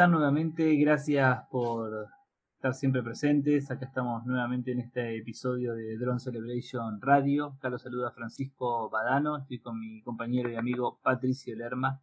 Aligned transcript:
Hola 0.00 0.06
a 0.06 0.12
todos, 0.12 0.12
¿cómo 0.12 0.12
están 0.12 0.12
nuevamente? 0.12 0.76
Gracias 0.76 1.38
por 1.50 2.08
estar 2.54 2.72
siempre 2.72 3.02
presentes. 3.02 3.70
Acá 3.70 3.84
estamos 3.84 4.24
nuevamente 4.24 4.72
en 4.72 4.80
este 4.80 5.18
episodio 5.18 5.74
de 5.74 5.98
Drone 5.98 6.18
Celebration 6.18 7.02
Radio. 7.02 7.54
Acá 7.58 7.68
los 7.68 7.82
saluda 7.82 8.10
Francisco 8.10 8.88
Badano. 8.88 9.36
Estoy 9.36 9.58
con 9.58 9.78
mi 9.78 10.00
compañero 10.02 10.50
y 10.50 10.56
amigo 10.56 10.98
Patricio 11.02 11.54
Lerma. 11.54 12.00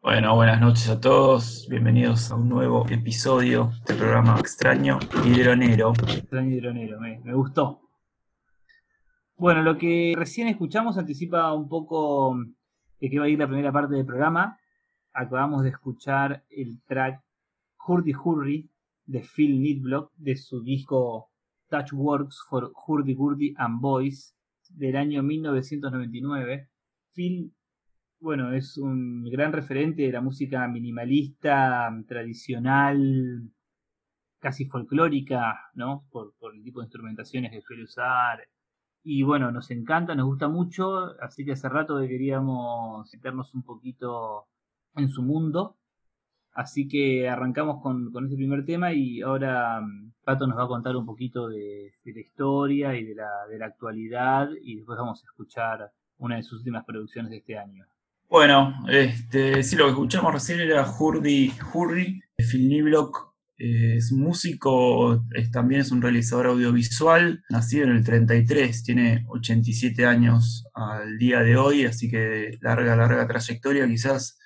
Bueno, 0.00 0.34
buenas 0.36 0.58
noches 0.58 0.88
a 0.88 0.98
todos. 0.98 1.66
Bienvenidos 1.68 2.30
a 2.30 2.36
un 2.36 2.48
nuevo 2.48 2.86
episodio 2.88 3.72
de 3.86 3.94
programa 3.94 4.40
extraño 4.40 4.98
y 5.22 5.38
dronero. 5.42 5.92
Extraño 6.08 6.50
y 6.50 6.60
dronero, 6.60 6.98
me, 6.98 7.18
me 7.18 7.34
gustó. 7.34 7.82
Bueno, 9.36 9.62
lo 9.62 9.76
que 9.76 10.14
recién 10.16 10.48
escuchamos 10.48 10.96
anticipa 10.96 11.52
un 11.52 11.68
poco 11.68 12.38
de 12.98 13.10
qué 13.10 13.18
va 13.18 13.26
a 13.26 13.28
ir 13.28 13.38
la 13.38 13.46
primera 13.46 13.70
parte 13.70 13.96
del 13.96 14.06
programa. 14.06 14.58
Acabamos 15.18 15.62
de 15.62 15.70
escuchar 15.70 16.44
el 16.50 16.82
track 16.82 17.24
Hurdy 17.88 18.12
Hurry 18.12 18.70
de 19.06 19.20
Phil 19.22 19.62
Nidblock 19.62 20.12
de 20.14 20.36
su 20.36 20.62
disco 20.62 21.30
Touch 21.70 21.94
Works 21.94 22.44
for 22.46 22.70
Hurdy 22.86 23.14
Gurdy 23.14 23.54
and 23.56 23.80
Boys 23.80 24.36
del 24.68 24.94
año 24.94 25.22
1999. 25.22 26.68
Phil, 27.14 27.50
bueno, 28.20 28.52
es 28.52 28.76
un 28.76 29.24
gran 29.24 29.54
referente 29.54 30.02
de 30.02 30.12
la 30.12 30.20
música 30.20 30.68
minimalista, 30.68 31.90
tradicional, 32.06 33.50
casi 34.38 34.66
folclórica, 34.66 35.70
¿no? 35.72 36.06
Por, 36.10 36.34
por 36.36 36.54
el 36.54 36.62
tipo 36.62 36.80
de 36.80 36.88
instrumentaciones 36.88 37.52
que 37.52 37.62
suele 37.62 37.84
usar. 37.84 38.46
Y 39.02 39.22
bueno, 39.22 39.50
nos 39.50 39.70
encanta, 39.70 40.14
nos 40.14 40.26
gusta 40.26 40.48
mucho, 40.48 41.18
así 41.22 41.42
que 41.42 41.52
hace 41.52 41.70
rato 41.70 41.98
queríamos 42.00 43.10
meternos 43.14 43.54
un 43.54 43.62
poquito 43.62 44.48
en 44.96 45.08
su 45.08 45.22
mundo. 45.22 45.76
Así 46.52 46.88
que 46.88 47.28
arrancamos 47.28 47.82
con, 47.82 48.10
con, 48.10 48.24
este 48.24 48.36
primer 48.36 48.64
tema 48.64 48.92
y 48.92 49.20
ahora 49.20 49.80
mm, 49.82 50.12
Pato 50.24 50.46
nos 50.46 50.58
va 50.58 50.64
a 50.64 50.68
contar 50.68 50.96
un 50.96 51.04
poquito 51.04 51.48
de, 51.48 51.92
la 52.04 52.20
historia 52.20 52.96
y 52.96 53.04
de 53.04 53.14
la, 53.14 53.46
de 53.50 53.58
la, 53.58 53.66
actualidad 53.66 54.48
y 54.62 54.76
después 54.76 54.98
vamos 54.98 55.22
a 55.22 55.26
escuchar 55.26 55.92
una 56.16 56.36
de 56.36 56.42
sus 56.42 56.60
últimas 56.60 56.84
producciones 56.86 57.30
de 57.30 57.36
este 57.38 57.58
año. 57.58 57.84
Bueno, 58.28 58.74
este, 58.88 59.62
sí, 59.62 59.76
lo 59.76 59.84
que 59.84 59.90
escuchamos 59.90 60.32
recién 60.32 60.60
era 60.60 60.90
Hurdy 60.90 61.52
Hurry, 61.72 62.22
Phil 62.38 62.68
Niblock, 62.68 63.36
es 63.58 64.12
músico, 64.12 65.24
es, 65.34 65.50
también 65.50 65.82
es 65.82 65.90
un 65.90 66.02
realizador 66.02 66.46
audiovisual, 66.46 67.44
nacido 67.48 67.84
en 67.84 67.92
el 67.92 68.04
33, 68.04 68.82
tiene 68.82 69.24
87 69.28 70.06
años 70.06 70.66
al 70.74 71.18
día 71.18 71.40
de 71.40 71.56
hoy, 71.56 71.84
así 71.84 72.10
que 72.10 72.58
larga, 72.60 72.96
larga 72.96 73.26
trayectoria, 73.26 73.86
quizás 73.86 74.38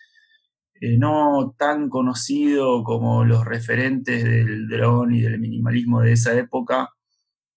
eh, 0.80 0.96
no 0.96 1.54
tan 1.58 1.90
conocido 1.90 2.82
como 2.84 3.22
los 3.24 3.44
referentes 3.44 4.24
del 4.24 4.66
dron 4.66 5.14
y 5.14 5.20
del 5.20 5.38
minimalismo 5.38 6.00
de 6.00 6.12
esa 6.12 6.34
época, 6.34 6.88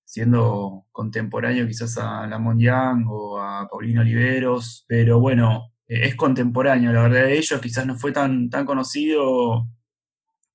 siendo 0.03 0.87
contemporáneo 0.91 1.65
quizás 1.65 1.97
a 1.97 2.27
Lamont 2.27 2.59
Young 2.59 3.05
o 3.07 3.39
a 3.39 3.69
Paulino 3.69 4.01
Oliveros, 4.01 4.83
pero 4.89 5.21
bueno, 5.21 5.71
eh, 5.87 6.07
es 6.07 6.15
contemporáneo, 6.15 6.91
la 6.91 7.03
verdad 7.03 7.23
de 7.23 7.37
ellos 7.37 7.61
quizás 7.61 7.85
no 7.85 7.95
fue 7.95 8.11
tan, 8.11 8.49
tan 8.49 8.65
conocido, 8.65 9.69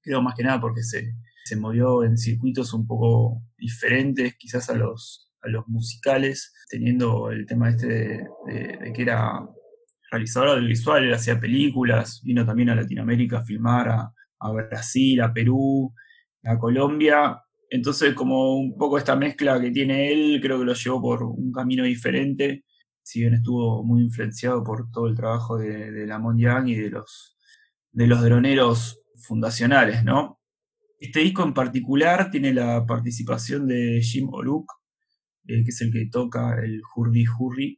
creo 0.03 0.21
más 0.21 0.35
que 0.35 0.45
nada 0.45 0.61
porque 0.61 0.83
se, 0.83 1.15
se 1.45 1.57
movió 1.57 2.05
en 2.05 2.19
circuitos 2.19 2.75
un 2.75 2.87
poco 2.87 3.43
diferentes 3.57 4.37
quizás 4.37 4.69
a 4.69 4.75
los, 4.75 5.33
a 5.41 5.49
los 5.49 5.67
musicales, 5.69 6.53
teniendo 6.69 7.31
el 7.31 7.47
tema 7.47 7.71
este 7.71 8.29
de 8.47 8.93
que 8.95 9.03
era 9.03 9.49
realizador 10.11 10.49
audiovisual, 10.51 11.05
él 11.05 11.15
hacía 11.15 11.41
películas, 11.41 12.21
vino 12.25 12.45
también 12.45 12.71
a 12.71 12.75
Latinoamérica 12.75 13.39
a 13.39 13.45
filmar, 13.45 13.89
a, 13.89 14.53
Brasil, 14.53 15.21
a 15.21 15.33
Perú, 15.33 15.93
a 16.45 16.59
Colombia. 16.59 17.41
Entonces, 17.71 18.15
como 18.15 18.57
un 18.59 18.77
poco 18.77 18.99
esta 18.99 19.17
mezcla 19.17 19.61
que 19.61 19.71
tiene 19.71 20.13
él, 20.13 20.41
creo 20.43 20.59
que 20.59 20.65
lo 20.65 20.75
llevó 20.75 21.03
por 21.03 21.23
un 21.23 21.53
camino 21.53 21.85
diferente, 21.85 22.65
si 23.03 23.21
bien 23.21 23.35
estuvo 23.35 23.85
muy 23.85 24.03
influenciado 24.03 24.63
por 24.63 24.91
todo 24.91 25.09
el 25.09 25.15
trabajo 25.15 25.59
de, 25.59 25.91
de 25.91 26.07
Lamont 26.07 26.39
Young 26.39 26.69
y 26.69 26.75
de 26.77 26.91
los, 26.91 27.37
de 27.93 28.07
los 28.07 28.23
droneros 28.23 29.01
fundacionales, 29.27 30.05
¿no? 30.05 30.39
Este 31.01 31.21
disco 31.21 31.45
en 31.45 31.55
particular 31.55 32.31
tiene 32.31 32.53
la 32.53 32.85
participación 32.85 33.69
de 33.69 34.01
Jim 34.03 34.29
Oruk, 34.33 34.73
eh, 35.47 35.63
que 35.63 35.71
es 35.71 35.81
el 35.81 35.93
que 35.93 36.07
toca 36.11 36.57
el 36.63 36.83
Hurdy 36.95 37.25
Hurry, 37.27 37.78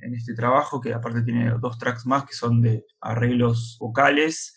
en 0.00 0.14
este 0.14 0.34
trabajo, 0.34 0.80
que 0.80 0.94
aparte 0.94 1.22
tiene 1.22 1.52
dos 1.60 1.78
tracks 1.78 2.06
más 2.06 2.24
que 2.24 2.34
son 2.34 2.60
de 2.60 2.84
arreglos 3.00 3.76
vocales. 3.80 4.54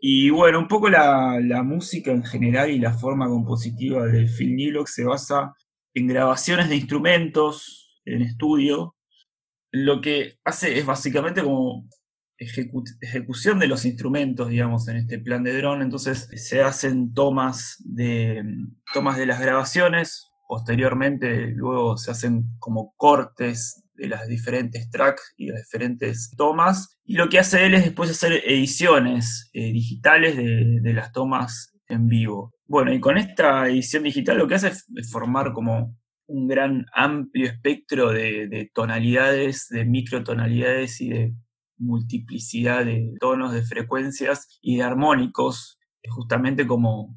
Y 0.00 0.30
bueno, 0.30 0.58
un 0.58 0.68
poco 0.68 0.88
la, 0.88 1.40
música 1.64 2.12
en 2.12 2.24
general 2.24 2.70
y 2.70 2.78
la 2.78 2.92
forma 2.92 3.28
compositiva 3.28 4.06
del 4.06 4.28
Phil 4.28 4.54
Niblock 4.54 4.86
se 4.86 5.04
basa 5.04 5.52
en 5.94 6.06
grabaciones 6.06 6.68
de 6.68 6.76
instrumentos 6.76 8.00
en 8.04 8.22
estudio. 8.22 8.94
Lo 9.72 10.00
que 10.00 10.38
hace 10.44 10.78
es 10.78 10.86
básicamente 10.86 11.42
como 11.42 11.88
ejecución 12.38 13.58
de 13.58 13.66
los 13.66 13.84
instrumentos, 13.84 14.48
digamos, 14.48 14.86
en 14.86 14.98
este 14.98 15.18
plan 15.18 15.42
de 15.42 15.58
dron. 15.58 15.82
Entonces 15.82 16.28
se 16.36 16.62
hacen 16.62 17.12
tomas 17.12 17.76
de, 17.84 18.42
tomas 18.94 19.16
de 19.16 19.26
las 19.26 19.40
grabaciones. 19.40 20.30
Posteriormente, 20.46 21.48
luego 21.48 21.96
se 21.96 22.12
hacen 22.12 22.44
como 22.60 22.94
cortes 22.96 23.84
de 23.98 24.08
las 24.08 24.26
diferentes 24.28 24.88
tracks 24.90 25.34
y 25.36 25.48
las 25.48 25.62
diferentes 25.62 26.30
tomas. 26.36 26.98
Y 27.04 27.14
lo 27.14 27.28
que 27.28 27.38
hace 27.38 27.66
él 27.66 27.74
es 27.74 27.84
después 27.84 28.10
hacer 28.10 28.42
ediciones 28.46 29.50
eh, 29.52 29.72
digitales 29.72 30.36
de, 30.36 30.92
las 30.94 31.12
tomas 31.12 31.72
en 31.88 32.08
vivo. 32.08 32.52
Bueno, 32.66 32.92
y 32.92 33.00
con 33.00 33.18
esta 33.18 33.68
edición 33.68 34.04
digital 34.04 34.38
lo 34.38 34.48
que 34.48 34.54
hace 34.54 34.68
es, 34.68 34.86
formar 35.10 35.52
como 35.52 35.96
un 36.26 36.46
gran 36.46 36.86
amplio 36.94 37.46
espectro 37.46 38.10
de, 38.10 38.70
tonalidades, 38.74 39.68
de 39.68 39.84
microtonalidades 39.84 41.00
y 41.00 41.08
de 41.08 41.34
multiplicidad 41.78 42.84
de 42.84 43.14
tonos, 43.20 43.52
de 43.52 43.62
frecuencias 43.62 44.58
y 44.60 44.76
de 44.76 44.82
armónicos, 44.82 45.78
justamente 46.08 46.66
como 46.66 47.16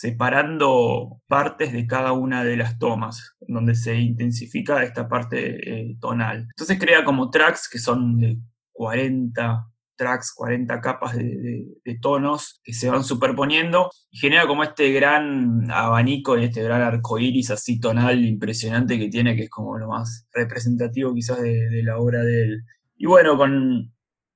separando 0.00 1.20
partes 1.26 1.72
de 1.72 1.88
cada 1.88 2.12
una 2.12 2.44
de 2.44 2.56
las 2.56 2.78
tomas, 2.78 3.34
donde 3.40 3.74
se 3.74 3.96
intensifica 3.96 4.84
esta 4.84 5.08
parte 5.08 5.56
eh, 5.90 5.96
tonal. 6.00 6.46
Entonces 6.50 6.78
crea 6.78 7.02
como 7.02 7.30
tracks 7.30 7.68
que 7.68 7.80
son 7.80 8.16
de 8.20 8.38
40 8.72 9.66
tracks, 9.96 10.32
40 10.36 10.80
capas 10.80 11.16
de, 11.16 11.66
tonos 12.00 12.60
que 12.62 12.72
se 12.72 12.88
van 12.88 13.02
superponiendo 13.02 13.90
y 14.08 14.18
genera 14.18 14.46
como 14.46 14.62
este 14.62 14.92
gran 14.92 15.68
abanico 15.72 16.38
y 16.38 16.44
este 16.44 16.62
gran 16.62 16.80
arco 16.82 17.18
iris 17.18 17.50
así 17.50 17.80
tonal 17.80 18.24
impresionante 18.24 19.00
que 19.00 19.08
tiene, 19.08 19.34
que 19.34 19.44
es 19.44 19.50
como 19.50 19.76
lo 19.78 19.88
más 19.88 20.28
representativo 20.32 21.12
quizás 21.12 21.42
de, 21.42 21.82
la 21.82 21.98
obra 21.98 22.22
de 22.22 22.44
él. 22.44 22.64
Y 22.96 23.06
bueno, 23.06 23.36
con 23.36 23.92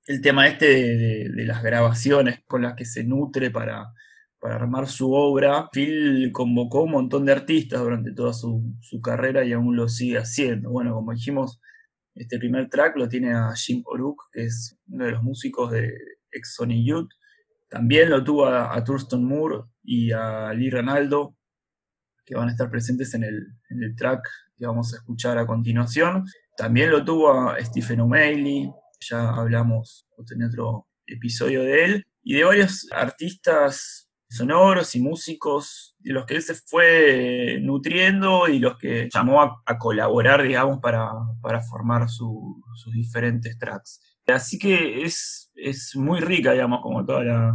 el 0.09 0.21
tema 0.21 0.49
este 0.49 0.67
de 0.67 1.47
las 1.47 1.63
grabaciones 1.63 2.41
con 2.49 2.63
las 2.63 2.75
que 2.75 2.85
se 2.85 3.05
nutre 3.05 3.53
para 3.53 3.93
para 4.43 4.57
armar 4.57 4.89
su 4.89 5.13
obra, 5.13 5.69
Phil 5.71 6.33
convocó 6.33 6.83
un 6.83 6.91
montón 6.91 7.25
de 7.25 7.31
artistas 7.31 7.81
durante 7.81 8.13
toda 8.13 8.33
su, 8.33 8.75
carrera 9.01 9.45
y 9.45 9.53
aún 9.53 9.77
lo 9.77 9.89
sigue 9.89 10.19
haciendo. 10.19 10.69
Bueno, 10.71 10.95
como 10.95 11.13
dijimos, 11.13 11.61
este 12.17 12.41
primer 12.41 12.69
track 12.69 12.97
lo 12.97 13.09
tiene 13.09 13.33
a 13.33 13.53
Jim 13.55 13.85
Oruk, 13.85 14.21
que 14.33 14.47
es 14.47 14.77
uno 14.89 15.05
de 15.05 15.13
los 15.13 15.23
músicos 15.23 15.71
de 15.71 15.95
ex 16.33 16.57
Sony 16.57 16.85
Youth. 16.85 17.11
También 17.71 18.11
lo 18.11 18.25
tuvo 18.25 18.47
a, 18.47 18.83
Thurston 18.83 19.25
Moore 19.25 19.63
y 19.85 20.11
a 20.11 20.53
Lee 20.53 20.71
Ranaldo, 20.71 21.37
que 22.27 22.35
van 22.35 22.49
a 22.49 22.51
estar 22.51 22.69
presentes 22.69 23.15
en 23.15 23.23
el, 23.23 23.47
en 23.71 23.85
el 23.85 23.95
track 23.95 24.29
que 24.59 24.67
vamos 24.67 24.93
a 24.93 24.97
escuchar 24.97 25.39
a 25.39 25.47
continuación. 25.47 26.25
También 26.57 26.91
lo 26.91 27.05
tuvo 27.05 27.31
a 27.31 27.65
Stephen 27.65 28.01
O'Malley, 28.01 28.69
ya 29.09 29.31
hablamos 29.31 30.09
en 30.33 30.43
otro 30.43 30.89
episodio 31.07 31.63
de 31.63 31.85
él, 31.85 32.07
y 32.25 32.35
de 32.35 32.43
varios 32.43 32.89
artistas 32.91 34.09
sonoros 34.33 34.95
y 34.95 35.01
músicos 35.01 35.97
de 35.99 36.13
los 36.13 36.27
que 36.27 36.37
él 36.37 36.43
se 36.43 36.55
fue 36.55 37.59
nutriendo 37.63 38.49
y 38.49 38.59
los 38.59 38.79
que 38.79 39.09
llamó 39.13 39.43
a, 39.43 39.79
colaborar, 39.79 40.43
digamos, 40.43 40.79
para, 40.81 41.11
formar 41.71 42.09
sus 42.09 42.93
diferentes 42.93 43.59
tracks. 43.59 44.01
Así 44.27 44.59
que 44.59 45.03
es, 45.03 45.51
es 45.55 45.97
muy 45.97 46.21
rica, 46.21 46.53
digamos, 46.53 46.81
como 46.83 47.05
toda 47.05 47.25
la, 47.25 47.55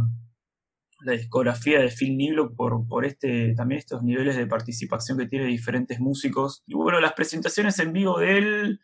discografía 1.00 1.80
de 1.80 1.90
Phil 1.90 2.16
Niblock 2.16 2.56
por, 2.56 2.86
por 2.88 3.04
este, 3.04 3.54
también 3.54 3.78
estos 3.78 4.02
niveles 4.02 4.36
de 4.36 4.48
participación 4.48 5.16
que 5.16 5.28
tiene 5.28 5.46
diferentes 5.46 6.00
músicos. 6.00 6.64
Y 6.66 6.74
bueno, 6.74 7.00
las 7.00 7.12
presentaciones 7.12 7.78
en 7.78 7.92
vivo 7.92 8.18
de 8.18 8.38
él, 8.38 8.80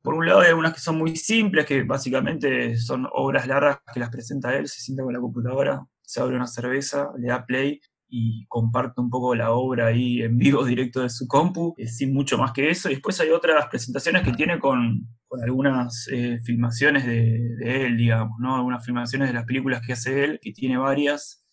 por 0.00 0.14
un 0.14 0.26
lado 0.26 0.40
hay 0.40 0.48
algunas 0.48 0.74
que 0.74 0.80
son 0.80 0.96
muy 0.96 1.16
simples, 1.16 1.66
que 1.66 1.82
básicamente 1.82 2.76
son 2.78 3.08
obras 3.12 3.48
largas 3.48 3.78
que 3.92 3.98
las 3.98 4.10
presenta 4.10 4.54
él, 4.54 4.68
se 4.68 4.80
sienta 4.80 5.02
con 5.02 5.12
la 5.12 5.20
computadora, 5.20 5.84
se 6.06 6.20
abre 6.20 6.36
una 6.36 6.46
cerveza, 6.46 7.10
le 7.18 7.28
da 7.28 7.44
play 7.44 7.80
y 8.08 8.46
comparte 8.46 9.00
un 9.00 9.10
poco 9.10 9.34
la 9.34 9.50
obra 9.50 9.86
ahí 9.88 10.22
en 10.22 10.38
vivo 10.38 10.64
directo 10.64 11.02
de 11.02 11.10
su 11.10 11.26
compu, 11.26 11.74
eh, 11.76 11.88
sin 11.88 12.14
mucho 12.14 12.38
más 12.38 12.52
que 12.52 12.70
eso. 12.70 12.88
Y 12.88 12.94
después 12.94 13.20
hay 13.20 13.30
otras 13.30 13.66
presentaciones 13.66 14.22
que 14.22 14.32
tiene 14.32 14.58
con, 14.58 15.08
algunas 15.42 16.08
eh, 16.10 16.38
filmaciones 16.42 17.04
de, 17.04 17.58
él, 17.60 17.96
digamos, 17.96 18.38
¿no? 18.38 18.56
Algunas 18.56 18.84
filmaciones 18.84 19.28
de 19.28 19.34
las 19.34 19.44
películas 19.44 19.82
que 19.84 19.92
hace 19.92 20.24
él, 20.24 20.38
que 20.40 20.52
tiene 20.52 20.78
varias. 20.78 21.44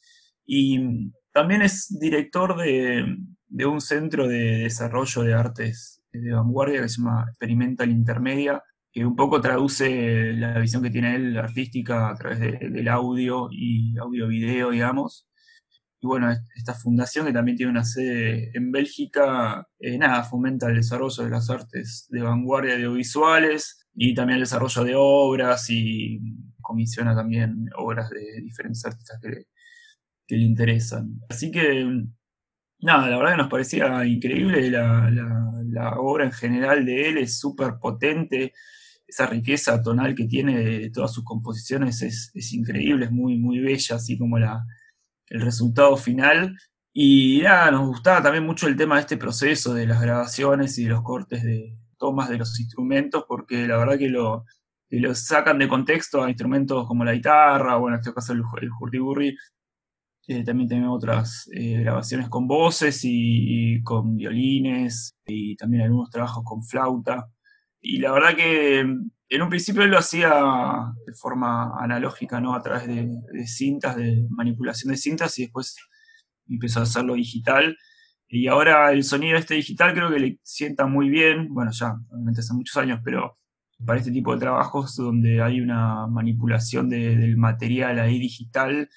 Y 0.45 1.11
también 1.33 1.63
es 1.63 1.87
director 1.99 2.55
de, 2.55 3.17
de 3.47 3.65
un 3.65 3.81
centro 3.81 4.27
de 4.27 4.59
desarrollo 4.59 5.23
de 5.23 5.33
artes 5.33 6.03
de 6.11 6.31
vanguardia 6.31 6.81
que 6.81 6.89
se 6.89 7.01
llama 7.01 7.25
Experimental 7.27 7.89
Intermedia, 7.89 8.61
que 8.93 9.03
un 9.03 9.15
poco 9.15 9.41
traduce 9.41 10.33
la 10.33 10.59
visión 10.59 10.83
que 10.83 10.91
tiene 10.91 11.15
él 11.15 11.35
artística 11.37 12.11
a 12.11 12.15
través 12.15 12.39
del 12.39 12.87
audio 12.87 13.49
y 13.51 13.97
audio-video, 13.97 14.69
digamos. 14.69 15.27
Y 15.99 16.05
bueno, 16.05 16.29
esta 16.55 16.75
fundación 16.75 17.25
que 17.25 17.33
también 17.33 17.57
tiene 17.57 17.71
una 17.71 17.85
sede 17.85 18.51
en 18.53 18.71
Bélgica, 18.71 19.67
eh, 19.79 19.97
nada, 19.97 20.23
fomenta 20.23 20.69
el 20.69 20.75
desarrollo 20.75 21.23
de 21.23 21.29
las 21.31 21.49
artes 21.49 22.05
de 22.09 22.21
vanguardia 22.21 22.75
audiovisuales 22.75 23.87
y 23.95 24.13
también 24.13 24.35
el 24.35 24.43
desarrollo 24.43 24.83
de 24.83 24.93
obras 24.95 25.69
y 25.69 26.19
comisiona 26.61 27.15
también 27.15 27.69
obras 27.75 28.11
de 28.11 28.41
diferentes 28.41 28.85
artistas 28.85 29.19
que, 29.21 29.47
le 30.35 30.43
interesan. 30.45 31.19
Así 31.29 31.51
que, 31.51 31.85
nada, 32.79 33.07
la 33.07 33.17
verdad 33.17 33.31
que 33.31 33.37
nos 33.37 33.49
parecía 33.51 34.05
increíble 34.05 34.71
la, 34.71 35.09
la 35.11 35.99
obra 35.99 36.25
en 36.25 36.31
general 36.31 36.85
de 36.85 37.09
él, 37.09 37.17
es 37.19 37.39
súper 37.39 37.75
potente 37.79 38.53
esa 39.07 39.25
riqueza 39.27 39.81
tonal 39.81 40.15
que 40.15 40.25
tiene 40.25 40.59
de 40.59 40.89
todas 40.89 41.13
sus 41.13 41.23
composiciones 41.23 42.01
es, 42.01 42.53
increíble, 42.53 43.05
es 43.05 43.11
muy, 43.11 43.37
muy 43.37 43.59
bella, 43.59 43.97
así 43.97 44.17
como 44.17 44.39
la, 44.39 44.65
el 45.27 45.41
resultado 45.41 45.97
final. 45.97 46.57
Y 46.93 47.41
nada, 47.43 47.71
nos 47.71 47.87
gustaba 47.87 48.21
también 48.21 48.45
mucho 48.45 48.67
el 48.67 48.75
tema 48.75 48.95
de 48.95 49.01
este 49.01 49.17
proceso 49.17 49.73
de 49.73 49.87
las 49.87 50.01
grabaciones 50.01 50.77
y 50.77 50.83
de 50.83 50.89
los 50.89 51.01
cortes 51.01 51.43
de 51.43 51.77
tomas 51.97 52.29
de 52.29 52.37
los 52.37 52.59
instrumentos, 52.59 53.25
porque 53.27 53.67
la 53.67 53.77
verdad 53.77 53.97
que 53.97 54.09
lo, 54.09 54.45
lo 54.89 55.15
sacan 55.15 55.59
de 55.59 55.67
contexto 55.67 56.23
a 56.23 56.29
instrumentos 56.29 56.87
como 56.87 57.03
la 57.03 57.13
guitarra, 57.13 57.77
o 57.77 57.89
en 57.89 57.95
este 57.95 58.13
caso 58.13 58.33
el, 58.33 58.43
el 58.61 58.69
hurdy 58.79 59.35
eh, 60.27 60.43
también 60.43 60.69
tenemos 60.69 60.95
otras 60.95 61.49
eh, 61.51 61.79
grabaciones 61.81 62.29
con 62.29 62.47
voces 62.47 63.01
y, 63.03 63.81
con 63.83 64.15
violines 64.15 65.15
y 65.25 65.55
también 65.57 65.83
algunos 65.83 66.09
trabajos 66.09 66.43
con 66.45 66.63
flauta. 66.63 67.29
Y 67.85 67.99
la 67.99 68.13
verdad 68.13 68.35
que 68.35 68.79
en 68.79 69.41
un 69.41 69.49
principio 69.49 69.83
él 69.83 69.91
lo 69.91 69.97
hacía 69.97 70.29
de 71.05 71.13
forma 71.13 71.73
analógica, 71.77 72.39
¿no? 72.39 72.55
A 72.55 72.61
través 72.61 72.87
de, 72.87 73.09
cintas, 73.45 73.97
de 73.97 74.25
manipulación 74.29 74.91
de 74.91 74.97
cintas, 74.97 75.37
y 75.37 75.43
después 75.43 75.75
empezó 76.47 76.79
a 76.79 76.83
hacerlo 76.83 77.15
digital. 77.15 77.77
Y 78.29 78.47
ahora 78.47 78.93
el 78.93 79.03
sonido 79.03 79.37
este 79.37 79.55
digital 79.55 79.93
creo 79.93 80.09
que 80.09 80.19
le 80.19 80.39
sienta 80.43 80.85
muy 80.85 81.09
bien, 81.09 81.53
bueno, 81.53 81.71
ya, 81.71 81.93
obviamente 82.09 82.39
hace 82.39 82.53
muchos 82.53 82.77
años, 82.77 83.01
pero 83.03 83.37
para 83.85 83.99
este 83.99 84.11
tipo 84.11 84.33
de 84.33 84.39
trabajos 84.39 84.95
donde 84.95 85.41
hay 85.41 85.59
una 85.59 86.07
manipulación 86.07 86.87
del 86.89 87.35
material 87.35 87.99
ahí 87.99 88.17
digital, 88.17 88.89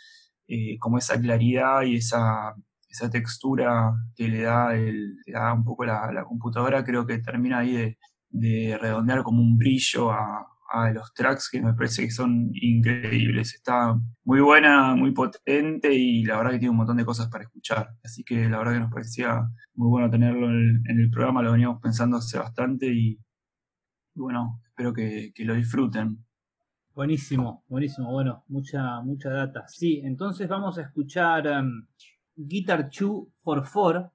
eh, 0.46 0.78
como 0.78 0.98
esa 0.98 1.20
claridad 1.20 1.82
y 1.82 1.96
esa, 1.96 2.54
esa 2.88 3.10
textura 3.10 3.94
que 4.14 4.28
le 4.28 4.42
da, 4.42 4.76
el, 4.76 5.16
da 5.26 5.52
un 5.52 5.64
poco 5.64 5.84
la, 5.84 6.12
la 6.12 6.22
computadora, 6.24 6.84
creo 6.84 7.04
que 7.04 7.18
termina 7.18 7.58
ahí 7.58 7.72
de, 7.72 7.98
de 8.30 8.78
redondear 8.80 9.22
como 9.22 9.40
un 9.40 9.56
brillo 9.56 10.10
a, 10.10 10.52
los 10.92 11.14
tracks 11.14 11.48
que 11.50 11.62
me 11.62 11.72
parece 11.72 12.02
que 12.02 12.10
son 12.10 12.50
increíbles. 12.52 13.54
Está 13.54 13.98
muy 14.24 14.40
buena, 14.40 14.94
muy 14.94 15.12
potente 15.12 15.94
y 15.94 16.22
la 16.24 16.36
verdad 16.36 16.50
que 16.50 16.58
tiene 16.58 16.72
un 16.72 16.76
montón 16.76 16.98
de 16.98 17.04
cosas 17.04 17.28
para 17.28 17.44
escuchar. 17.44 17.88
Así 18.04 18.24
que 18.24 18.48
la 18.48 18.58
verdad 18.58 18.74
que 18.74 18.80
nos 18.80 18.92
parecía 18.92 19.48
muy 19.74 19.88
bueno 19.88 20.10
tenerlo 20.10 20.50
en, 20.50 20.82
el 20.86 21.08
programa, 21.08 21.40
lo 21.40 21.52
veníamos 21.52 21.80
pensando 21.80 22.18
hace 22.18 22.38
bastante 22.38 22.88
y, 22.92 23.18
bueno, 24.14 24.60
espero 24.66 24.92
que, 24.92 25.32
lo 25.38 25.54
disfruten. 25.54 26.18
Buenísimo, 26.94 27.64
buenísimo, 27.68 28.10
bueno, 28.12 28.44
mucha, 28.48 29.00
mucha 29.02 29.30
data. 29.30 29.66
Sí, 29.68 30.02
entonces 30.04 30.46
vamos 30.48 30.76
a 30.78 30.82
escuchar 30.82 31.46
um, 31.46 31.86
Guitar 32.34 32.90
2 32.90 33.28
for 33.42 33.64
4 33.72 34.12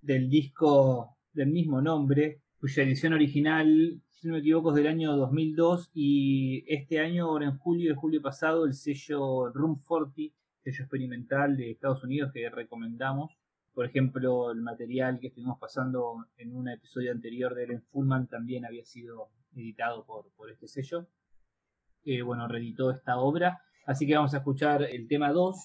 del 0.00 0.28
disco 0.28 1.18
del 1.32 1.50
mismo 1.50 1.80
nombre, 1.80 2.41
cuya 2.62 2.84
edición 2.84 3.12
original, 3.12 4.00
si 4.08 4.28
no 4.28 4.34
me 4.34 4.38
equivoco, 4.38 4.70
es 4.70 4.76
del 4.76 4.86
año 4.86 5.16
2002 5.16 5.90
y 5.94 6.62
este 6.72 7.00
año, 7.00 7.24
ahora 7.24 7.46
en 7.46 7.58
julio, 7.58 7.90
el 7.90 7.96
julio 7.96 8.22
pasado, 8.22 8.66
el 8.66 8.74
sello 8.74 9.48
Room 9.48 9.82
40, 9.84 10.32
sello 10.62 10.84
experimental 10.84 11.56
de 11.56 11.72
Estados 11.72 12.04
Unidos 12.04 12.30
que 12.32 12.48
recomendamos. 12.50 13.36
Por 13.74 13.84
ejemplo, 13.84 14.52
el 14.52 14.60
material 14.60 15.18
que 15.18 15.26
estuvimos 15.26 15.58
pasando 15.58 16.24
en 16.36 16.54
un 16.54 16.68
episodio 16.68 17.10
anterior 17.10 17.56
de 17.56 17.64
Ellen 17.64 17.82
Fullman 17.90 18.28
también 18.28 18.64
había 18.64 18.84
sido 18.84 19.30
editado 19.56 20.06
por, 20.06 20.30
por 20.36 20.48
este 20.48 20.68
sello. 20.68 21.08
que 22.04 22.22
bueno, 22.22 22.46
reeditó 22.46 22.92
esta 22.92 23.18
obra. 23.18 23.60
Así 23.86 24.06
que 24.06 24.14
vamos 24.14 24.34
a 24.34 24.38
escuchar 24.38 24.84
el 24.84 25.08
tema 25.08 25.32
2 25.32 25.56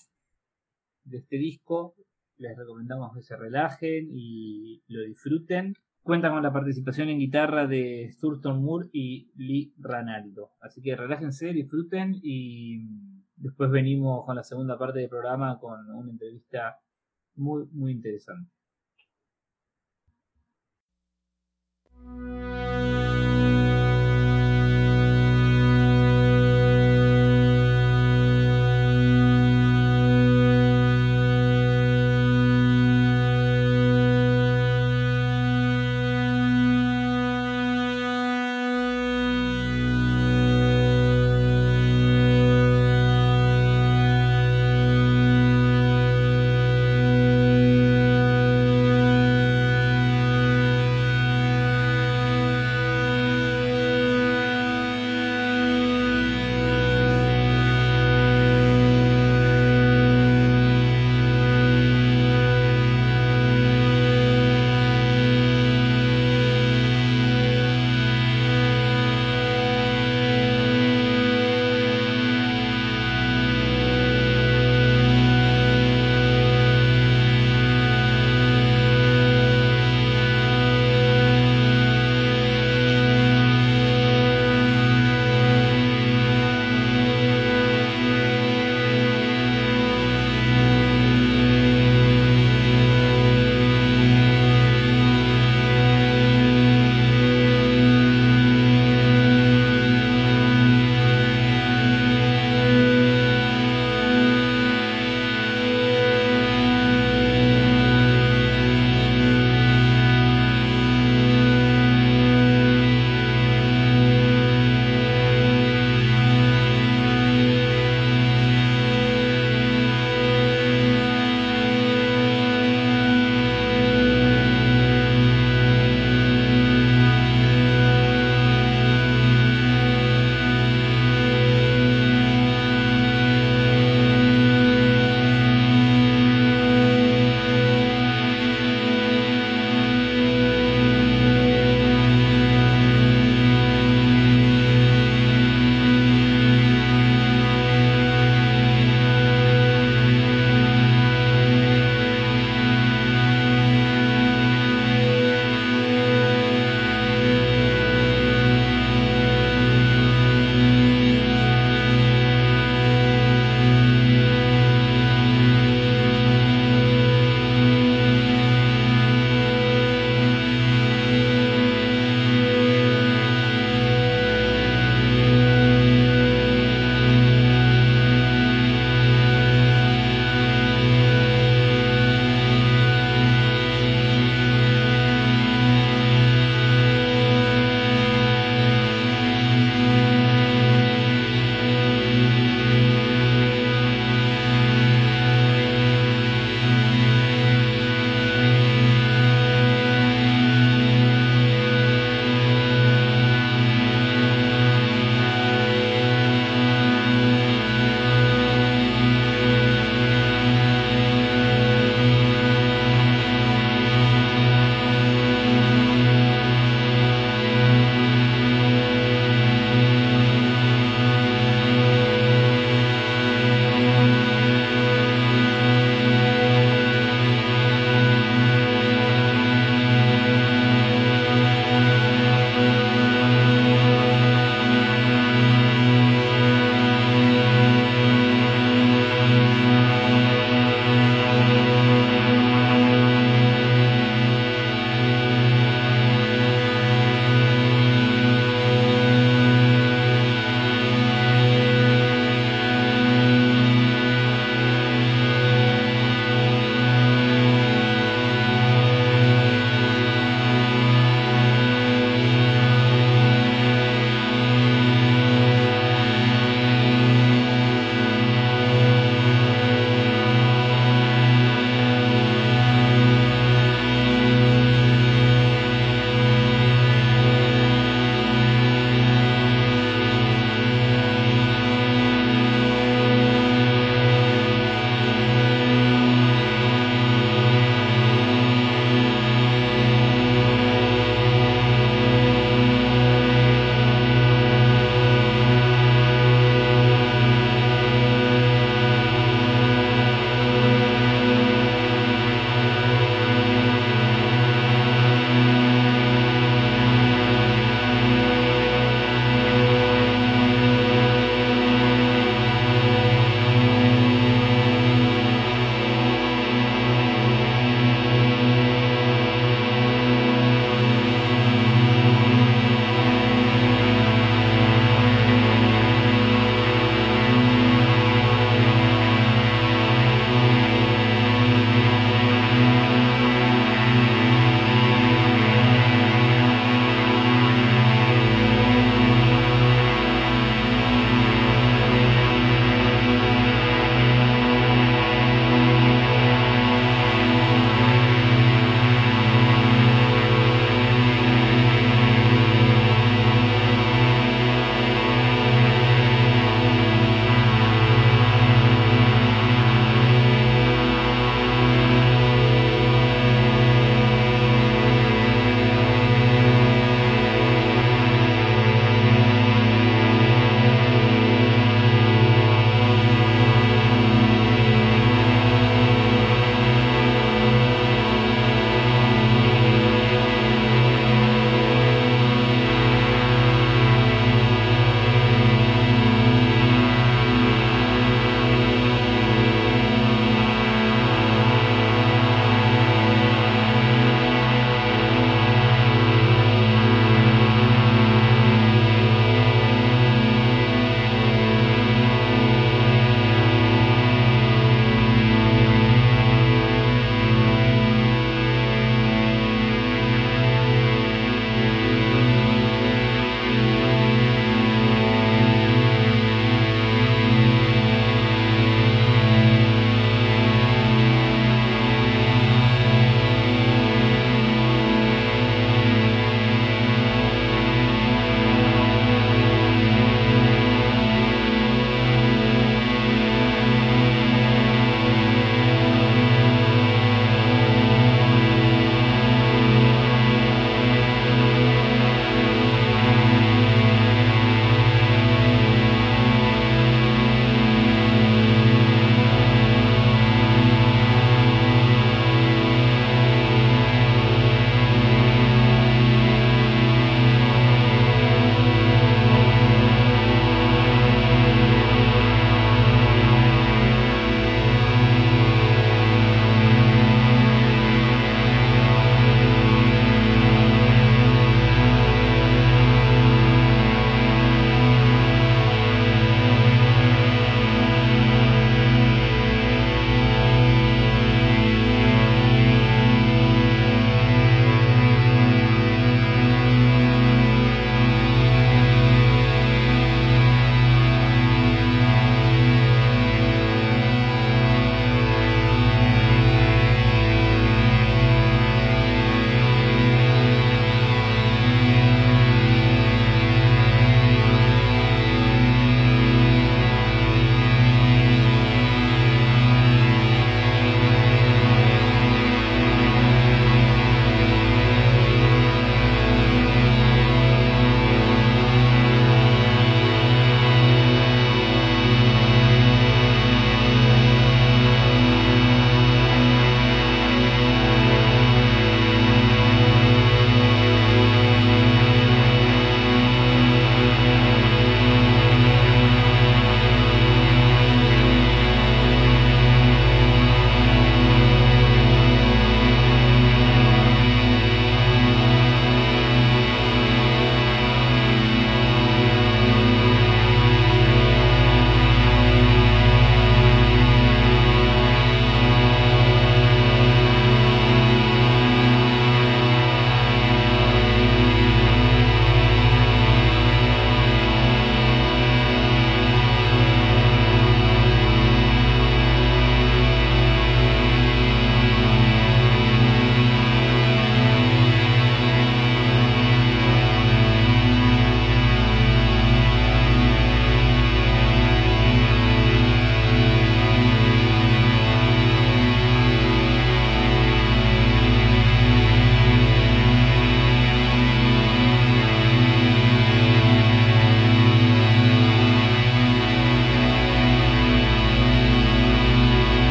de 1.03 1.17
este 1.19 1.37
disco. 1.37 1.93
Les 2.37 2.57
recomendamos 2.57 3.15
que 3.15 3.21
se 3.21 3.37
relajen 3.37 4.09
y 4.11 4.81
lo 4.87 5.03
disfruten. 5.03 5.75
Cuenta 6.07 6.29
con 6.29 6.41
la 6.41 6.53
participación 6.53 7.09
en 7.09 7.19
guitarra 7.19 7.67
de 7.67 8.15
Thurston 8.21 8.63
Moore 8.63 8.87
y 8.93 9.29
Lee 9.35 9.73
Ranaldo. 9.77 10.51
Así 10.61 10.81
que 10.81 10.95
relájense, 10.95 11.47
disfruten 11.47 12.17
y 12.23 12.79
después 13.35 13.69
venimos 13.69 14.25
con 14.25 14.37
la 14.37 14.43
segunda 14.45 14.79
parte 14.79 14.99
del 14.99 15.09
programa 15.09 15.59
con 15.59 15.89
una 15.89 16.09
entrevista 16.09 16.79
muy, 17.35 17.65
muy 17.73 17.91
interesante. 17.91 18.49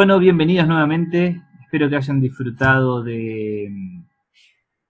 Bueno, 0.00 0.18
bienvenidos 0.18 0.66
nuevamente. 0.66 1.42
Espero 1.60 1.90
que 1.90 1.96
hayan 1.96 2.22
disfrutado 2.22 3.02
de 3.02 3.68
mm, 3.70 4.02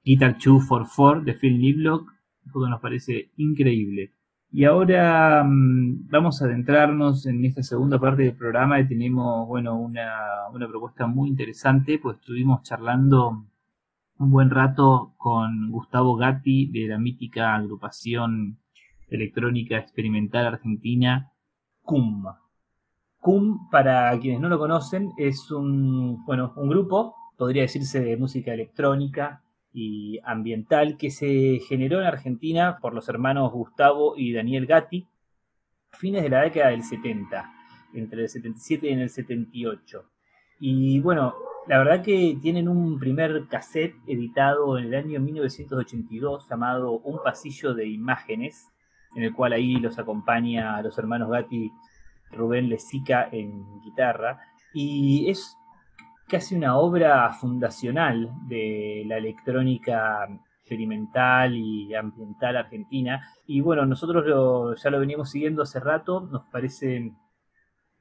Guitar 0.04 0.36
2 0.38 0.64
for 0.64 0.86
4 0.86 1.22
de 1.22 1.34
Phil 1.34 1.58
Niblock, 1.58 2.08
que 2.44 2.70
nos 2.70 2.80
parece 2.80 3.32
increíble. 3.36 4.12
Y 4.52 4.66
ahora 4.66 5.42
mm, 5.42 6.08
vamos 6.10 6.40
a 6.40 6.44
adentrarnos 6.44 7.26
en 7.26 7.44
esta 7.44 7.64
segunda 7.64 7.98
parte 7.98 8.22
del 8.22 8.36
programa 8.36 8.78
y 8.78 8.86
tenemos, 8.86 9.48
bueno, 9.48 9.74
una, 9.74 10.46
una 10.54 10.68
propuesta 10.68 11.08
muy 11.08 11.28
interesante, 11.28 11.98
pues 11.98 12.18
estuvimos 12.18 12.62
charlando 12.62 13.46
un 14.16 14.30
buen 14.30 14.48
rato 14.48 15.14
con 15.16 15.72
Gustavo 15.72 16.14
Gatti 16.14 16.70
de 16.70 16.86
la 16.86 16.98
mítica 16.98 17.56
agrupación 17.56 18.60
electrónica 19.08 19.76
experimental 19.76 20.46
argentina 20.46 21.32
CUM. 21.82 22.26
CUM, 23.20 23.68
para 23.70 24.18
quienes 24.18 24.40
no 24.40 24.48
lo 24.48 24.58
conocen, 24.58 25.12
es 25.18 25.50
un, 25.50 26.24
bueno, 26.24 26.52
un 26.56 26.70
grupo, 26.70 27.14
podría 27.36 27.62
decirse, 27.62 28.00
de 28.00 28.16
música 28.16 28.52
electrónica 28.54 29.42
y 29.72 30.18
ambiental 30.24 30.96
que 30.96 31.10
se 31.10 31.60
generó 31.68 32.00
en 32.00 32.06
Argentina 32.06 32.78
por 32.80 32.94
los 32.94 33.08
hermanos 33.08 33.52
Gustavo 33.52 34.14
y 34.16 34.32
Daniel 34.32 34.66
Gatti 34.66 35.06
a 35.92 35.96
fines 35.96 36.22
de 36.22 36.30
la 36.30 36.42
década 36.42 36.70
del 36.70 36.82
70, 36.82 37.52
entre 37.94 38.22
el 38.22 38.28
77 38.28 38.88
y 38.88 38.92
el 38.92 39.10
78. 39.10 40.04
Y 40.60 41.00
bueno, 41.00 41.34
la 41.66 41.78
verdad 41.78 42.02
que 42.02 42.38
tienen 42.40 42.68
un 42.68 42.98
primer 42.98 43.46
cassette 43.48 43.96
editado 44.06 44.78
en 44.78 44.86
el 44.86 44.94
año 44.94 45.20
1982 45.20 46.48
llamado 46.48 46.92
Un 46.92 47.22
pasillo 47.22 47.74
de 47.74 47.86
imágenes, 47.86 48.72
en 49.14 49.24
el 49.24 49.34
cual 49.34 49.52
ahí 49.52 49.76
los 49.76 49.98
acompaña 49.98 50.76
a 50.76 50.82
los 50.82 50.96
hermanos 50.98 51.30
Gatti 51.30 51.70
Rubén 52.32 52.68
Lezica 52.68 53.28
en 53.30 53.80
guitarra. 53.80 54.40
Y 54.72 55.28
es 55.30 55.56
casi 56.28 56.54
una 56.54 56.78
obra 56.78 57.32
fundacional 57.32 58.30
de 58.46 59.04
la 59.06 59.16
electrónica 59.16 60.28
experimental 60.60 61.56
y 61.56 61.94
ambiental 61.94 62.56
argentina. 62.56 63.28
Y 63.46 63.60
bueno, 63.60 63.84
nosotros 63.84 64.24
ya 64.80 64.90
lo 64.90 65.00
veníamos 65.00 65.30
siguiendo 65.30 65.62
hace 65.62 65.80
rato, 65.80 66.20
nos 66.20 66.44
parece 66.44 67.12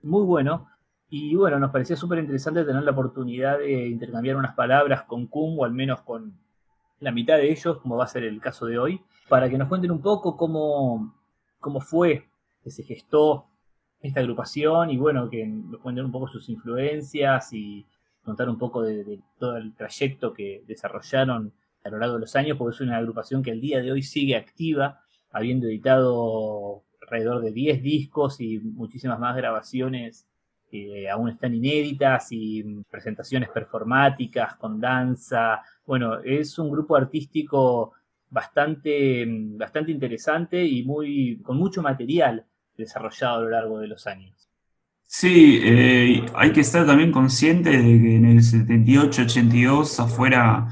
muy 0.04 0.24
bueno. 0.24 0.68
Y 1.10 1.36
bueno, 1.36 1.58
nos 1.58 1.72
parecía 1.72 1.96
súper 1.96 2.20
interesante 2.20 2.64
tener 2.64 2.84
la 2.84 2.92
oportunidad 2.92 3.58
de 3.58 3.88
intercambiar 3.88 4.36
unas 4.36 4.54
palabras 4.54 5.04
con 5.04 5.26
Kuhn, 5.26 5.56
o 5.58 5.66
al 5.66 5.72
menos 5.72 6.02
con 6.02 6.38
la 7.00 7.12
mitad 7.12 7.38
de 7.38 7.52
ellos, 7.52 7.80
como 7.80 7.98
va 7.98 8.04
a 8.04 8.08
ser 8.08 8.24
el 8.24 8.40
caso 8.40 8.68
de 8.68 8.78
hoy, 8.78 9.02
para 9.28 9.50
que 9.50 9.58
nos 9.58 9.68
cuenten 9.68 9.90
un 9.90 10.02
poco 10.02 10.38
cómo, 10.38 11.16
cómo 11.60 11.82
fue 11.82 12.30
que 12.64 12.70
se 12.70 12.84
gestó 12.84 13.49
esta 14.02 14.22
agrupación 14.22 14.90
y 14.92 14.98
bueno, 14.98 15.30
que 15.30 15.46
nos 15.46 15.82
cuenten 15.82 16.06
un 16.06 16.12
poco 16.12 16.28
sus 16.28 16.50
influencias 16.50 17.52
y 17.54 17.86
contar 18.24 18.50
un 18.50 18.58
poco 18.58 18.82
de, 18.84 19.20
todo 19.38 19.58
el 19.58 19.74
trayecto 19.76 20.34
que 20.34 20.64
desarrollaron 20.68 21.54
a 21.84 21.90
lo 21.90 21.98
largo 21.98 22.16
de 22.16 22.22
los 22.22 22.36
años, 22.36 22.58
porque 22.58 22.76
es 22.76 22.82
una 22.82 22.98
agrupación 22.98 23.42
que 23.42 23.52
al 23.52 23.62
día 23.62 23.82
de 23.82 23.92
hoy 23.92 24.04
sigue 24.04 24.36
activa, 24.36 25.02
habiendo 25.32 25.68
editado 25.68 26.84
alrededor 27.02 27.42
de 27.42 27.52
10 27.52 27.82
discos 27.82 28.40
y 28.42 28.60
muchísimas 28.60 29.20
más 29.20 29.36
grabaciones 29.36 30.28
que 30.70 31.10
aún 31.10 31.30
están 31.30 31.56
inéditas 31.56 32.28
y 32.32 32.64
presentaciones 32.92 33.50
performáticas 33.50 34.56
con 34.56 34.80
danza. 34.80 35.62
Bueno, 35.86 36.20
es 36.20 36.60
un 36.60 36.70
grupo 36.70 36.96
artístico 36.96 37.94
bastante, 38.30 39.26
bastante 39.28 39.92
interesante 39.92 40.64
y 40.64 40.84
muy, 40.84 41.42
con 41.42 41.58
mucho 41.58 41.82
material 41.82 42.46
desarrollado 42.80 43.38
a 43.38 43.42
lo 43.42 43.50
largo 43.50 43.80
de 43.80 43.88
los 43.88 44.08
años. 44.08 44.50
Sí, 45.06 45.60
eh, 45.64 46.26
hay 46.36 46.52
que 46.52 46.62
estar 46.62 46.86
también 46.86 47.12
consciente 47.12 47.72
de 47.72 47.78
que 47.78 48.16
en 48.16 48.26
el 48.26 48.40
78-82 48.40 50.00
afuera 50.00 50.68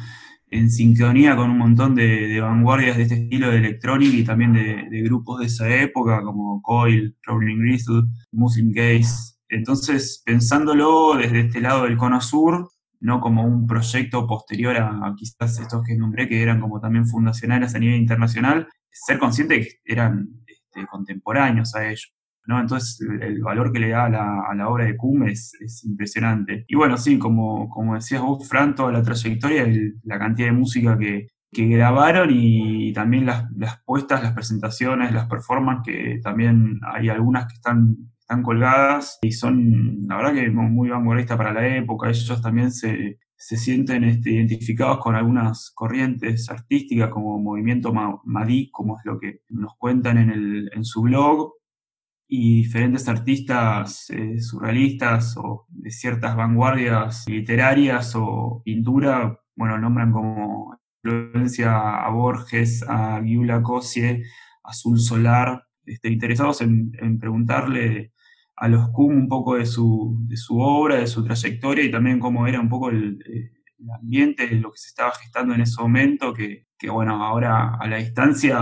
en 0.50 0.70
sincronía 0.72 1.36
con 1.36 1.50
un 1.50 1.58
montón 1.58 1.96
de, 1.96 2.40
vanguardias 2.40 2.98
de 2.98 3.04
este 3.04 3.16
estilo 3.16 3.50
de 3.50 3.58
electrónica 3.58 4.16
y 4.16 4.24
también 4.24 4.54
de, 4.54 5.02
grupos 5.02 5.40
de 5.40 5.48
esa 5.48 5.68
época 5.76 6.22
como 6.24 6.62
Coil, 6.62 7.18
Rolling 7.24 7.60
Gristle, 7.60 8.04
Muslim 8.32 8.72
Gaze. 8.72 9.38
Entonces, 9.50 10.22
pensándolo 10.26 11.16
desde 11.16 11.42
este 11.42 11.62
lado 11.62 11.84
del 11.84 11.98
cono 11.98 12.22
sur, 12.22 12.70
no 13.00 13.20
como 13.22 13.44
un 13.44 13.68
proyecto 13.68 14.26
posterior 14.28 14.78
a, 14.78 15.14
quizás 15.18 15.60
estos 15.60 15.84
que 15.84 15.96
nombré, 15.96 16.28
que 16.28 16.42
eran 16.42 16.62
como 16.62 16.80
también 16.80 17.08
fundacionales 17.08 17.76
a 17.76 17.80
nivel 17.80 18.00
internacional, 18.00 18.68
ser 18.92 19.20
consciente 19.20 19.62
que 19.62 19.80
eran 19.86 20.30
este, 20.78 20.88
contemporáneos 20.88 21.76
a 21.76 21.88
ellos. 21.88 22.14
Entonces 22.50 23.02
el 23.22 23.42
valor 23.42 23.74
que 23.74 23.80
le 23.80 23.90
da 23.90 24.06
a 24.06 24.56
la, 24.56 24.70
obra 24.70 24.86
de 24.86 24.96
Kuhn 24.96 25.28
es, 25.28 25.54
impresionante. 25.84 26.64
Y 26.68 26.76
bueno, 26.76 26.98
sí, 26.98 27.20
como, 27.20 27.70
como 27.70 27.96
decías 27.96 28.22
vos, 28.22 28.48
Fran, 28.48 28.74
toda 28.74 28.92
la 28.92 29.04
trayectoria, 29.04 29.68
la 30.04 30.18
cantidad 30.18 30.48
de 30.48 30.54
música 30.54 30.98
que, 30.98 31.28
grabaron 31.52 32.30
y 32.32 32.94
también 32.94 33.26
las, 33.26 33.48
puestas, 33.84 34.22
las 34.22 34.34
presentaciones, 34.34 35.12
las 35.12 35.28
performances, 35.28 35.94
que 35.94 36.20
también 36.22 36.80
hay 36.84 37.10
algunas 37.10 37.48
que 37.48 37.56
están, 37.56 37.98
están 38.20 38.44
colgadas 38.44 39.18
y 39.24 39.32
son, 39.32 40.06
la 40.08 40.18
verdad 40.18 40.34
que 40.36 40.50
muy 40.52 40.90
vanguardistas 40.90 41.36
para 41.38 41.54
la 41.54 41.68
época. 41.68 42.10
Ellos 42.10 42.42
también 42.42 42.72
se, 42.72 43.18
sienten 43.38 44.04
este, 44.04 44.32
identificados 44.32 44.98
con 44.98 45.16
algunas 45.16 45.72
corrientes 45.72 46.50
artísticas 46.50 47.10
como 47.10 47.40
movimiento 47.40 47.94
Madí, 48.26 48.70
como 48.72 48.98
es 48.98 49.06
lo 49.06 49.20
que 49.20 49.42
nos 49.50 49.76
cuentan 49.78 50.18
en, 50.18 50.84
su 50.84 51.04
blog, 51.04 51.54
y 52.28 52.64
diferentes 52.64 53.08
artistas 53.08 54.10
eh, 54.10 54.42
surrealistas 54.42 55.38
o 55.38 55.66
de 55.70 55.92
ciertas 55.92 56.36
vanguardias 56.36 57.26
literarias 57.30 58.14
o 58.16 58.62
pintura, 58.66 59.40
bueno, 59.56 59.78
nombran 59.78 60.12
como 60.12 60.78
influencia 61.04 62.04
a 62.04 62.10
Borges, 62.10 62.84
a 62.88 63.22
Giula 63.24 63.62
Cosie, 63.62 64.24
Azul 64.64 65.00
Solar, 65.00 65.64
este, 65.86 66.10
interesados 66.10 66.62
en, 66.62 67.20
preguntarle 67.20 68.12
a 68.58 68.68
los 68.68 68.90
Kuhn 68.90 69.16
un 69.16 69.28
poco 69.28 69.56
de 69.56 69.66
su, 69.66 70.18
de 70.28 70.36
su 70.36 70.60
obra, 70.60 70.96
de 70.96 71.08
su 71.08 71.24
trayectoria 71.24 71.84
y 71.84 71.92
también 71.92 72.20
cómo 72.20 72.48
era 72.48 72.60
un 72.60 72.70
poco 72.70 72.90
el, 72.90 73.20
eh, 73.26 73.52
el 73.80 73.92
ambiente, 73.92 74.50
lo 74.56 74.72
que 74.72 74.80
se 74.80 74.88
estaba 74.88 75.12
gestando 75.12 75.54
en 75.54 75.62
ese 75.62 75.82
momento, 75.82 76.34
que, 76.34 76.66
bueno, 76.90 77.24
ahora 77.24 77.76
a 77.80 77.88
la 77.88 77.98
distancia 77.98 78.60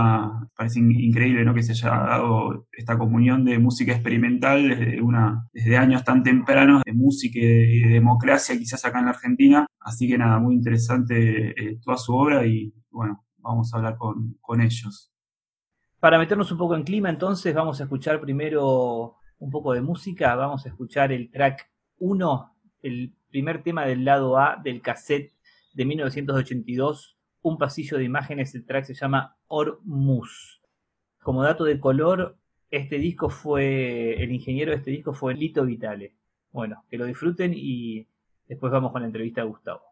parece 0.54 0.80
increíble 0.80 1.44
¿no? 1.44 1.54
que 1.54 1.62
se 1.62 1.72
haya 1.72 1.90
dado 1.90 2.66
esta 2.72 2.98
comunión 2.98 3.44
de 3.44 3.58
música 3.58 3.92
experimental 3.92 4.68
desde, 4.68 5.02
una, 5.02 5.48
desde 5.52 5.76
años 5.76 6.04
tan 6.04 6.22
tempranos 6.22 6.82
de 6.84 6.92
música 6.92 7.38
y 7.38 7.80
de 7.80 7.88
democracia 7.88 8.56
quizás 8.56 8.84
acá 8.84 8.98
en 8.98 9.06
la 9.06 9.10
Argentina. 9.12 9.66
Así 9.80 10.08
que 10.08 10.18
nada, 10.18 10.38
muy 10.38 10.54
interesante 10.54 11.50
eh, 11.50 11.78
toda 11.82 11.96
su 11.96 12.14
obra 12.14 12.46
y 12.46 12.72
bueno, 12.90 13.24
vamos 13.38 13.72
a 13.72 13.78
hablar 13.78 13.96
con, 13.96 14.36
con 14.40 14.60
ellos. 14.60 15.12
Para 16.00 16.18
meternos 16.18 16.50
un 16.52 16.58
poco 16.58 16.74
en 16.74 16.84
clima, 16.84 17.08
entonces 17.10 17.54
vamos 17.54 17.80
a 17.80 17.84
escuchar 17.84 18.20
primero 18.20 19.16
un 19.38 19.50
poco 19.50 19.72
de 19.72 19.80
música, 19.80 20.34
vamos 20.34 20.64
a 20.64 20.68
escuchar 20.68 21.12
el 21.12 21.30
track 21.30 21.70
1, 21.98 22.54
el 22.82 23.12
primer 23.30 23.62
tema 23.62 23.84
del 23.86 24.04
lado 24.04 24.38
A 24.38 24.60
del 24.62 24.80
cassette 24.80 25.32
de 25.74 25.84
1982, 25.84 27.18
un 27.42 27.58
pasillo 27.58 27.98
de 27.98 28.04
imágenes, 28.04 28.54
el 28.54 28.64
track 28.64 28.84
se 28.84 28.94
llama 28.94 29.36
Ormus. 29.48 30.62
Como 31.22 31.42
dato 31.42 31.64
de 31.64 31.78
color, 31.78 32.38
este 32.70 32.98
disco 32.98 33.30
fue, 33.30 34.22
el 34.22 34.32
ingeniero 34.32 34.72
de 34.72 34.78
este 34.78 34.90
disco 34.90 35.12
fue 35.12 35.34
Lito 35.34 35.64
Vitale. 35.64 36.14
Bueno, 36.50 36.84
que 36.88 36.98
lo 36.98 37.04
disfruten 37.04 37.52
y 37.54 38.06
después 38.48 38.72
vamos 38.72 38.92
con 38.92 39.02
la 39.02 39.06
entrevista 39.06 39.42
de 39.42 39.48
Gustavo. 39.48 39.82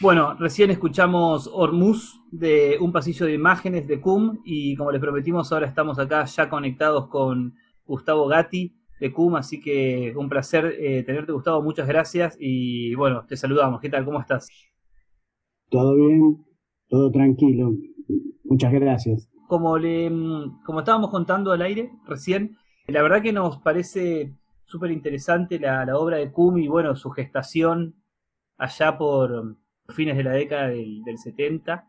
Bueno, 0.00 0.34
recién 0.34 0.70
escuchamos 0.70 1.50
Hormuz 1.52 2.22
de 2.30 2.78
un 2.80 2.92
pasillo 2.92 3.26
de 3.26 3.34
imágenes 3.34 3.88
de 3.88 4.00
CUM 4.00 4.38
y 4.44 4.76
como 4.76 4.92
les 4.92 5.00
prometimos 5.00 5.50
ahora 5.50 5.66
estamos 5.66 5.98
acá 5.98 6.24
ya 6.24 6.48
conectados 6.48 7.08
con 7.08 7.56
Gustavo 7.84 8.28
Gatti 8.28 8.76
de 9.00 9.12
CUM, 9.12 9.34
así 9.34 9.60
que 9.60 10.14
un 10.16 10.28
placer 10.28 10.76
eh, 10.78 11.02
tenerte 11.02 11.32
Gustavo, 11.32 11.62
muchas 11.62 11.88
gracias 11.88 12.36
y 12.38 12.94
bueno, 12.94 13.24
te 13.26 13.36
saludamos. 13.36 13.80
¿Qué 13.80 13.88
tal? 13.88 14.04
¿Cómo 14.04 14.20
estás? 14.20 14.48
Todo 15.68 15.96
bien, 15.96 16.46
todo 16.88 17.10
tranquilo. 17.10 17.72
Muchas 18.44 18.72
gracias. 18.72 19.28
Como, 19.48 19.78
le, 19.78 20.08
mm, 20.08 20.62
como 20.64 20.78
estábamos 20.78 21.10
contando 21.10 21.50
al 21.50 21.62
aire 21.62 21.90
recién, 22.06 22.56
la 22.86 23.02
verdad 23.02 23.20
que 23.20 23.32
nos 23.32 23.58
parece 23.58 24.32
súper 24.64 24.92
interesante 24.92 25.58
la, 25.58 25.84
la 25.84 25.98
obra 25.98 26.18
de 26.18 26.30
CUM 26.30 26.58
y 26.58 26.68
bueno, 26.68 26.94
su 26.94 27.10
gestación 27.10 27.96
allá 28.58 28.96
por 28.96 29.56
fines 29.94 30.16
de 30.16 30.24
la 30.24 30.32
década 30.32 30.68
del, 30.68 31.02
70, 31.16 31.86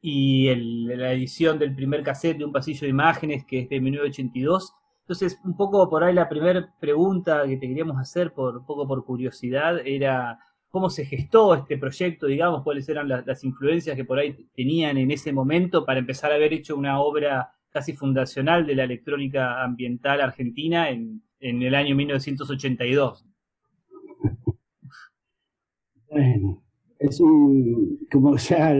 y 0.00 0.54
la 0.54 1.12
edición 1.12 1.58
del 1.58 1.74
primer 1.74 2.02
cassette 2.02 2.38
de 2.38 2.44
un 2.44 2.52
pasillo 2.52 2.80
de 2.82 2.88
imágenes 2.88 3.44
que 3.44 3.60
es 3.60 3.68
de 3.68 3.80
1982. 3.80 4.74
Entonces, 5.00 5.38
un 5.44 5.56
poco 5.56 5.88
por 5.88 6.04
ahí 6.04 6.14
la 6.14 6.28
primera 6.28 6.74
pregunta 6.80 7.44
que 7.46 7.56
te 7.56 7.68
queríamos 7.68 7.98
hacer, 7.98 8.32
por 8.32 8.58
un 8.58 8.66
poco 8.66 8.86
por 8.86 9.04
curiosidad, 9.04 9.80
era 9.84 10.38
cómo 10.68 10.90
se 10.90 11.06
gestó 11.06 11.54
este 11.54 11.78
proyecto, 11.78 12.26
digamos, 12.26 12.62
cuáles 12.62 12.88
eran 12.88 13.08
las, 13.08 13.44
influencias 13.44 13.96
que 13.96 14.04
por 14.04 14.18
ahí 14.18 14.48
tenían 14.54 14.98
en 14.98 15.10
ese 15.10 15.32
momento 15.32 15.84
para 15.84 16.00
empezar 16.00 16.32
a 16.32 16.34
haber 16.34 16.52
hecho 16.52 16.76
una 16.76 17.00
obra 17.00 17.52
casi 17.70 17.92
fundacional 17.94 18.66
de 18.66 18.74
la 18.74 18.84
electrónica 18.84 19.62
ambiental 19.62 20.20
argentina 20.20 20.90
en, 20.90 21.22
en 21.40 21.62
el 21.62 21.74
año 21.74 21.94
1982. 21.94 23.24
Bueno, 26.08 26.65
es 26.98 27.20
un, 27.20 28.06
como 28.10 28.36
ya 28.36 28.74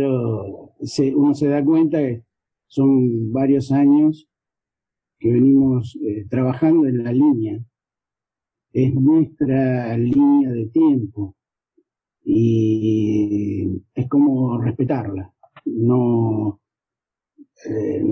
uno 1.14 1.34
se 1.34 1.48
da 1.48 1.64
cuenta 1.64 1.98
que 1.98 2.22
son 2.66 3.32
varios 3.32 3.72
años 3.72 4.28
que 5.18 5.32
venimos 5.32 5.97
eh, 6.02 6.26
trabajando 6.28 6.86
en 6.86 7.05
la 7.05 7.12
línea. 7.12 7.59
Es 8.72 8.94
nuestra 8.94 9.97
línea 9.97 10.51
de 10.51 10.66
tiempo 10.66 11.34
y 12.22 13.82
es 13.94 14.09
como 14.09 14.60
respetarla. 14.60 15.32
No, 15.64 16.60
eh, 17.64 18.02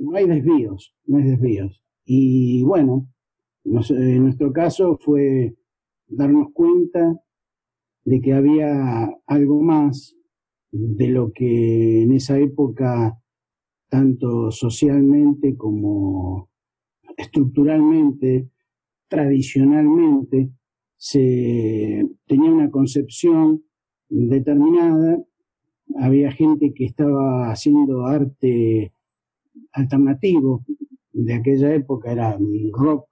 no 0.00 0.16
hay 0.16 0.26
desvíos, 0.26 0.94
no 1.06 1.18
hay 1.18 1.24
desvíos. 1.24 1.84
Y 2.04 2.64
bueno, 2.64 3.06
en 3.64 4.22
nuestro 4.24 4.52
caso 4.52 4.98
fue 5.00 5.54
darnos 6.08 6.48
cuenta 6.52 7.20
de 8.04 8.20
que 8.20 8.32
había 8.32 9.08
algo 9.26 9.60
más 9.60 10.16
de 10.72 11.08
lo 11.08 11.32
que 11.32 12.02
en 12.02 12.12
esa 12.12 12.38
época, 12.38 13.18
tanto 13.88 14.50
socialmente 14.50 15.56
como 15.56 16.48
estructuralmente, 17.16 18.48
tradicionalmente, 19.08 20.50
se 20.96 22.06
tenía 22.26 22.50
una 22.50 22.70
concepción 22.70 23.64
determinada, 24.08 25.22
había 25.98 26.30
gente 26.30 26.72
que 26.72 26.84
estaba 26.84 27.50
haciendo 27.50 28.06
arte 28.06 28.92
alternativo, 29.72 30.64
de 31.12 31.34
aquella 31.34 31.74
época 31.74 32.12
era 32.12 32.38
rock 32.72 33.08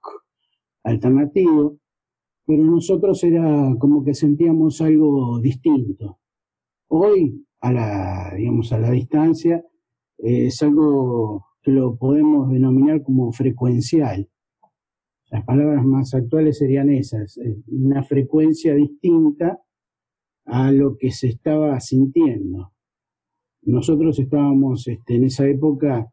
alternativo, 0.83 1.78
pero 2.49 2.63
nosotros 2.63 3.23
era 3.23 3.75
como 3.77 4.03
que 4.03 4.15
sentíamos 4.15 4.81
algo 4.81 5.39
distinto. 5.39 6.17
Hoy, 6.87 7.45
a 7.61 7.71
la, 7.71 8.33
digamos, 8.35 8.73
a 8.73 8.79
la 8.79 8.89
distancia, 8.89 9.63
eh, 10.17 10.47
es 10.47 10.59
algo 10.63 11.45
que 11.61 11.69
lo 11.69 11.95
podemos 11.95 12.49
denominar 12.49 13.03
como 13.03 13.31
frecuencial. 13.31 14.27
Las 15.29 15.45
palabras 15.45 15.85
más 15.85 16.15
actuales 16.15 16.57
serían 16.57 16.89
esas, 16.89 17.37
eh, 17.37 17.55
una 17.67 18.01
frecuencia 18.01 18.73
distinta 18.73 19.61
a 20.45 20.71
lo 20.71 20.97
que 20.97 21.11
se 21.11 21.27
estaba 21.27 21.79
sintiendo. 21.79 22.73
Nosotros 23.61 24.17
estábamos 24.17 24.87
este, 24.87 25.17
en 25.17 25.25
esa 25.25 25.45
época 25.45 26.11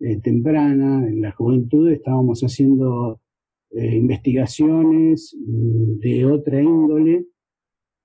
eh, 0.00 0.18
temprana, 0.20 1.06
en 1.06 1.20
la 1.20 1.30
juventud, 1.30 1.88
estábamos 1.88 2.40
haciendo 2.40 3.20
eh, 3.70 3.96
investigaciones 3.96 5.36
mm, 5.38 5.98
de 5.98 6.24
otra 6.24 6.60
índole, 6.60 7.26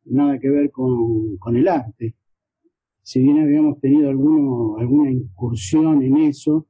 nada 0.05 0.37
que 0.39 0.49
ver 0.49 0.71
con, 0.71 1.37
el 1.55 1.67
arte. 1.67 2.15
Si 3.01 3.21
bien 3.21 3.39
habíamos 3.39 3.79
tenido 3.79 4.09
alguno, 4.09 4.77
alguna 4.77 5.11
incursión 5.11 6.03
en 6.03 6.17
eso, 6.17 6.67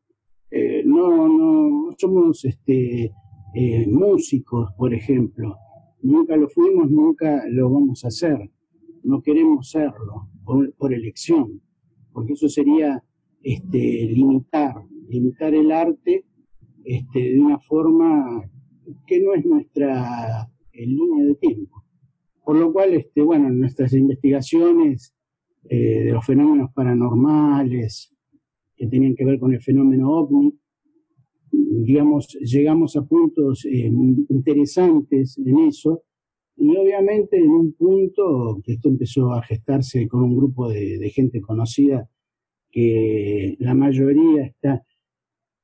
eh, 0.52 0.84
no, 0.86 1.28
no, 1.28 1.90
somos 1.98 2.46
este, 2.46 3.12
eh, 3.56 3.88
músicos, 3.88 4.72
por 4.78 4.94
ejemplo. 4.94 5.56
Nunca 6.02 6.36
lo 6.36 6.50
fuimos, 6.50 6.90
nunca 6.92 7.44
lo 7.50 7.72
vamos 7.72 8.04
a 8.04 8.10
hacer. 8.10 8.52
No 9.04 9.22
queremos 9.22 9.70
serlo 9.70 10.30
por, 10.44 10.94
elección, 10.94 11.62
porque 12.12 12.34
eso 12.34 12.50
sería 12.50 13.04
este, 13.42 14.08
limitar, 14.08 14.76
limitar 15.08 15.54
el 15.54 15.72
arte 15.72 16.26
este, 16.84 17.34
de 17.34 17.40
una 17.40 17.60
forma 17.60 18.50
que 19.06 19.22
no 19.22 19.34
es 19.34 19.46
nuestra 19.46 20.50
eh, 20.72 20.86
línea 20.86 21.26
de 21.26 21.36
tiempo. 21.36 21.84
Por 22.44 22.58
lo 22.58 22.74
cual, 22.74 22.94
este, 22.94 23.22
bueno, 23.22 23.50
nuestras 23.50 23.94
investigaciones 23.94 25.16
eh, 25.70 26.04
de 26.06 26.12
los 26.12 26.26
fenómenos 26.26 26.72
paranormales 26.74 28.14
que 28.76 28.88
tenían 28.88 29.16
que 29.16 29.26
ver 29.26 29.40
con 29.40 29.54
el 29.54 29.62
fenómeno 29.62 30.12
ovni, 30.12 30.54
digamos, 31.52 32.28
llegamos 32.42 32.96
a 32.96 33.06
puntos 33.06 33.66
eh, 33.66 33.90
interesantes 34.30 35.38
en 35.38 35.60
eso, 35.60 36.04
y 36.56 36.76
obviamente 36.76 37.38
en 37.38 37.50
un 37.50 37.74
punto 37.74 38.62
que 38.64 38.74
esto 38.74 38.90
empezó 38.90 39.32
a 39.34 39.42
gestarse 39.44 40.08
con 40.08 40.24
un 40.24 40.36
grupo 40.36 40.70
de 40.70 41.10
gente 41.10 41.42
conocida, 41.42 42.10
que 42.72 43.56
la 43.60 43.74
mayoría 43.74 44.46
está 44.46 44.84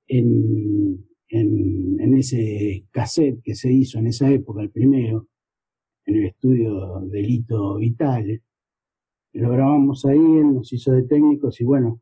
en, 0.07 1.08
en, 1.29 2.13
ese 2.17 2.85
cassette 2.91 3.41
que 3.43 3.55
se 3.55 3.71
hizo 3.71 3.99
en 3.99 4.07
esa 4.07 4.29
época, 4.29 4.61
el 4.61 4.71
primero, 4.71 5.27
en 6.05 6.15
el 6.15 6.25
estudio 6.25 7.01
de 7.01 7.21
Lito 7.21 7.77
Vitale. 7.77 8.41
Lo 9.33 9.51
grabamos 9.51 10.05
ahí, 10.05 10.17
él 10.17 10.53
nos 10.55 10.73
hizo 10.73 10.91
de 10.91 11.03
técnicos 11.03 11.61
y 11.61 11.63
bueno, 11.63 12.01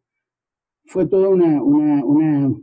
fue 0.85 1.07
toda 1.07 1.29
una, 1.29 1.61
una, 1.61 2.03
una, 2.05 2.55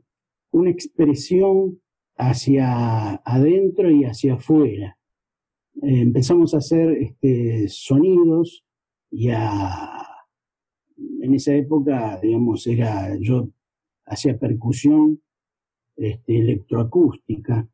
una 0.53 0.70
expresión 0.70 1.81
hacia 2.16 3.16
adentro 3.16 3.91
y 3.91 4.05
hacia 4.05 4.35
afuera. 4.35 4.99
Eh, 5.82 6.01
empezamos 6.01 6.55
a 6.55 6.59
hacer 6.59 6.91
este, 6.93 7.69
sonidos 7.69 8.65
y 9.11 9.28
a, 9.31 10.05
en 11.20 11.35
esa 11.35 11.55
época, 11.55 12.19
digamos, 12.23 12.66
era, 12.66 13.16
yo 13.20 13.51
hacía 14.07 14.39
percusión 14.39 15.20
este, 15.97 16.39
electroacústica 16.39 17.69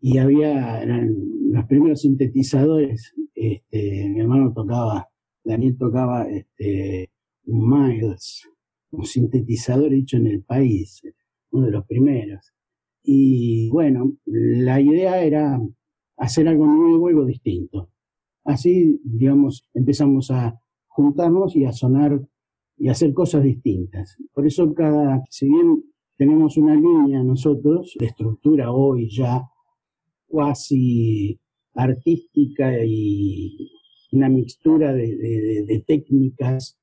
y 0.00 0.18
había 0.18 0.84
los 0.84 1.64
primeros 1.66 2.02
sintetizadores, 2.02 3.14
este, 3.34 4.08
mi 4.08 4.20
hermano 4.20 4.52
tocaba, 4.52 5.08
Daniel 5.42 5.76
tocaba 5.76 6.28
este, 6.28 7.10
un 7.46 7.68
Miles, 7.68 8.48
un 8.90 9.04
sintetizador 9.04 9.92
hecho 9.92 10.16
en 10.18 10.28
el 10.28 10.42
país, 10.42 11.02
uno 11.50 11.66
de 11.66 11.72
los 11.72 11.86
primeros. 11.86 12.52
Y 13.02 13.70
bueno, 13.70 14.12
la 14.26 14.80
idea 14.80 15.22
era 15.22 15.60
hacer 16.16 16.46
algo 16.48 16.66
nuevo, 16.66 17.08
algo 17.08 17.24
distinto. 17.24 17.90
Así, 18.44 19.00
digamos, 19.04 19.68
empezamos 19.74 20.30
a 20.30 20.60
juntarnos 20.86 21.56
y 21.56 21.64
a 21.64 21.72
sonar 21.72 22.20
y 22.76 22.88
hacer 22.88 23.12
cosas 23.12 23.42
distintas. 23.42 24.16
Por 24.32 24.46
eso 24.46 24.72
cada, 24.74 25.22
si 25.28 25.48
bien 25.48 25.82
tenemos 26.18 26.56
una 26.56 26.74
línea 26.74 27.22
nosotros 27.22 27.94
de 27.98 28.06
estructura 28.06 28.72
hoy 28.72 29.08
ya 29.08 29.48
cuasi 30.26 31.40
artística 31.74 32.84
y 32.84 33.70
una 34.10 34.28
mixtura 34.28 34.92
de, 34.92 35.84
técnicas 35.86 36.76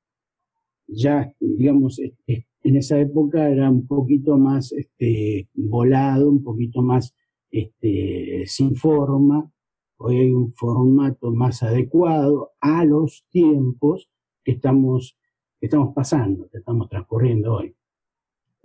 ya, 0.88 1.34
digamos, 1.38 2.00
en 2.26 2.76
esa 2.76 2.98
época 2.98 3.50
era 3.50 3.70
un 3.70 3.86
poquito 3.86 4.38
más 4.38 4.72
este, 4.72 5.48
volado, 5.52 6.30
un 6.30 6.42
poquito 6.42 6.80
más 6.80 7.14
este, 7.50 8.44
sin 8.46 8.74
forma. 8.76 9.52
Hoy 9.98 10.16
hay 10.18 10.32
un 10.32 10.54
formato 10.54 11.32
más 11.32 11.62
adecuado 11.62 12.52
a 12.60 12.84
los 12.84 13.26
tiempos 13.30 14.08
que 14.44 14.52
estamos, 14.52 15.18
que 15.60 15.66
estamos 15.66 15.92
pasando, 15.94 16.48
que 16.48 16.58
estamos 16.58 16.88
transcurriendo 16.88 17.54
hoy. 17.54 17.76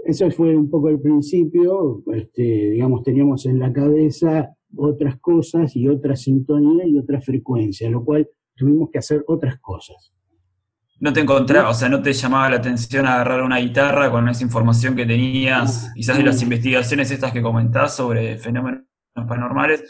Eso 0.03 0.29
fue 0.31 0.55
un 0.55 0.69
poco 0.69 0.89
el 0.89 0.99
principio, 0.99 2.03
este, 2.13 2.71
digamos, 2.71 3.03
teníamos 3.03 3.45
en 3.45 3.59
la 3.59 3.71
cabeza 3.71 4.49
otras 4.75 5.19
cosas 5.19 5.75
y 5.75 5.87
otra 5.87 6.15
sintonía 6.15 6.85
y 6.87 6.97
otra 6.97 7.21
frecuencia, 7.21 7.89
lo 7.89 8.03
cual 8.03 8.27
tuvimos 8.55 8.89
que 8.89 8.99
hacer 8.99 9.23
otras 9.27 9.59
cosas. 9.59 10.13
no 10.99 11.11
te 11.11 11.21
encontraba, 11.21 11.69
o 11.69 11.73
sea, 11.73 11.89
no 11.89 12.01
te 12.01 12.13
llamaba 12.13 12.49
la 12.49 12.57
atención 12.57 13.07
agarrar 13.07 13.41
una 13.41 13.57
guitarra 13.57 14.11
con 14.11 14.29
esa 14.29 14.43
información 14.43 14.95
que 14.95 15.05
tenías, 15.05 15.91
quizás 15.95 16.17
de 16.17 16.23
las 16.23 16.41
investigaciones 16.43 17.09
estas 17.09 17.31
que 17.31 17.41
comentás 17.41 17.95
sobre 17.95 18.37
fenómenos 18.37 18.83
paranormales, 19.13 19.83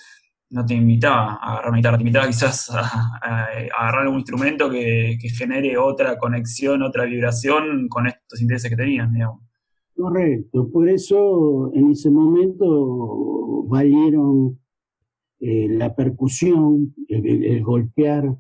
no 0.51 0.65
te 0.65 0.73
invitaba 0.73 1.39
a 1.41 1.53
agarrar 1.53 1.69
una 1.69 1.77
guitarra, 1.77 1.97
te 1.97 2.03
invitaba 2.03 2.27
quizás 2.27 2.69
a, 2.69 3.47
agarrar 3.77 4.03
algún 4.03 4.19
instrumento 4.19 4.69
que, 4.69 5.17
genere 5.38 5.77
otra 5.77 6.17
conexión, 6.17 6.81
otra 6.83 7.05
vibración 7.05 7.88
con 7.88 8.07
estos 8.07 8.41
intereses 8.41 8.69
que 8.69 8.75
tenías, 8.75 9.11
digamos. 9.11 9.41
Correcto, 10.02 10.68
por 10.72 10.90
eso 10.90 11.72
en 11.76 11.91
ese 11.91 12.10
momento 12.10 13.65
valieron 13.68 14.60
eh, 15.40 15.68
la 15.69 15.95
percusión, 15.95 16.95
el, 17.07 17.64
golpear 17.64 18.36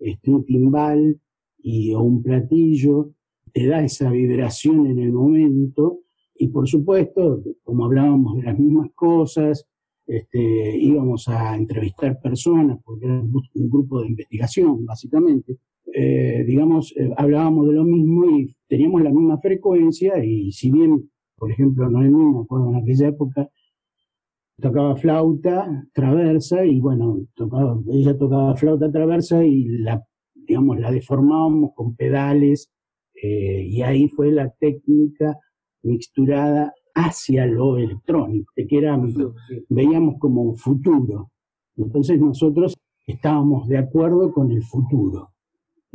este, 0.00 0.30
un 0.32 0.44
timbal 0.44 1.20
y, 1.58 1.92
o 1.94 2.00
un 2.00 2.20
platillo, 2.20 3.12
te 3.52 3.68
da 3.68 3.84
esa 3.84 4.10
vibración 4.10 4.88
en 4.88 4.98
el 4.98 5.12
momento 5.12 6.00
y 6.34 6.48
por 6.48 6.66
supuesto, 6.66 7.44
como 7.62 7.84
hablábamos 7.84 8.36
de 8.38 8.42
las 8.42 8.58
mismas 8.58 8.90
cosas, 8.96 9.68
este, 10.08 10.76
íbamos 10.76 11.28
a 11.28 11.54
entrevistar 11.54 12.20
personas, 12.20 12.80
porque 12.84 13.06
era 13.06 13.20
un 13.20 13.70
grupo 13.70 14.00
de 14.00 14.08
investigación, 14.08 14.84
básicamente. 14.84 15.58
Eh, 15.96 16.42
digamos, 16.44 16.92
eh, 16.96 17.08
hablábamos 17.16 17.68
de 17.68 17.74
lo 17.74 17.84
mismo 17.84 18.24
y 18.36 18.52
teníamos 18.66 19.00
la 19.02 19.10
misma 19.10 19.38
frecuencia 19.38 20.24
y 20.24 20.50
si 20.50 20.72
bien, 20.72 21.08
por 21.36 21.52
ejemplo, 21.52 21.88
Noemí, 21.88 22.34
me 22.34 22.40
acuerdo 22.40 22.70
en 22.70 22.76
aquella 22.76 23.08
época, 23.08 23.48
tocaba 24.60 24.96
flauta 24.96 25.86
traversa 25.92 26.64
y 26.66 26.80
bueno, 26.80 27.18
tocaba, 27.36 27.80
ella 27.92 28.18
tocaba 28.18 28.56
flauta 28.56 28.90
traversa 28.90 29.44
y 29.44 29.66
la, 29.66 30.04
digamos, 30.34 30.80
la 30.80 30.90
deformábamos 30.90 31.70
con 31.76 31.94
pedales 31.94 32.72
eh, 33.14 33.64
y 33.64 33.82
ahí 33.82 34.08
fue 34.08 34.32
la 34.32 34.50
técnica 34.50 35.38
mixturada 35.82 36.72
hacia 36.96 37.46
lo 37.46 37.78
electrónico, 37.78 38.52
que 38.56 38.66
era, 38.76 39.00
veíamos 39.68 40.16
como 40.18 40.42
un 40.42 40.56
futuro. 40.56 41.30
Entonces 41.76 42.20
nosotros 42.20 42.74
estábamos 43.06 43.68
de 43.68 43.78
acuerdo 43.78 44.32
con 44.32 44.50
el 44.50 44.62
futuro, 44.64 45.33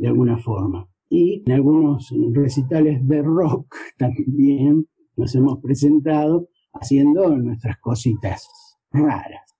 de 0.00 0.08
alguna 0.08 0.38
forma. 0.38 0.88
Y 1.08 1.42
en 1.46 1.52
algunos 1.52 2.12
recitales 2.32 3.06
de 3.06 3.22
rock 3.22 3.74
también 3.98 4.86
nos 5.16 5.34
hemos 5.34 5.60
presentado 5.60 6.48
haciendo 6.72 7.36
nuestras 7.36 7.78
cositas 7.78 8.48
raras. 8.90 9.56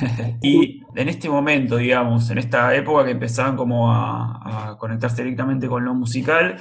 y 0.42 0.82
en 0.96 1.08
este 1.08 1.30
momento, 1.30 1.76
digamos, 1.76 2.28
en 2.30 2.38
esta 2.38 2.74
época 2.74 3.04
que 3.04 3.12
empezaban 3.12 3.56
como 3.56 3.90
a, 3.90 4.76
conectarse 4.78 5.22
directamente 5.22 5.68
con 5.68 5.84
lo 5.84 5.94
musical, 5.94 6.60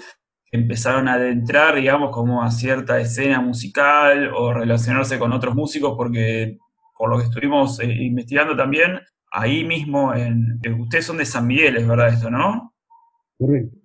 empezaron 0.51 1.07
a 1.07 1.13
adentrar, 1.13 1.75
digamos, 1.75 2.11
como 2.11 2.43
a 2.43 2.51
cierta 2.51 2.99
escena 2.99 3.41
musical 3.41 4.31
o 4.33 4.53
relacionarse 4.53 5.19
con 5.19 5.33
otros 5.33 5.55
músicos, 5.55 5.93
porque 5.97 6.57
por 6.97 7.09
lo 7.09 7.17
que 7.17 7.25
estuvimos 7.25 7.79
eh, 7.79 7.91
investigando 7.91 8.55
también, 8.55 8.99
ahí 9.31 9.63
mismo, 9.65 10.13
en, 10.13 10.59
eh, 10.63 10.71
ustedes 10.71 11.05
son 11.05 11.17
de 11.17 11.25
San 11.25 11.47
Miguel, 11.47 11.77
es 11.77 11.87
verdad 11.87 12.09
esto, 12.09 12.29
¿no? 12.29 12.73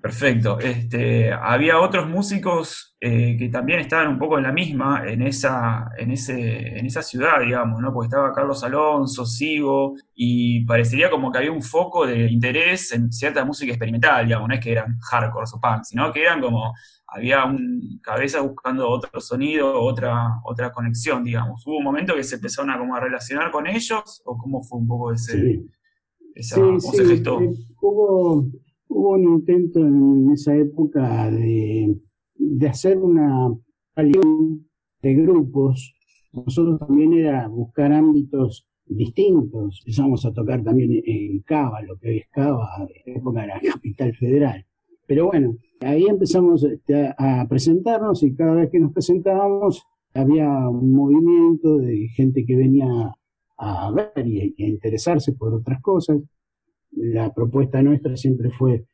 Perfecto. 0.01 0.59
Este, 0.61 1.31
había 1.31 1.79
otros 1.79 2.09
músicos 2.09 2.97
eh, 2.99 3.37
que 3.39 3.51
también 3.51 3.81
estaban 3.81 4.09
un 4.09 4.19
poco 4.19 4.39
en 4.39 4.45
la 4.45 4.53
misma, 4.53 5.03
en 5.07 5.21
esa, 5.23 5.91
en, 5.99 6.11
ese, 6.11 6.79
en 6.79 6.87
esa 6.87 7.03
ciudad, 7.03 7.41
digamos, 7.41 7.79
¿no? 7.81 7.93
Porque 7.93 8.07
estaba 8.07 8.33
Carlos 8.33 8.65
Alonso, 8.65 9.27
Sigo, 9.27 9.95
y 10.15 10.65
parecería 10.65 11.11
como 11.11 11.31
que 11.31 11.39
había 11.39 11.53
un 11.53 11.63
foco 11.63 12.07
de 12.07 12.31
interés 12.31 12.93
en 12.93 13.13
cierta 13.13 13.45
música 13.45 13.73
experimental, 13.73 14.25
digamos, 14.25 14.49
no 14.49 14.55
es 14.55 14.61
que 14.61 14.73
eran 14.73 14.99
hardcore 15.01 15.45
o 15.53 15.61
punk, 15.61 15.85
sino 15.85 16.11
que 16.11 16.23
eran 16.23 16.41
como, 16.41 16.73
había 17.09 17.45
un 17.45 18.01
cabeza 18.03 18.41
buscando 18.41 18.89
otro 18.89 19.21
sonido, 19.21 19.83
otra, 19.83 20.41
otra 20.45 20.73
conexión, 20.73 21.23
digamos. 21.25 21.67
¿Hubo 21.67 21.77
un 21.77 21.85
momento 21.85 22.15
que 22.15 22.25
se 22.25 22.37
empezaron 22.37 22.71
a 22.71 22.79
como 22.79 22.97
a 22.97 23.01
relacionar 23.01 23.51
con 23.51 23.67
ellos? 23.67 24.23
¿O 24.25 24.39
cómo 24.39 24.63
fue 24.63 24.79
un 24.79 24.89
poco 24.89 25.13
ese, 25.13 25.33
sí. 25.33 25.71
esa, 26.35 26.57
¿cómo 26.57 26.81
se 26.81 27.05
gestó? 27.05 27.39
Hubo 27.83 28.47
Hubo 28.95 29.13
un 29.13 29.25
intento 29.25 29.81
en 29.81 30.31
esa 30.33 30.55
época 30.55 31.31
de, 31.31 31.97
hacer 32.69 32.99
una 32.99 33.49
alianza 33.95 34.67
de 35.01 35.15
grupos. 35.15 35.95
Nosotros 36.33 36.79
también 36.79 37.15
era 37.15 37.49
buscar 37.49 37.91
ámbitos 37.91 38.69
distintos. 38.85 39.81
Empezamos 39.81 40.27
a 40.27 40.35
tocar 40.35 40.63
también 40.63 41.03
en 41.07 41.41
Cava, 41.41 41.81
lo 41.81 41.97
que 41.97 42.09
hoy 42.11 42.17
es 42.19 42.29
Cava, 42.31 42.69
en 43.07 43.15
la 43.15 43.19
época 43.19 43.41
de 43.41 43.47
la 43.47 43.61
capital 43.61 44.15
federal. 44.15 44.67
Pero 45.07 45.27
bueno, 45.27 45.57
ahí 45.81 46.05
empezamos 46.05 46.63
este, 46.63 47.15
a 47.17 47.47
presentarnos 47.49 48.23
y 48.23 48.35
cada 48.35 48.55
vez 48.55 48.71
que 48.71 48.79
nos 48.79 48.93
presentábamos 48.93 49.87
había 50.13 50.69
un 50.69 50.93
movimiento 50.93 51.79
de 51.79 52.09
gente 52.09 52.45
que 52.45 52.57
venía 52.57 53.17
a 53.57 53.91
ver 53.91 54.27
y 54.27 54.63
a 54.63 54.69
interesarse 54.69 55.33
por 55.33 55.55
otras 55.55 55.81
cosas 55.81 56.19
la 56.93 57.33
propuesta 57.33 57.83
nuestra 57.83 58.17
siempre 58.17 58.51
fue 58.51 58.85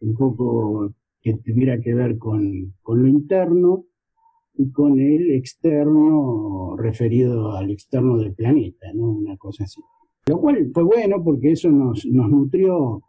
un 0.00 0.14
poco 0.14 0.92
que 1.20 1.34
tuviera 1.34 1.80
que 1.80 1.94
ver 1.94 2.18
con, 2.18 2.74
lo 2.86 3.06
interno 3.06 3.84
y 4.54 4.70
con 4.70 4.98
el 4.98 5.30
externo 5.30 6.76
referido 6.76 7.52
al 7.52 7.70
externo 7.70 8.18
del 8.18 8.34
planeta, 8.34 8.92
¿no? 8.94 9.12
Una 9.12 9.36
cosa 9.36 9.64
así. 9.64 9.80
Lo 10.26 10.40
cual 10.40 10.70
fue 10.72 10.82
bueno 10.82 11.22
porque 11.22 11.52
eso 11.52 11.70
nos, 11.70 12.04
nos 12.06 12.28
nutrió 12.28 13.02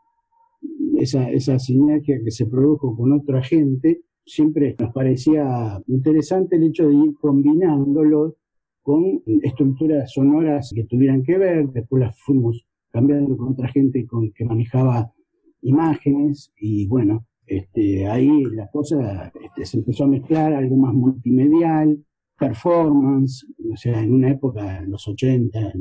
esa, 0.97 1.29
esa 1.29 1.59
sinergia 1.59 2.19
que 2.23 2.31
se 2.31 2.45
produjo 2.45 2.95
con 2.95 3.11
otra 3.13 3.41
gente. 3.41 4.01
Siempre 4.25 4.75
nos 4.79 4.93
parecía 4.93 5.81
interesante 5.87 6.55
el 6.55 6.63
hecho 6.63 6.87
de 6.87 6.95
ir 6.95 7.13
combinándolo 7.19 8.37
con 8.81 9.21
estructuras 9.41 10.11
sonoras 10.11 10.71
que 10.73 10.83
tuvieran 10.83 11.23
que 11.23 11.37
ver, 11.37 11.69
después 11.69 12.01
las 12.01 12.19
fuimos 12.19 12.65
cambiando 12.93 13.35
con 13.35 13.53
otra 13.53 13.67
gente 13.69 14.05
con, 14.05 14.31
que 14.31 14.45
manejaba 14.45 15.11
imágenes 15.61 16.53
y 16.57 16.87
bueno, 16.87 17.25
este, 17.45 18.07
ahí 18.07 18.43
la 18.51 18.69
cosa 18.69 19.33
este, 19.43 19.65
se 19.65 19.77
empezó 19.77 20.03
a 20.03 20.07
mezclar 20.07 20.53
algo 20.53 20.77
más 20.77 20.93
multimedial, 20.93 22.05
performance, 22.37 23.45
o 23.71 23.75
sea, 23.75 24.01
en 24.01 24.13
una 24.13 24.29
época, 24.29 24.79
en 24.79 24.91
los 24.91 25.07
80, 25.07 25.73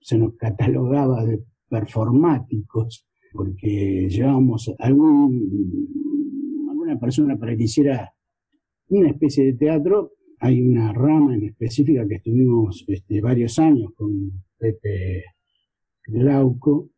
se 0.00 0.18
nos 0.18 0.36
catalogaba 0.36 1.24
de 1.24 1.42
performáticos, 1.68 3.04
porque 3.32 4.08
llevábamos 4.08 4.72
algún, 4.78 6.68
alguna 6.70 6.98
persona 6.98 7.36
para 7.36 7.56
que 7.56 7.64
hiciera 7.64 8.14
una 8.88 9.10
especie 9.10 9.44
de 9.44 9.52
teatro. 9.54 10.12
Hay 10.40 10.62
una 10.62 10.92
rama 10.92 11.34
en 11.34 11.44
específica 11.44 12.06
que 12.06 12.16
estuvimos 12.16 12.84
este, 12.86 13.20
varios 13.20 13.58
años 13.58 13.92
con 13.96 14.44
Pepe 14.56 15.24
Glauco, 16.08 16.90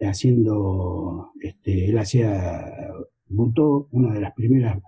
haciendo, 0.00 1.32
este, 1.40 1.90
él 1.90 1.98
hacía 1.98 2.90
Butó, 3.28 3.88
una 3.92 4.12
de 4.12 4.20
las 4.20 4.34
primeras, 4.34 4.78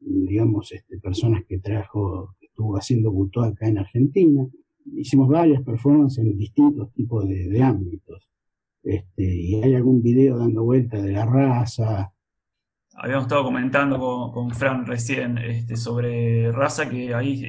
digamos, 0.00 0.70
este, 0.72 0.98
personas 0.98 1.44
que 1.48 1.58
trajo, 1.58 2.34
estuvo 2.40 2.76
haciendo 2.76 3.10
Butó 3.10 3.42
acá 3.42 3.68
en 3.68 3.78
Argentina. 3.78 4.46
Hicimos 4.92 5.28
varias 5.28 5.62
performances 5.62 6.24
en 6.24 6.36
distintos 6.36 6.92
tipos 6.92 7.26
de, 7.28 7.62
ámbitos. 7.62 8.30
Este, 8.82 9.24
y 9.24 9.54
hay 9.62 9.74
algún 9.74 10.02
video 10.02 10.38
dando 10.38 10.62
vuelta 10.62 11.00
de 11.00 11.12
la 11.12 11.24
raza. 11.26 12.12
Habíamos 12.96 13.24
estado 13.24 13.44
comentando 13.44 14.30
con, 14.32 14.50
Fran 14.52 14.86
recién 14.86 15.38
este, 15.38 15.76
sobre 15.76 16.50
raza, 16.52 16.88
que 16.88 17.14
ahí 17.14 17.44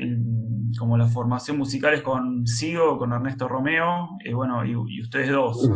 como 0.77 0.97
la 0.97 1.05
formación 1.05 1.57
musical 1.57 1.93
es 1.93 2.01
con 2.01 2.45
Sigo, 2.47 2.97
con 2.97 3.13
Ernesto 3.13 3.47
Romeo, 3.47 4.09
y 4.23 4.33
bueno, 4.33 4.65
y, 4.65 5.01
ustedes 5.01 5.31
dos. 5.31 5.69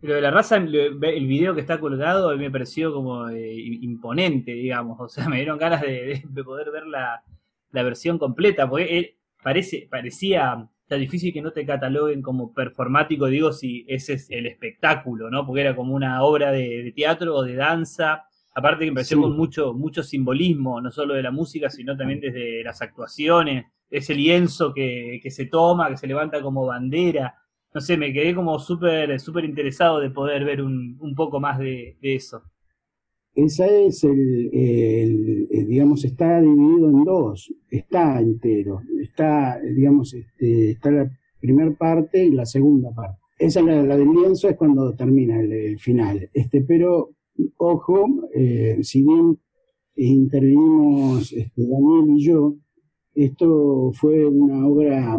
Pero 0.00 0.14
de 0.14 0.20
la 0.20 0.30
raza, 0.30 0.56
el 0.56 1.26
video 1.26 1.54
que 1.54 1.60
está 1.60 1.80
colgado 1.80 2.36
me 2.36 2.50
pareció 2.50 2.92
como 2.92 3.28
eh, 3.28 3.54
imponente, 3.80 4.52
digamos. 4.52 4.98
O 5.00 5.08
sea, 5.08 5.28
me 5.28 5.36
dieron 5.36 5.58
ganas 5.58 5.80
de, 5.80 6.22
poder 6.44 6.70
ver 6.70 6.86
la, 6.86 7.22
versión 7.72 8.18
completa, 8.18 8.68
porque 8.68 9.16
parece, 9.42 9.88
parecía 9.90 10.68
está 10.88 10.96
difícil 10.96 11.34
que 11.34 11.42
no 11.42 11.52
te 11.52 11.66
cataloguen 11.66 12.22
como 12.22 12.54
performático, 12.54 13.26
digo, 13.26 13.52
si 13.52 13.84
ese 13.88 14.14
es 14.14 14.30
el 14.30 14.46
espectáculo, 14.46 15.28
¿no? 15.28 15.44
Porque 15.44 15.60
era 15.60 15.76
como 15.76 15.94
una 15.94 16.22
obra 16.22 16.50
de, 16.50 16.94
teatro 16.96 17.36
o 17.36 17.42
de 17.42 17.56
danza. 17.56 18.24
Aparte 18.58 18.84
que 18.84 18.90
me 18.90 18.96
pareció 18.96 19.20
con 19.20 19.36
mucho, 19.36 19.72
mucho 19.72 20.02
simbolismo, 20.02 20.80
no 20.80 20.90
solo 20.90 21.14
de 21.14 21.22
la 21.22 21.30
música, 21.30 21.70
sino 21.70 21.96
también 21.96 22.18
desde 22.18 22.64
las 22.64 22.82
actuaciones 22.82 23.66
ese 23.88 24.16
lienzo 24.16 24.74
que, 24.74 25.20
se 25.30 25.46
toma, 25.46 25.88
que 25.90 25.96
se 25.96 26.08
levanta 26.08 26.42
como 26.42 26.66
bandera. 26.66 27.36
No 27.72 27.80
sé, 27.80 27.96
me 27.96 28.12
quedé 28.12 28.34
como 28.34 28.58
súper 28.58 29.20
súper 29.20 29.44
interesado 29.44 30.00
de 30.00 30.10
poder 30.10 30.44
ver 30.44 30.60
un, 30.60 31.14
poco 31.16 31.38
más 31.38 31.60
de, 31.60 31.96
eso. 32.02 32.42
Esa 33.32 33.66
es 33.68 34.02
el, 34.02 35.46
digamos, 35.68 36.04
está 36.04 36.40
dividido 36.40 36.88
en 36.88 37.04
dos, 37.04 37.54
está 37.70 38.20
entero, 38.20 38.80
está, 39.00 39.60
digamos, 39.60 40.14
este, 40.14 40.72
está 40.72 40.90
la 40.90 41.08
primera 41.40 41.70
parte 41.78 42.24
y 42.24 42.32
la 42.32 42.44
segunda 42.44 42.90
parte. 42.92 43.20
Esa, 43.38 43.62
la, 43.62 43.84
la 43.84 43.96
del 43.96 44.10
lienzo, 44.10 44.48
es 44.48 44.56
cuando 44.56 44.96
termina 44.96 45.40
el, 45.40 45.78
final. 45.78 46.28
Este, 46.34 46.62
pero 46.62 47.10
ojo, 47.56 48.28
eh, 48.34 48.78
si 48.82 49.02
bien 49.02 49.38
intervinimos 49.96 51.32
este, 51.32 51.62
Daniel 51.66 52.16
y 52.16 52.24
yo, 52.24 52.56
esto 53.14 53.90
fue 53.92 54.26
una 54.26 54.66
obra, 54.66 55.18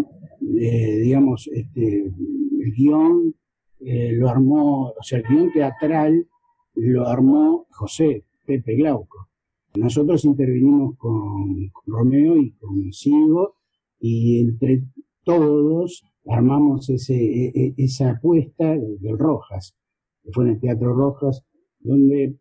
eh, 0.58 1.00
digamos, 1.02 1.50
este, 1.52 2.06
el 2.06 2.74
guion 2.76 3.36
eh, 3.82 4.14
lo 4.14 4.30
armó, 4.30 4.90
o 4.90 5.04
sea, 5.04 5.20
el 5.20 5.26
guion 5.26 5.52
teatral 5.52 6.28
lo 6.76 7.08
armó 7.08 7.68
José 7.72 8.26
Pepe 8.46 8.76
Glauco. 8.76 9.28
Nosotros 9.76 10.26
intervinimos 10.26 10.98
con, 10.98 11.72
Romeo 11.86 12.38
y 12.38 12.52
con 12.52 12.92
Sigo 12.92 13.56
y 14.00 14.42
entre 14.42 14.84
todos 15.24 16.04
armamos 16.26 16.90
ese, 16.90 17.16
e, 17.16 17.52
e, 17.54 17.74
esa 17.78 18.12
apuesta 18.12 18.76
del 18.76 19.18
Rojas, 19.18 19.76
que 20.24 20.32
fue 20.32 20.46
en 20.46 20.52
el 20.52 20.60
Teatro 20.60 20.94
Rojas, 20.94 21.44
donde 21.80 22.36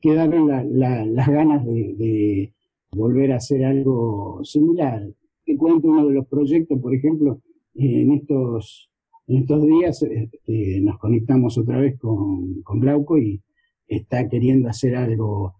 quedaron 0.00 0.48
las 0.48 1.28
ganas 1.28 1.64
de, 1.64 2.52
volver 2.92 3.32
a 3.32 3.36
hacer 3.36 3.64
algo 3.64 4.40
similar. 4.42 5.02
Te 5.44 5.56
cuento 5.56 5.88
uno 5.88 6.06
de 6.06 6.14
los 6.14 6.26
proyectos, 6.26 6.80
por 6.80 6.94
ejemplo, 6.94 7.42
en 7.74 8.12
estos, 8.12 8.90
en 9.26 9.38
estos 9.38 9.66
días 9.66 10.02
este, 10.02 10.80
nos 10.80 10.98
conectamos 10.98 11.58
otra 11.58 11.78
vez 11.78 11.98
con, 11.98 12.62
con 12.62 12.80
Glauco 12.80 13.18
y 13.18 13.42
está 13.86 14.28
queriendo 14.28 14.68
hacer 14.68 14.96
algo, 14.96 15.56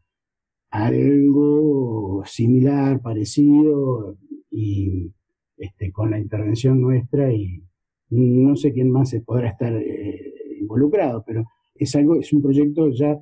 algo 0.70 2.22
similar, 2.24 3.02
parecido, 3.02 4.16
y 4.50 5.12
este, 5.58 5.92
con 5.92 6.10
la 6.10 6.18
intervención 6.18 6.80
nuestra 6.80 7.32
y 7.32 7.62
no 8.08 8.56
sé 8.56 8.72
quién 8.72 8.90
más 8.90 9.10
se 9.10 9.20
podrá 9.20 9.50
estar 9.50 9.74
eh, 9.74 10.32
involucrado, 10.60 11.24
pero 11.26 11.44
es 11.78 11.94
algo, 11.94 12.16
es 12.16 12.32
un 12.32 12.42
proyecto 12.42 12.90
ya, 12.90 13.16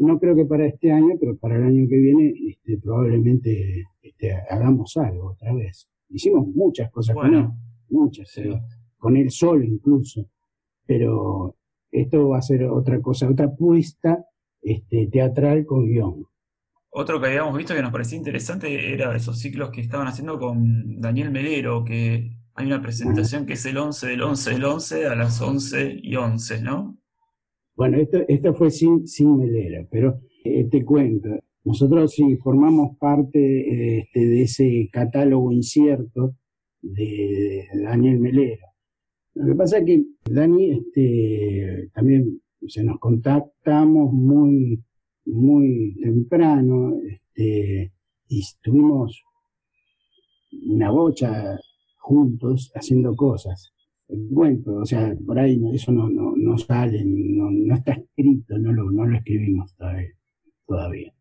no 0.00 0.18
creo 0.18 0.36
que 0.36 0.44
para 0.44 0.66
este 0.66 0.92
año, 0.92 1.14
pero 1.18 1.36
para 1.36 1.56
el 1.56 1.64
año 1.64 1.88
que 1.88 1.96
viene 1.96 2.32
este, 2.48 2.78
probablemente 2.78 3.84
este, 4.02 4.32
hagamos 4.50 4.96
algo 4.96 5.32
otra 5.32 5.52
vez. 5.52 5.88
Hicimos 6.08 6.46
muchas 6.48 6.90
cosas 6.90 7.16
con 7.16 7.34
él, 7.34 7.48
muchas, 7.88 8.32
con 8.98 9.16
él 9.16 9.30
solo 9.30 9.64
incluso, 9.64 10.28
pero 10.86 11.56
esto 11.90 12.28
va 12.28 12.38
a 12.38 12.42
ser 12.42 12.64
otra 12.64 13.00
cosa, 13.00 13.28
otra 13.28 13.46
apuesta 13.46 14.24
este, 14.62 15.08
teatral 15.08 15.64
con 15.64 15.86
guion. 15.86 16.26
Otro 16.90 17.20
que 17.20 17.26
habíamos 17.26 17.56
visto 17.56 17.74
que 17.74 17.82
nos 17.82 17.90
parecía 17.90 18.18
interesante 18.18 18.92
era 18.92 19.16
esos 19.16 19.38
ciclos 19.40 19.70
que 19.70 19.80
estaban 19.80 20.06
haciendo 20.06 20.38
con 20.38 21.00
Daniel 21.00 21.32
Melero, 21.32 21.84
que 21.84 22.36
hay 22.54 22.66
una 22.66 22.80
presentación 22.80 23.46
que 23.46 23.54
es 23.54 23.66
el 23.66 23.78
11 23.78 24.06
del 24.06 24.22
11 24.22 24.50
del 24.52 24.64
11 24.64 25.06
a 25.06 25.14
las 25.16 25.40
11 25.40 25.98
y 26.00 26.14
11, 26.14 26.62
¿no? 26.62 26.96
Bueno, 27.76 27.98
esto, 27.98 28.54
fue 28.54 28.70
sin, 28.70 29.06
sin 29.06 29.36
Melero, 29.36 29.88
pero 29.90 30.20
eh, 30.44 30.64
te 30.70 30.84
cuento, 30.84 31.28
nosotros 31.64 32.12
sí 32.12 32.36
formamos 32.36 32.96
parte 32.98 33.98
este, 33.98 34.20
de 34.20 34.42
ese 34.42 34.88
catálogo 34.92 35.50
incierto 35.50 36.36
de 36.80 37.66
Daniel 37.82 38.20
Melero. 38.20 38.66
Lo 39.34 39.46
que 39.46 39.54
pasa 39.56 39.78
es 39.78 39.86
que 39.86 40.04
Dani, 40.30 40.70
este, 40.70 41.90
también 41.92 42.40
se 42.68 42.84
nos 42.84 43.00
contactamos 43.00 44.12
muy, 44.12 44.80
muy 45.24 45.96
temprano, 46.00 46.94
este, 47.04 47.92
y 48.28 48.40
estuvimos 48.40 49.20
una 50.66 50.90
bocha 50.90 51.58
juntos 51.98 52.70
haciendo 52.74 53.16
cosas. 53.16 53.73
Bueno, 54.08 54.60
o 54.80 54.84
sea, 54.84 55.16
por 55.26 55.38
ahí 55.38 55.60
eso 55.72 55.90
no, 55.90 56.10
no, 56.10 56.34
no 56.36 56.58
sale, 56.58 57.02
no, 57.06 57.50
no, 57.50 57.74
está 57.74 57.92
escrito, 57.92 58.58
no 58.58 58.72
lo, 58.72 58.90
no 58.90 59.06
lo 59.06 59.16
escribimos 59.16 59.74
todavía. 60.66 61.12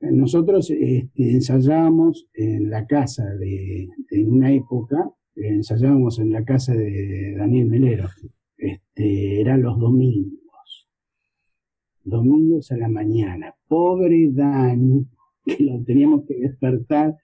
Nosotros 0.00 0.70
este, 0.70 1.32
ensayábamos 1.32 2.28
en 2.34 2.70
la 2.70 2.86
casa 2.86 3.24
de, 3.34 3.88
en 4.10 4.32
una 4.32 4.52
época, 4.52 5.10
ensayábamos 5.34 6.18
en 6.20 6.30
la 6.30 6.44
casa 6.44 6.74
de 6.74 7.34
Daniel 7.36 7.66
Melero, 7.66 8.08
este, 8.56 9.40
eran 9.40 9.62
los 9.62 9.78
domingos, 9.78 10.88
domingos 12.04 12.70
a 12.70 12.76
la 12.76 12.88
mañana. 12.88 13.54
Pobre 13.66 14.30
Dani, 14.30 15.06
que 15.44 15.64
lo 15.64 15.82
teníamos 15.82 16.24
que 16.26 16.36
despertar 16.36 17.16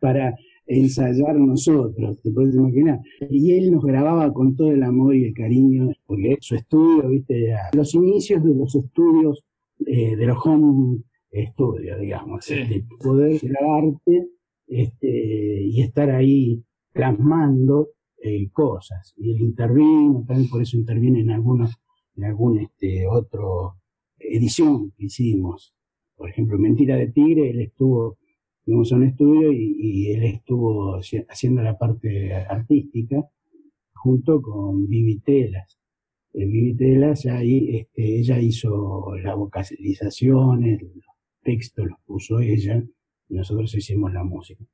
para 0.00 0.34
ensayar 0.70 1.36
nosotros, 1.36 2.20
te 2.22 2.30
puedes 2.30 2.54
imaginar. 2.54 3.00
Y 3.28 3.54
él 3.54 3.72
nos 3.72 3.84
grababa 3.84 4.32
con 4.32 4.54
todo 4.54 4.70
el 4.70 4.82
amor 4.82 5.16
y 5.16 5.24
el 5.24 5.34
cariño, 5.34 5.90
porque 6.06 6.36
su 6.40 6.54
estudio, 6.54 7.08
viste, 7.08 7.54
los 7.72 7.94
inicios 7.94 8.42
de 8.44 8.54
los 8.54 8.74
estudios, 8.74 9.44
eh, 9.86 10.14
de 10.16 10.26
los 10.26 10.38
home 10.44 11.02
studios, 11.32 12.00
digamos, 12.00 12.50
este, 12.50 12.84
poder 13.02 13.40
grabarte 13.42 14.28
este, 14.66 15.62
y 15.62 15.82
estar 15.82 16.10
ahí 16.10 16.62
plasmando 16.92 17.90
eh, 18.22 18.48
cosas. 18.52 19.12
Y 19.16 19.32
él 19.32 19.40
intervino, 19.40 20.24
también 20.26 20.50
por 20.50 20.62
eso 20.62 20.76
interviene 20.76 21.20
en 21.20 21.30
algunos, 21.30 21.74
en 22.16 22.24
algún 22.24 22.58
este, 22.60 23.06
otro 23.08 23.76
edición 24.18 24.92
que 24.96 25.06
hicimos. 25.06 25.74
Por 26.14 26.30
ejemplo, 26.30 26.58
Mentira 26.58 26.96
de 26.96 27.08
Tigre, 27.08 27.50
él 27.50 27.60
estuvo 27.60 28.18
fuimos 28.64 28.92
a 28.92 28.96
un 28.96 29.04
estudio 29.04 29.52
y, 29.52 30.12
él 30.12 30.24
estuvo 30.24 30.96
haciendo 31.28 31.62
la 31.62 31.78
parte 31.78 32.34
artística 32.34 33.24
junto 33.92 34.40
con 34.40 34.88
Vivi 34.88 35.20
Telas. 35.20 35.78
En 36.32 36.50
Vivi 36.50 36.74
Telas 36.74 37.26
ahí, 37.26 37.76
este, 37.76 38.18
ella 38.18 38.40
hizo 38.40 39.16
la 39.16 39.34
vocalización, 39.34 40.62
los 40.62 41.04
textos 41.42 41.86
los 41.86 41.98
puso 42.06 42.40
ella 42.40 42.82
y 43.28 43.34
nosotros 43.34 43.74
hicimos 43.74 44.12
la 44.12 44.24
música. 44.24 44.64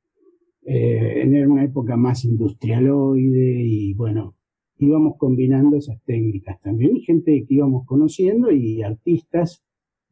Eh, 0.65 1.23
en 1.23 1.51
una 1.51 1.65
época 1.65 1.97
más 1.97 2.25
industrialoide 2.25 3.63
y 3.63 3.95
bueno, 3.95 4.35
íbamos 4.79 5.17
combinando 5.17 5.77
esas 5.77 6.03
técnicas 6.03 6.61
también 6.61 6.97
y 6.97 7.03
gente 7.03 7.45
que 7.47 7.55
íbamos 7.55 7.87
conociendo 7.87 8.51
y 8.51 8.83
artistas, 8.83 9.63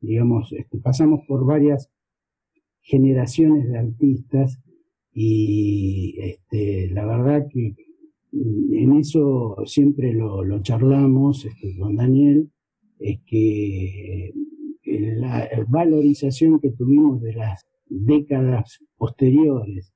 digamos, 0.01 0.53
este, 0.53 0.79
pasamos 0.79 1.21
por 1.27 1.45
varias 1.45 1.91
generaciones 2.85 3.69
de 3.69 3.78
artistas 3.78 4.61
y 5.12 6.16
este, 6.20 6.90
la 6.90 7.06
verdad 7.06 7.47
que 7.51 7.74
en 8.32 8.93
eso 8.94 9.56
siempre 9.65 10.12
lo, 10.12 10.61
charlamos 10.62 11.44
este, 11.44 11.77
con 11.78 11.97
Daniel, 11.97 12.51
es 12.98 13.20
que 13.27 14.28
eh, 14.28 15.16
la 15.16 15.48
valorización 15.69 16.61
que 16.61 16.70
tuvimos 16.70 17.20
de 17.23 17.35
las 17.35 17.66
décadas 17.86 18.81
posteriores 18.97 19.93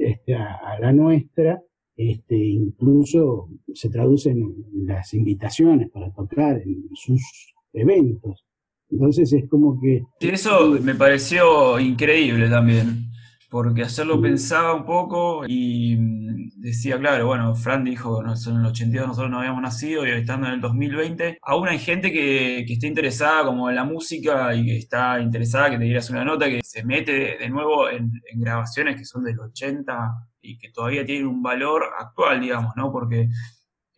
este, 0.00 0.34
a, 0.34 0.78
la 0.80 0.92
nuestra, 0.92 1.62
este, 1.96 2.36
incluso 2.36 3.50
se 3.74 3.90
traducen 3.90 4.38
en 4.38 4.86
las 4.86 5.12
invitaciones 5.14 5.90
para 5.90 6.12
tocar 6.12 6.60
en 6.62 6.88
sus 6.94 7.54
eventos. 7.72 8.44
Entonces 8.90 9.32
es 9.32 9.48
como 9.48 9.80
que... 9.80 10.02
Eso 10.20 10.78
me 10.82 10.94
pareció 10.94 11.78
increíble 11.78 12.48
también, 12.48 13.10
porque 13.50 13.82
hacerlo 13.82 14.20
pensaba 14.20 14.74
un 14.74 14.84
poco 14.84 15.44
y 15.46 15.96
mm, 15.96 16.50
decía, 16.56 16.98
claro, 16.98 17.26
bueno, 17.26 17.54
Fran 17.54 17.84
dijo, 17.84 18.22
en 18.22 18.56
el 18.56 18.66
82 18.66 19.06
nosotros 19.06 19.30
no 19.30 19.38
habíamos 19.40 19.62
nacido 19.62 20.06
y 20.06 20.10
estando 20.10 20.46
en 20.46 20.54
el 20.54 20.60
2020, 20.60 21.38
aún 21.42 21.68
hay 21.68 21.78
gente 21.78 22.10
que, 22.12 22.64
que 22.66 22.74
está 22.74 22.86
interesada 22.86 23.44
como 23.44 23.68
en 23.68 23.76
la 23.76 23.84
música 23.84 24.54
y 24.54 24.64
que 24.64 24.76
está 24.78 25.20
interesada, 25.20 25.70
que 25.70 25.78
te 25.78 25.84
dieras 25.84 26.10
una 26.10 26.24
nota, 26.24 26.48
que 26.48 26.60
se 26.62 26.84
mete 26.84 27.36
de, 27.38 27.48
nuevo 27.50 27.88
en, 27.88 28.10
en 28.32 28.40
grabaciones 28.40 28.96
que 28.96 29.04
son 29.04 29.24
del 29.24 29.38
80 29.38 29.94
y 30.40 30.58
que 30.58 30.70
todavía 30.70 31.04
tienen 31.04 31.26
un 31.26 31.42
valor 31.42 31.84
actual, 31.98 32.40
digamos, 32.40 32.72
¿no? 32.76 32.90
Porque 32.90 33.28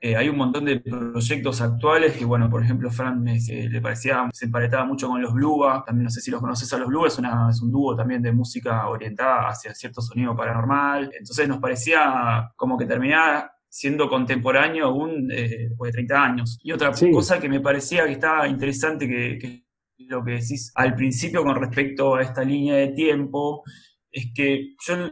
eh, 0.03 0.17
hay 0.17 0.31
un 0.31 0.39
montón 0.39 0.65
de 0.65 0.81
proyectos 0.81 1.61
actuales 1.61 2.17
que, 2.17 2.25
bueno, 2.25 2.49
por 2.49 2.63
ejemplo, 2.63 2.91
Fran 2.91 3.23
le 3.23 3.81
parecía, 3.83 4.31
se 4.33 4.47
emparetaba 4.47 4.87
mucho 4.87 5.09
con 5.09 5.21
los 5.21 5.35
Bluba, 5.35 5.85
también 5.85 6.05
no 6.05 6.11
sé 6.11 6.23
si 6.23 6.31
los 6.31 6.41
conoces 6.41 6.73
a 6.73 6.79
los 6.79 6.89
Bluba, 6.89 7.09
es, 7.09 7.19
es 7.19 7.63
un 7.63 7.71
dúo 7.71 7.95
también 7.95 8.23
de 8.23 8.33
música 8.33 8.89
orientada 8.89 9.49
hacia 9.51 9.75
cierto 9.75 10.01
sonido 10.01 10.35
paranormal, 10.35 11.11
entonces 11.13 11.47
nos 11.47 11.59
parecía 11.59 12.51
como 12.57 12.79
que 12.79 12.87
terminaba 12.87 13.53
siendo 13.69 14.09
contemporáneo 14.09 14.87
aún 14.87 15.31
eh, 15.31 15.69
después 15.69 15.93
de 15.93 15.99
30 15.99 16.25
años. 16.25 16.59
Y 16.63 16.73
otra 16.73 16.93
cosa 17.13 17.39
que 17.39 17.51
me 17.51 17.61
parecía 17.61 18.07
que 18.07 18.13
estaba 18.13 18.49
interesante, 18.49 19.07
que, 19.07 19.39
que 19.39 19.65
lo 19.99 20.25
que 20.25 20.33
decís 20.33 20.73
al 20.77 20.95
principio 20.95 21.45
con 21.45 21.57
respecto 21.57 22.15
a 22.15 22.23
esta 22.23 22.43
línea 22.43 22.77
de 22.77 22.89
tiempo, 22.89 23.63
es 24.11 24.33
que 24.35 24.75
yo 24.87 25.11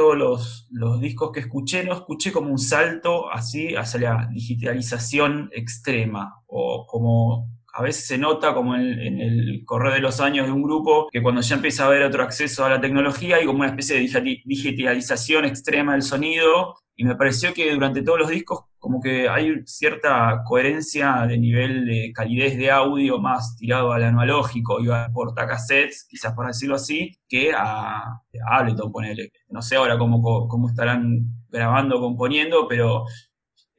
todos 0.00 0.66
los, 0.70 0.98
discos 0.98 1.30
que 1.30 1.40
escuché, 1.40 1.84
no 1.84 1.92
escuché 1.92 2.32
como 2.32 2.50
un 2.50 2.58
salto 2.58 3.30
así 3.30 3.74
hacia 3.74 4.00
la 4.00 4.28
digitalización 4.32 5.50
extrema 5.52 6.42
o 6.46 6.86
como 6.86 7.50
a 7.72 7.82
veces 7.82 8.06
se 8.06 8.18
nota 8.18 8.54
como 8.54 8.74
en, 8.74 9.20
el 9.20 9.62
correr 9.64 9.94
de 9.94 10.00
los 10.00 10.20
años 10.20 10.46
de 10.46 10.52
un 10.52 10.62
grupo 10.62 11.08
que 11.10 11.22
cuando 11.22 11.40
ya 11.40 11.56
empieza 11.56 11.84
a 11.84 11.86
haber 11.86 12.02
otro 12.02 12.22
acceso 12.22 12.64
a 12.64 12.70
la 12.70 12.80
tecnología 12.80 13.36
hay 13.36 13.46
como 13.46 13.60
una 13.60 13.68
especie 13.68 13.96
de 13.96 14.42
digitalización 14.44 15.44
extrema 15.44 15.92
del 15.92 16.02
sonido 16.02 16.76
y 16.96 17.04
me 17.04 17.16
pareció 17.16 17.54
que 17.54 17.72
durante 17.72 18.02
todos 18.02 18.18
los 18.18 18.28
discos 18.28 18.64
como 18.78 19.00
que 19.00 19.28
hay 19.28 19.62
cierta 19.66 20.42
coherencia 20.44 21.26
de 21.26 21.38
nivel 21.38 21.86
de 21.86 22.12
calidez 22.14 22.56
de 22.56 22.70
audio 22.70 23.18
más 23.18 23.56
tirado 23.56 23.92
al 23.92 24.02
analógico, 24.02 24.80
iba 24.80 25.04
a 25.04 25.12
portacassettes, 25.12 26.06
quizás 26.08 26.32
por 26.32 26.46
decirlo 26.46 26.76
así, 26.76 27.12
que 27.28 27.52
a, 27.52 28.22
Ableton, 28.50 28.90
ponele. 28.90 29.32
No 29.48 29.60
sé 29.60 29.76
ahora 29.76 29.98
cómo, 29.98 30.48
cómo 30.48 30.68
estarán 30.68 31.26
grabando, 31.50 32.00
componiendo, 32.00 32.66
pero 32.68 33.04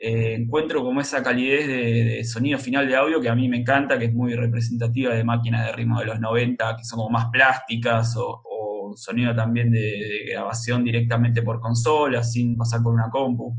eh, 0.04 0.34
encuentro 0.34 0.84
como 0.84 1.00
esa 1.00 1.22
calidez 1.22 1.68
de, 1.68 2.24
sonido 2.24 2.58
final 2.58 2.88
de 2.88 2.96
audio 2.96 3.22
que 3.22 3.30
a 3.30 3.36
mí 3.36 3.48
me 3.48 3.58
encanta, 3.58 4.00
que 4.00 4.06
es 4.06 4.14
muy 4.16 4.34
representativa 4.34 5.14
de 5.14 5.24
máquinas 5.24 5.68
de 5.68 5.74
ritmo 5.74 6.00
de 6.00 6.08
los 6.08 6.20
90, 6.20 6.76
que 6.76 6.84
son 6.84 6.98
como 6.98 7.12
más 7.12 7.28
plásticas, 7.32 8.16
o, 8.18 8.94
sonido 8.96 9.36
también 9.36 9.72
de, 9.72 10.26
grabación 10.32 10.84
directamente 10.84 11.44
por 11.44 11.60
consola, 11.60 12.24
sin 12.24 12.58
pasar 12.58 12.82
por 12.82 12.96
una 12.96 13.12
compu. 13.12 13.56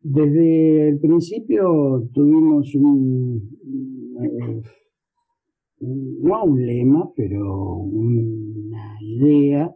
Desde 0.00 0.88
el 0.88 0.98
principio 0.98 2.10
tuvimos 2.12 2.74
un, 2.74 3.56
no 5.78 6.44
un 6.44 6.66
lema, 6.66 7.08
pero 7.16 7.76
una 7.76 8.96
idea 9.00 9.72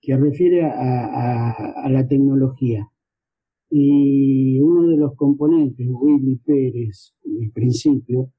que 0.00 0.16
refiere 0.16 0.64
a 0.64 1.88
la 1.90 2.06
tecnología 2.06 2.88
y 3.70 4.60
uno 4.60 4.88
de 4.88 4.96
los 4.96 5.14
componentes, 5.14 5.86
Willy 5.88 6.36
Pérez, 6.44 7.14
en 7.24 7.52
principio, 7.52 8.32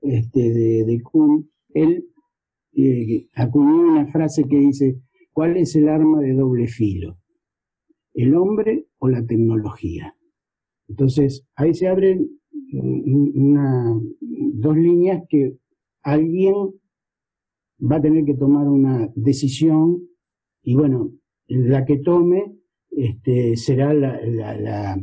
este, 0.00 0.40
de, 0.40 0.84
de 0.84 1.02
Kuhn, 1.02 1.48
él 1.68 2.06
eh, 2.72 3.28
una 3.54 4.06
frase 4.06 4.44
que 4.48 4.58
dice, 4.58 5.00
¿cuál 5.32 5.56
es 5.56 5.76
el 5.76 5.88
arma 5.88 6.20
de 6.20 6.34
doble 6.34 6.66
filo? 6.66 7.18
¿El 8.12 8.34
hombre 8.34 8.86
o 8.98 9.08
la 9.08 9.24
tecnología? 9.24 10.16
Entonces, 10.88 11.46
ahí 11.54 11.74
se 11.74 11.88
abren 11.88 12.28
una, 12.72 13.98
dos 14.54 14.76
líneas 14.76 15.22
que 15.28 15.56
alguien 16.02 16.54
va 17.80 17.96
a 17.96 18.02
tener 18.02 18.24
que 18.24 18.34
tomar 18.34 18.68
una 18.68 19.08
decisión 19.14 20.08
y 20.62 20.74
bueno, 20.74 21.12
la 21.46 21.84
que 21.84 21.98
tome 21.98 22.59
este, 22.90 23.56
será 23.56 23.94
la, 23.94 24.98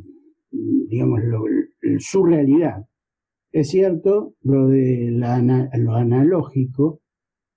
digamos, 0.90 1.22
su 2.00 2.26
realidad. 2.26 2.86
Es 3.52 3.70
cierto, 3.70 4.36
lo 4.42 4.68
de 4.68 5.12
lo 5.12 5.96
analógico, 5.96 7.02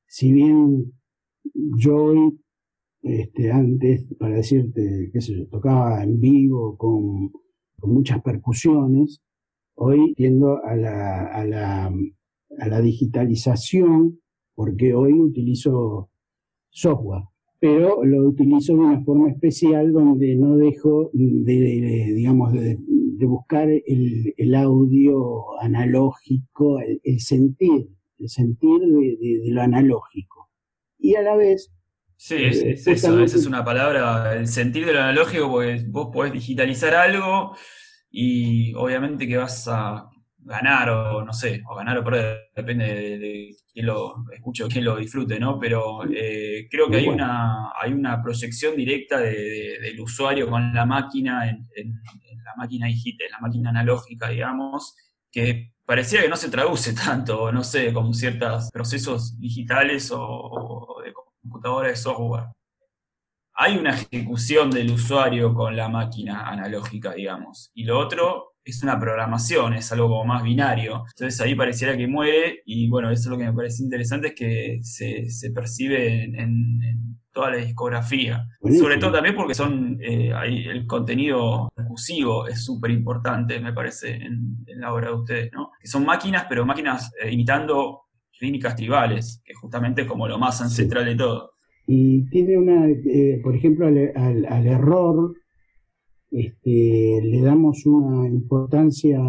si 0.06 0.32
bien 0.32 0.92
yo 1.76 1.96
hoy, 1.96 2.40
este, 3.02 3.50
antes, 3.50 4.06
para 4.18 4.36
decirte, 4.36 5.10
qué 5.12 5.20
sé 5.20 5.36
yo, 5.36 5.48
tocaba 5.48 6.02
en 6.02 6.20
vivo 6.20 6.76
con, 6.76 7.30
con 7.78 7.92
muchas 7.92 8.22
percusiones, 8.22 9.20
hoy 9.74 10.14
tiendo 10.14 10.62
a 10.64 10.76
la, 10.76 11.26
a 11.26 11.44
la, 11.44 11.86
a 11.86 12.68
la 12.68 12.80
digitalización, 12.80 14.20
porque 14.54 14.94
hoy 14.94 15.12
utilizo 15.14 16.10
software 16.70 17.24
pero 17.60 18.02
lo 18.04 18.26
utilizo 18.26 18.72
de 18.72 18.78
una 18.78 19.04
forma 19.04 19.30
especial 19.30 19.92
donde 19.92 20.34
no 20.34 20.56
dejo 20.56 21.10
de, 21.12 22.12
digamos, 22.14 22.52
de, 22.54 22.78
buscar 23.26 23.68
el, 23.68 24.54
audio 24.54 25.60
analógico, 25.60 26.80
el, 26.80 27.20
sentir, 27.20 27.90
el 28.18 28.28
sentir 28.30 28.80
de, 28.80 29.52
lo 29.52 29.60
analógico. 29.60 30.50
Y 30.98 31.14
a 31.16 31.22
la 31.22 31.36
vez... 31.36 31.70
Sí, 32.16 32.36
es, 32.36 32.62
eh, 32.62 32.70
eso, 32.72 33.20
esa 33.22 33.36
es 33.36 33.46
una 33.46 33.62
palabra, 33.62 34.34
el 34.36 34.46
sentir 34.46 34.86
de 34.86 34.94
lo 34.94 35.00
analógico, 35.00 35.50
porque 35.50 35.84
vos 35.88 36.08
podés 36.12 36.32
digitalizar 36.32 36.94
algo 36.94 37.54
y 38.10 38.74
obviamente 38.74 39.28
que 39.28 39.36
vas 39.36 39.68
a 39.68 40.08
ganar 40.38 40.88
o 40.88 41.24
no 41.24 41.32
sé, 41.32 41.62
o 41.68 41.74
ganar 41.74 41.98
o 41.98 42.04
perder, 42.04 42.38
depende 42.56 42.84
de, 42.84 43.56
quién 43.72 43.86
lo 43.86 44.24
escuche 44.32 44.64
o 44.64 44.68
lo 44.80 44.96
disfrute, 44.96 45.38
¿no? 45.38 45.58
Pero 45.58 46.02
eh, 46.10 46.68
creo 46.70 46.88
que 46.88 46.98
hay 46.98 47.08
una, 47.08 47.72
hay 47.80 47.92
una 47.92 48.22
proyección 48.22 48.76
directa 48.76 49.18
del 49.18 50.00
usuario 50.00 50.48
con 50.48 50.74
la 50.74 50.86
máquina 50.86 51.48
en, 51.48 51.68
la 52.44 52.54
máquina 52.56 52.86
digital, 52.86 53.26
en 53.26 53.32
la 53.32 53.40
máquina 53.40 53.70
analógica, 53.70 54.28
digamos, 54.28 54.96
que 55.30 55.72
parecía 55.84 56.22
que 56.22 56.28
no 56.28 56.36
se 56.36 56.50
traduce 56.50 56.92
tanto, 57.06 57.52
no 57.52 57.62
sé, 57.62 57.92
con 57.92 58.12
ciertos 58.14 58.70
procesos 58.70 59.38
digitales 59.38 60.10
o 60.12 61.00
de 61.04 61.12
computadora 61.12 61.88
de 61.88 61.96
software. 61.96 62.46
Hay 63.54 63.76
una 63.76 63.90
ejecución 63.90 64.70
del 64.70 64.90
usuario 64.90 65.52
con 65.54 65.76
la 65.76 65.88
máquina 65.88 66.48
analógica, 66.48 67.12
digamos. 67.12 67.70
Y 67.74 67.84
lo 67.84 67.98
otro 67.98 68.49
es 68.64 68.82
una 68.82 68.98
programación, 68.98 69.74
es 69.74 69.90
algo 69.92 70.08
como 70.08 70.24
más 70.24 70.42
binario. 70.42 71.04
Entonces 71.16 71.40
ahí 71.40 71.54
pareciera 71.54 71.96
que 71.96 72.06
muere 72.06 72.62
y 72.64 72.88
bueno, 72.88 73.10
eso 73.10 73.22
es 73.22 73.26
lo 73.26 73.38
que 73.38 73.44
me 73.44 73.52
parece 73.52 73.82
interesante, 73.82 74.28
es 74.28 74.34
que 74.34 74.78
se, 74.82 75.50
percibe 75.52 76.24
en, 76.24 76.80
toda 77.32 77.50
la 77.50 77.56
discografía. 77.58 78.46
Sobre 78.78 78.98
todo 78.98 79.12
también 79.12 79.36
porque 79.36 79.54
son 79.54 79.98
eh, 80.00 80.32
el 80.44 80.86
contenido 80.86 81.68
recursivo 81.76 82.48
es 82.48 82.64
súper 82.64 82.90
importante, 82.90 83.60
me 83.60 83.72
parece, 83.72 84.14
en, 84.14 84.64
la 84.66 84.92
obra 84.92 85.08
de 85.08 85.14
ustedes, 85.14 85.50
¿no? 85.52 85.70
Que 85.80 85.86
son 85.88 86.04
máquinas, 86.04 86.46
pero 86.48 86.66
máquinas 86.66 87.12
eh, 87.22 87.30
imitando 87.30 88.02
clínicas 88.38 88.74
tribales, 88.74 89.42
que 89.44 89.54
justamente 89.54 90.02
es 90.02 90.08
como 90.08 90.26
lo 90.26 90.38
más 90.38 90.60
ancestral 90.60 91.04
de 91.04 91.14
todo. 91.14 91.52
Y 91.86 92.28
tiene 92.30 92.56
una, 92.56 92.88
eh, 92.88 93.40
por 93.42 93.54
ejemplo, 93.54 93.86
al 93.86 94.66
error 94.66 95.34
este, 96.30 97.20
le 97.22 97.40
damos 97.40 97.84
una 97.86 98.28
importancia 98.28 99.20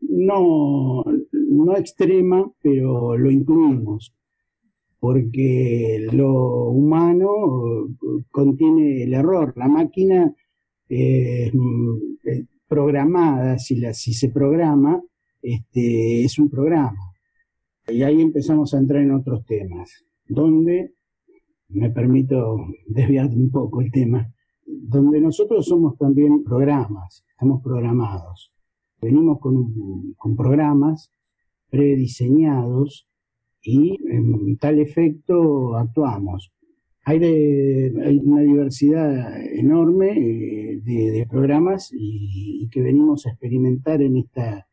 no, 0.00 1.04
no 1.32 1.76
extrema, 1.76 2.50
pero 2.62 3.16
lo 3.16 3.30
incluimos, 3.30 4.14
porque 4.98 6.06
lo 6.12 6.68
humano 6.68 7.28
contiene 8.30 9.04
el 9.04 9.14
error. 9.14 9.52
La 9.56 9.68
máquina 9.68 10.34
es 10.88 11.52
programada, 12.68 13.58
si, 13.58 13.76
la, 13.76 13.92
si 13.94 14.12
se 14.12 14.30
programa, 14.30 15.02
este, 15.40 16.24
es 16.24 16.38
un 16.38 16.48
programa. 16.48 16.98
Y 17.88 18.02
ahí 18.02 18.20
empezamos 18.20 18.74
a 18.74 18.78
entrar 18.78 19.02
en 19.02 19.12
otros 19.12 19.44
temas, 19.44 20.04
donde 20.26 20.94
me 21.68 21.90
permito 21.90 22.56
desviar 22.86 23.26
un 23.26 23.50
poco 23.50 23.80
el 23.80 23.90
tema 23.90 24.32
donde 24.66 25.20
nosotros 25.20 25.66
somos 25.66 25.96
también 25.96 26.44
programas, 26.44 27.24
estamos 27.30 27.62
programados. 27.62 28.52
Venimos 29.00 29.40
con, 29.40 30.36
programas 30.36 31.10
prediseñados 31.70 33.08
y 33.62 33.98
en 34.08 34.56
tal 34.58 34.78
efecto 34.78 35.76
actuamos. 35.76 36.52
Hay, 37.04 37.18
una 38.24 38.42
diversidad 38.42 39.44
enorme 39.44 40.12
eh, 40.12 40.80
de, 40.84 41.26
programas 41.28 41.90
y, 41.92 42.68
que 42.70 42.80
venimos 42.80 43.26
a 43.26 43.30
experimentar 43.30 44.00
en 44.02 44.16
esta, 44.18 44.66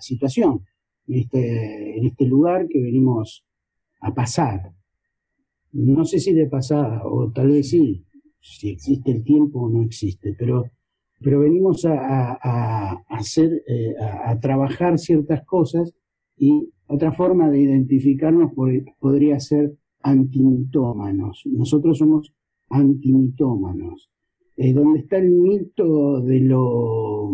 situación, 0.00 0.64
en 1.06 1.18
este, 1.18 1.98
en 1.98 2.06
este 2.06 2.24
lugar 2.24 2.66
que 2.66 2.80
venimos 2.80 3.44
a 4.00 4.14
pasar. 4.14 4.72
No 5.72 6.04
sé 6.06 6.18
si 6.18 6.32
de 6.32 6.46
pasada, 6.46 7.02
o 7.04 7.30
tal 7.30 7.48
vez 7.48 7.68
sí, 7.68 8.06
si 8.44 8.68
existe 8.68 9.10
el 9.10 9.24
tiempo 9.24 9.62
o 9.62 9.70
no 9.70 9.82
existe, 9.82 10.36
pero, 10.38 10.70
pero 11.20 11.40
venimos 11.40 11.84
a, 11.86 12.92
hacer, 13.08 13.62
eh, 13.66 13.94
a, 13.98 14.38
trabajar 14.38 14.98
ciertas 14.98 15.44
cosas 15.46 15.94
y 16.36 16.68
otra 16.86 17.12
forma 17.12 17.48
de 17.48 17.62
identificarnos 17.62 18.52
podría 19.00 19.40
ser 19.40 19.74
antimitómanos. 20.02 21.42
Nosotros 21.46 21.96
somos 21.96 22.34
antimitómanos. 22.68 24.10
Eh, 24.56 24.72
donde 24.72 25.00
está 25.00 25.16
el 25.16 25.30
mito 25.30 26.20
de 26.20 26.40
lo, 26.40 27.30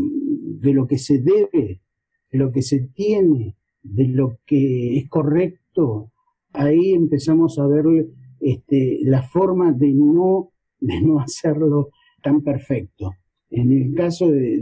de 0.61 0.73
lo 0.73 0.87
que 0.87 0.97
se 0.97 1.21
debe, 1.21 1.83
de 2.31 2.39
lo 2.39 2.51
que 2.51 2.63
se 2.63 2.89
tiene, 2.95 3.57
de 3.83 4.09
lo 4.09 4.39
que 4.47 4.97
es 4.97 5.09
correcto, 5.11 6.13
ahí 6.53 6.93
empezamos 6.93 7.59
a 7.59 7.67
ver 7.67 7.85
este, 8.41 9.01
la 9.03 9.23
forma 9.23 9.73
de 9.73 9.93
no 9.93 10.53
de 10.81 11.01
no 11.01 11.21
hacerlo 11.21 11.91
tan 12.23 12.43
perfecto. 12.43 13.13
En 13.51 13.73
el 13.73 13.95
caso 13.95 14.31
de, 14.31 14.59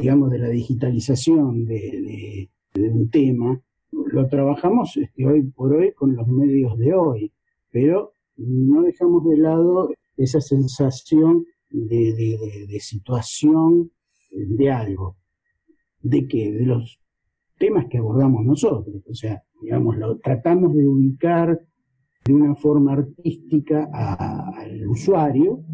digamos, 0.00 0.30
de 0.30 0.38
la 0.38 0.48
digitalización 0.48 1.64
de, 1.64 2.50
un 2.74 3.10
tema, 3.10 3.60
lo 3.90 4.28
trabajamos 4.28 4.96
este, 4.96 5.26
hoy 5.26 5.42
por 5.42 5.74
hoy 5.74 5.92
con 5.92 6.14
los 6.14 6.26
medios 6.28 6.78
de 6.78 6.94
hoy, 6.94 7.32
pero 7.70 8.12
no 8.36 8.82
dejamos 8.82 9.24
de 9.28 9.36
lado 9.38 9.90
esa 10.16 10.40
sensación 10.40 11.46
de, 11.70 12.78
situación 12.80 13.90
de 14.30 14.70
algo, 14.70 15.16
de 16.00 16.26
que 16.26 16.52
de 16.52 16.66
los 16.66 17.00
temas 17.58 17.86
que 17.88 17.98
abordamos 17.98 18.44
nosotros. 18.44 19.02
O 19.08 19.14
sea, 19.14 19.42
digamos, 19.62 19.96
lo 19.96 20.18
tratamos 20.18 20.74
de 20.74 20.86
ubicar 20.86 21.60
de 22.30 22.36
una 22.36 22.54
forma 22.54 22.92
artística 22.92 23.88
al 23.92 24.86
usuario 24.86 25.64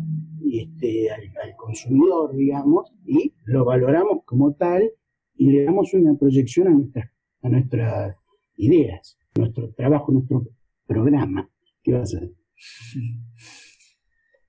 este, 0.50 1.10
al, 1.10 1.56
consumidor, 1.56 2.34
digamos, 2.34 2.92
y 3.04 3.34
lo 3.44 3.64
valoramos 3.64 4.20
como 4.24 4.54
tal 4.54 4.88
y 5.34 5.50
le 5.50 5.64
damos 5.64 5.92
una 5.92 6.14
proyección 6.16 6.68
a 6.68 6.70
nuestras, 6.70 7.10
a 7.42 7.48
nuestras 7.48 8.16
ideas, 8.56 9.18
nuestro 9.36 9.72
trabajo, 9.74 10.12
nuestro 10.12 10.46
programa. 10.86 11.50
¿Qué 11.82 11.92
va 11.92 12.02
a 12.02 12.06
ser? 12.06 12.32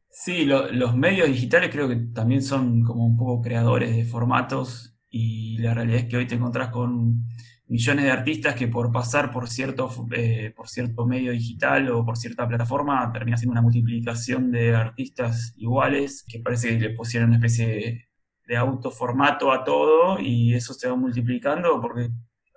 Sí, 0.09 0.45
los 0.45 0.95
medios 0.95 1.27
digitales 1.27 1.71
creo 1.71 1.89
que 1.89 1.95
también 2.13 2.41
son 2.41 2.83
como 2.83 3.05
un 3.05 3.17
poco 3.17 3.41
creadores 3.41 3.95
de 3.95 4.05
formatos 4.05 4.97
y 5.09 5.57
la 5.57 5.73
realidad 5.73 6.01
es 6.01 6.05
que 6.05 6.17
hoy 6.17 6.27
te 6.27 6.35
encontrás 6.35 6.69
con 6.69 7.25
millones 7.67 8.05
de 8.05 8.11
artistas 8.11 8.55
que 8.55 8.67
por 8.67 8.91
pasar 8.91 9.31
por 9.31 9.49
cierto, 9.49 9.89
eh, 10.11 10.53
por 10.55 10.69
cierto 10.69 11.05
medio 11.05 11.31
digital 11.31 11.89
o 11.91 12.05
por 12.05 12.17
cierta 12.17 12.47
plataforma 12.47 13.11
termina 13.11 13.37
siendo 13.37 13.51
una 13.51 13.61
multiplicación 13.61 14.51
de 14.51 14.73
artistas 14.73 15.53
iguales 15.57 16.23
que 16.27 16.39
parece 16.39 16.69
que 16.69 16.89
le 16.89 16.95
pusieron 16.95 17.29
una 17.29 17.37
especie 17.37 18.07
de, 18.45 18.57
autoformato 18.57 19.51
a 19.51 19.65
todo 19.65 20.21
y 20.21 20.53
eso 20.53 20.73
se 20.73 20.87
va 20.87 20.95
multiplicando 20.95 21.81
porque 21.81 22.09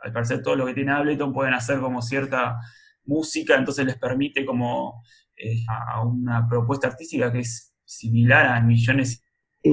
al 0.03 0.13
parecer 0.13 0.41
todo 0.41 0.55
lo 0.55 0.65
que 0.67 0.75
tiene 0.75 0.93
Ableton 0.93 1.33
pueden 1.33 1.53
hacer 1.53 1.81
como 1.81 2.01
cierta 2.01 2.57
música, 3.05 3.57
entonces 3.57 3.85
les 3.87 3.99
permite 3.99 4.47
como 4.47 5.03
eh, 5.37 5.65
a 5.69 6.07
una 6.07 6.47
propuesta 6.49 6.87
artística 6.87 7.33
que 7.33 7.41
es 7.41 7.75
similar 7.85 8.47
a 8.47 8.61
millones. 8.61 9.25
Eh, 9.65 9.71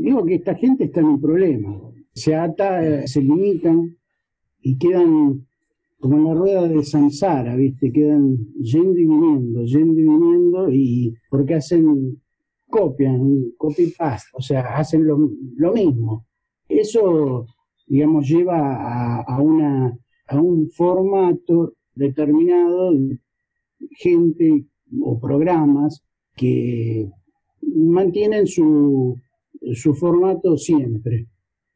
digo 0.00 0.24
que 0.24 0.36
esta 0.36 0.54
gente 0.54 0.84
está 0.84 1.00
en 1.00 1.06
un 1.06 1.20
problema. 1.20 1.76
Se 2.14 2.34
ata, 2.34 3.06
se 3.06 3.20
limitan 3.20 3.97
y 4.60 4.76
quedan 4.78 5.46
como 6.00 6.16
en 6.16 6.24
la 6.24 6.34
rueda 6.34 6.68
de 6.68 6.84
Samsara, 6.84 7.56
¿viste? 7.56 7.92
Quedan 7.92 8.36
yendo 8.60 8.98
y 8.98 9.04
viniendo, 9.04 9.64
yendo 9.64 9.98
y 9.98 10.04
viniendo, 10.04 10.70
y 10.70 11.14
porque 11.28 11.54
hacen, 11.54 12.20
copian, 12.68 13.52
copy-paste, 13.56 14.30
o 14.34 14.40
sea, 14.40 14.76
hacen 14.76 15.06
lo, 15.06 15.72
mismo. 15.72 16.26
Eso, 16.68 17.46
digamos, 17.86 18.28
lleva 18.28 18.76
a, 18.76 19.22
a, 19.22 19.42
una, 19.42 19.98
a 20.28 20.40
un 20.40 20.70
formato 20.70 21.74
determinado 21.94 22.92
de 22.94 23.18
gente 23.96 24.66
o 25.02 25.18
programas 25.18 26.04
que 26.36 27.10
mantienen 27.62 28.46
su, 28.46 29.16
su 29.74 29.94
formato 29.94 30.56
siempre 30.56 31.26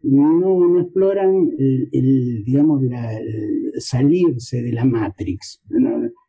no, 0.03 0.69
no 0.69 0.81
exploran 0.81 1.51
el, 1.59 2.43
digamos, 2.45 2.83
la, 2.83 3.19
salirse 3.79 4.63
de 4.63 4.73
la 4.73 4.85
Matrix. 4.85 5.63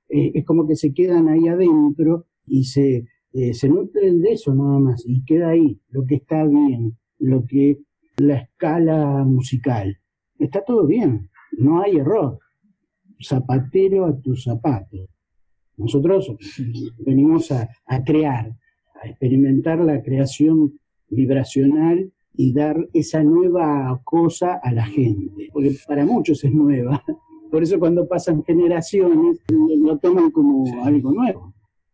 Eh, 0.09 0.31
es 0.35 0.45
como 0.45 0.67
que 0.67 0.75
se 0.75 0.93
quedan 0.93 1.27
ahí 1.27 1.47
adentro 1.47 2.27
y 2.45 2.65
se, 2.65 3.05
eh, 3.33 3.53
se 3.53 3.69
nutren 3.69 4.21
de 4.21 4.33
eso 4.33 4.53
nada 4.53 4.79
más 4.79 5.03
y 5.07 5.23
queda 5.25 5.49
ahí 5.49 5.79
lo 5.89 6.05
que 6.05 6.15
está 6.15 6.45
bien, 6.45 6.97
lo 7.17 7.45
que 7.45 7.79
la 8.17 8.35
escala 8.35 9.23
musical. 9.25 9.97
Está 10.37 10.63
todo 10.63 10.85
bien, 10.85 11.29
no 11.57 11.81
hay 11.81 11.97
error. 11.97 12.39
Zapatero 13.21 14.05
a 14.05 14.19
tus 14.19 14.43
zapatos. 14.43 15.09
Nosotros 15.77 16.35
venimos 16.99 17.51
a 17.51 18.03
crear, 18.03 18.55
a 19.01 19.07
experimentar 19.07 19.79
la 19.79 20.03
creación 20.03 20.79
vibracional 21.09 22.11
y 22.35 22.53
dar 22.53 22.77
esa 22.93 23.23
nueva 23.23 23.99
cosa 24.03 24.59
a 24.63 24.71
la 24.71 24.85
gente, 24.85 25.49
porque 25.51 25.75
para 25.87 26.05
muchos 26.05 26.43
es 26.43 26.51
nueva. 26.51 27.03
Por 27.51 27.61
eso 27.61 27.77
cuando 27.77 28.07
pasan 28.07 28.43
generaciones 28.43 29.39
lo 29.47 29.97
toman 29.99 30.31
como 30.31 30.83
algo 30.83 31.11
nuevo. 31.11 31.53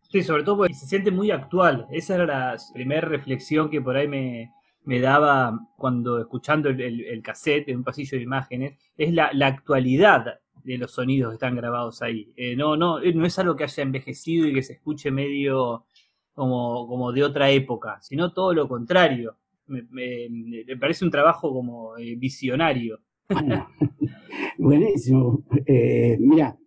Sí, 0.10 0.24
sobre 0.24 0.44
todo 0.44 0.58
porque 0.58 0.74
se 0.74 0.88
siente 0.88 1.12
muy 1.12 1.32
actual. 1.32 1.86
Esa 1.92 2.16
era 2.16 2.26
la 2.26 2.58
primera 2.74 3.02
reflexión 3.02 3.70
que 3.70 3.82
por 3.82 3.98
ahí 3.98 4.08
me, 4.08 4.54
me 4.86 5.02
daba 5.02 5.68
cuando 5.76 6.20
escuchando 6.20 6.70
el, 6.70 6.80
el, 6.82 7.22
cassette 7.22 7.68
en 7.68 7.78
un 7.80 7.84
pasillo 7.84 8.18
de 8.18 8.24
imágenes, 8.24 8.78
es 8.98 9.14
la, 9.14 9.32
la, 9.34 9.48
actualidad 9.48 10.40
de 10.64 10.78
los 10.78 10.92
sonidos 10.92 11.32
que 11.32 11.36
están 11.36 11.58
grabados 11.58 12.02
ahí. 12.02 12.34
Eh, 12.38 12.56
no, 12.56 12.78
no, 12.78 13.00
no 13.00 13.26
es 13.26 13.38
algo 13.38 13.58
que 13.58 13.66
haya 13.66 13.84
envejecido 13.84 14.48
y 14.48 14.54
que 14.54 14.64
se 14.64 14.74
escuche 14.74 15.12
medio 15.12 15.86
como, 16.34 16.88
como 16.88 17.12
de 17.12 17.24
otra 17.24 17.52
época, 17.52 18.00
sino 18.02 18.32
todo 18.32 18.54
lo 18.54 18.68
contrario 18.70 19.36
me, 19.70 20.76
parece 20.80 21.06
un 21.06 21.12
trabajo 21.12 21.54
como 21.54 21.98
eh, 21.98 22.16
visionario. 22.16 23.00
buenísimo. 24.58 25.44
Eh, 25.66 26.18
mira, 26.20 26.58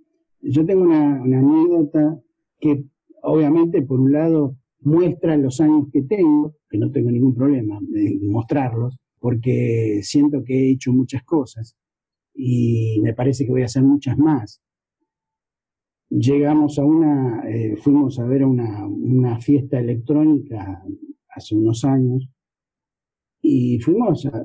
yo 0.40 0.64
tengo 0.64 0.82
una, 0.82 1.16
anécdota 1.16 2.20
que 2.58 2.84
obviamente 3.22 3.82
por 3.82 4.00
un 4.00 4.12
lado 4.12 4.56
muestra 4.80 5.36
los 5.36 5.60
años 5.60 5.88
que 5.92 6.02
tengo, 6.02 6.56
que 6.68 6.78
no 6.78 6.90
tengo 6.90 7.10
ningún 7.10 7.34
problema 7.34 7.78
en 7.94 8.30
mostrarlos, 8.30 8.98
porque 9.18 10.00
siento 10.02 10.42
que 10.44 10.54
he 10.54 10.72
hecho 10.72 10.92
muchas 10.92 11.22
cosas 11.22 11.76
y 12.34 13.00
me 13.02 13.14
parece 13.14 13.44
que 13.44 13.52
voy 13.52 13.62
a 13.62 13.66
hacer 13.66 13.82
muchas 13.82 14.18
más. 14.18 14.60
Llegamos 16.10 16.78
a 16.78 16.84
una, 16.84 17.48
eh, 17.48 17.76
fuimos 17.76 18.18
a 18.18 18.24
ver 18.24 18.44
una, 18.44 18.86
una 18.86 19.38
fiesta 19.38 19.78
electrónica 19.78 20.82
hace 21.34 21.54
unos 21.54 21.84
años 21.84 22.28
y 23.42 23.78
fuimos 23.80 24.24
a, 24.26 24.44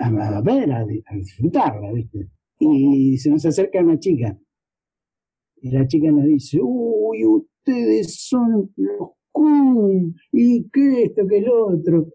a, 0.00 0.40
ver, 0.40 0.72
a, 0.72 0.86
disfrutarla, 1.14 1.92
¿viste? 1.92 2.30
Y 2.60 3.18
se 3.18 3.28
nos 3.28 3.44
acerca 3.44 3.80
una 3.80 3.98
chica. 3.98 4.38
Y 5.60 5.70
la 5.70 5.86
chica 5.86 6.10
nos 6.12 6.24
dice, 6.24 6.60
uy, 6.62 7.24
ustedes 7.26 8.14
son 8.28 8.72
los 8.76 9.10
Kun, 9.36 10.14
y 10.32 10.66
qué 10.70 11.02
esto, 11.02 11.26
qué 11.28 11.42
lo 11.42 11.66
otro. 11.66 12.06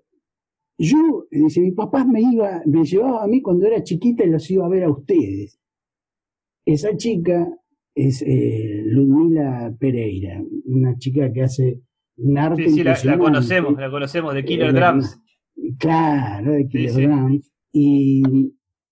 Yo, 0.79 1.27
dice, 1.29 1.61
mi 1.61 1.71
papá 1.71 2.03
me 2.03 2.19
iba, 2.19 2.63
me 2.65 2.83
llevaba 2.83 3.23
a 3.23 3.27
mí 3.27 3.43
cuando 3.43 3.67
era 3.67 3.83
chiquita 3.83 4.23
y 4.23 4.29
los 4.31 4.49
iba 4.49 4.65
a 4.65 4.69
ver 4.69 4.85
a 4.85 4.89
ustedes. 4.89 5.59
Esa 6.65 6.97
chica 6.97 7.47
es 7.93 8.23
eh, 8.25 8.81
Ludmila 8.87 9.71
Pereira, 9.79 10.41
una 10.65 10.97
chica 10.97 11.31
que 11.31 11.43
hace 11.43 11.81
un 12.17 12.39
arte. 12.39 12.69
Sí, 12.69 12.77
sí, 12.77 12.83
la, 12.83 13.19
conocemos, 13.19 13.77
la 13.77 13.91
conocemos 13.91 14.33
de 14.33 14.43
Killer 14.43 14.69
eh, 14.69 14.73
Drums. 14.73 15.21
Claro, 15.77 16.51
de 16.53 16.67
kilogramos. 16.67 17.51
Y 17.71 18.23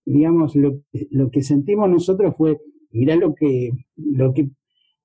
digamos, 0.06 0.56
lo, 0.56 0.82
lo, 1.12 1.30
que 1.30 1.42
sentimos 1.42 1.90
nosotros 1.90 2.34
fue, 2.38 2.58
mirá 2.92 3.16
lo 3.16 3.36
que, 3.36 3.72
lo 3.96 4.34
que 4.34 4.50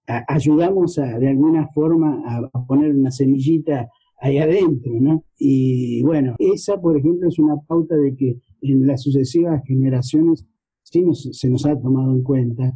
ayudamos 0.06 0.98
a, 0.98 1.18
de 1.18 1.28
alguna 1.28 1.68
forma 1.68 2.22
a, 2.26 2.64
poner 2.66 2.94
una 2.94 3.10
semillita 3.10 3.88
ahí 4.20 4.38
adentro, 4.38 4.92
¿no? 5.00 5.24
Y 5.38 6.02
bueno, 6.02 6.36
esa, 6.38 6.80
por 6.80 6.96
ejemplo, 6.96 7.28
es 7.28 7.38
una 7.38 7.56
pauta 7.66 7.96
de 7.96 8.14
que 8.14 8.38
en 8.62 8.86
las 8.86 9.02
sucesivas 9.02 9.62
generaciones 9.66 10.46
sí 10.82 11.04
se 11.32 11.50
nos 11.50 11.66
ha 11.66 11.78
tomado 11.78 12.12
en 12.12 12.22
cuenta 12.22 12.72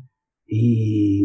y 0.46 1.24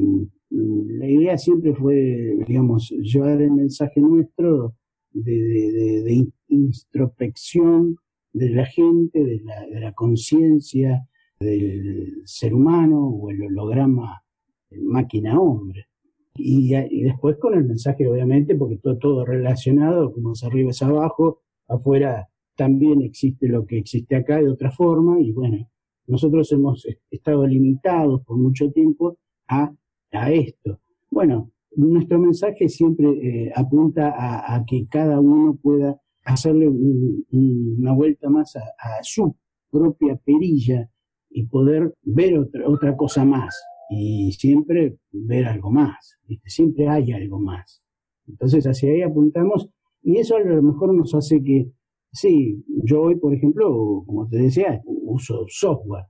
la 0.49 1.07
idea 1.07 1.38
siempre 1.38 1.73
fue, 1.73 2.38
digamos, 2.48 2.90
llevar 3.02 3.41
el 3.41 3.52
mensaje 3.52 3.99
nuestro 3.99 4.76
de, 5.14 6.03
de, 6.03 6.27
introspección 6.48 7.98
de 8.31 8.49
la 8.49 8.65
gente, 8.65 9.23
de 9.23 9.80
la, 9.80 9.94
conciencia 9.94 11.07
del 11.40 12.22
ser 12.26 12.53
humano 12.53 13.07
o 13.07 13.30
el 13.30 13.44
holograma 13.44 14.23
máquina-hombre. 14.72 15.88
Y, 16.35 16.73
después 17.03 17.38
con 17.38 17.53
el 17.53 17.65
mensaje, 17.65 18.07
obviamente, 18.07 18.56
porque 18.56 18.77
todo, 18.77 18.98
todo 18.98 19.26
relacionado, 19.26 20.11
como 20.11 20.34
es 20.34 20.44
arriba 20.44 20.72
es 20.72 20.81
abajo, 20.81 21.41
afuera 21.68 22.27
también 22.56 23.02
existe 23.02 23.48
lo 23.48 23.65
que 23.65 23.77
existe 23.77 24.15
acá 24.15 24.38
de 24.38 24.49
otra 24.49 24.72
forma, 24.72 25.19
y 25.19 25.31
bueno, 25.31 25.69
nosotros 26.07 26.52
hemos 26.52 26.85
estado 27.10 27.48
limitados 27.48 28.23
por 28.23 28.38
mucho 28.38 28.72
tiempo 28.72 29.18
a, 29.48 29.73
a 30.11 30.31
esto. 30.31 30.80
Bueno, 31.10 31.52
nuestro 31.76 32.20
mensaje 32.20 32.70
siempre 32.70 33.08
eh, 33.08 33.52
apunta 33.56 34.14
a, 34.16 34.64
que 34.66 34.88
cada 34.88 35.20
uno 35.20 35.56
pueda 35.62 36.00
hacerle 36.24 36.68
una 36.68 37.94
vuelta 37.94 38.30
más 38.30 38.56
a, 38.56 38.62
su 39.02 39.36
propia 39.70 40.16
perilla 40.16 40.90
y 41.30 41.45
poder 41.48 41.94
ver 42.04 42.38
otra, 42.38 42.70
otra 42.70 42.95
cosa 42.95 43.26
más 43.26 43.60
y 43.90 44.32
siempre 44.34 44.98
ver 45.12 45.45
algo 45.45 45.72
más, 45.72 46.18
siempre 46.45 46.88
hay 46.88 47.12
algo 47.12 47.40
más. 47.40 47.84
Entonces 48.28 48.66
hacia 48.66 48.91
ahí 48.91 49.02
apuntamos 49.02 49.70
y 50.02 50.18
eso 50.18 50.36
a 50.36 50.40
lo 50.40 50.62
mejor 50.62 50.94
nos 50.94 51.14
hace 51.16 51.44
que, 51.44 51.72
sí, 52.12 52.64
yo 52.84 53.02
hoy 53.02 53.16
por 53.16 53.34
ejemplo, 53.34 54.04
como 54.06 54.28
te 54.28 54.38
decía, 54.38 54.82
uso 54.86 55.45
software, 55.48 56.06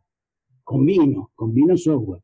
combino, 0.63 1.31
combino 1.35 1.75
software 1.77 2.22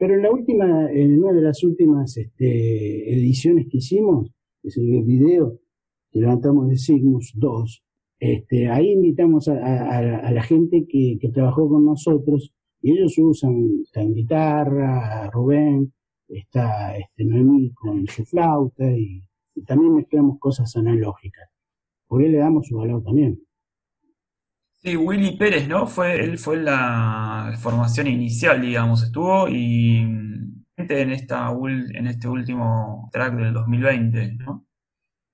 pero 0.00 0.14
en 0.14 0.22
la 0.22 0.32
última, 0.32 0.90
en 0.90 1.22
una 1.22 1.34
de 1.34 1.42
las 1.42 1.62
últimas 1.62 2.16
este, 2.16 3.12
ediciones 3.12 3.66
que 3.70 3.76
hicimos, 3.76 4.30
es 4.62 4.78
el 4.78 5.02
video 5.04 5.60
que 6.10 6.20
levantamos 6.20 6.70
de 6.70 6.76
Sigmus 6.78 7.34
2, 7.36 7.84
este, 8.18 8.68
ahí 8.68 8.92
invitamos 8.92 9.46
a, 9.48 10.00
la 10.32 10.42
gente 10.42 10.86
que, 10.88 11.18
trabajó 11.34 11.68
con 11.68 11.84
nosotros 11.84 12.50
Y 12.80 12.92
ellos 12.92 13.12
usan, 13.18 13.82
está 13.82 14.00
en 14.00 14.14
guitarra, 14.14 15.28
Rubén, 15.30 15.92
está 16.28 16.96
este, 16.96 17.26
Noemí 17.26 17.70
con 17.74 18.06
su 18.06 18.24
flauta 18.24 18.90
y, 18.90 19.22
también 19.66 19.96
mezclamos 19.96 20.38
cosas 20.38 20.74
analógicas. 20.76 21.50
Por 22.06 22.22
él 22.22 22.32
le 22.32 22.38
damos 22.38 22.68
su 22.68 22.76
valor 22.78 23.02
también. 23.02 23.38
Sí, 24.82 24.96
Willy 24.96 25.36
Pérez, 25.36 25.68
¿no? 25.68 25.86
Fue, 25.86 26.18
él 26.24 26.38
fue 26.38 26.56
la 26.56 27.52
formación 27.60 28.06
inicial, 28.06 28.62
digamos, 28.62 29.02
estuvo 29.02 29.46
y 29.46 29.98
en, 30.76 31.10
esta, 31.10 31.50
en 31.50 32.06
este 32.06 32.28
último 32.28 33.10
track 33.12 33.34
del 33.34 33.52
2020, 33.52 34.36
¿no? 34.36 34.66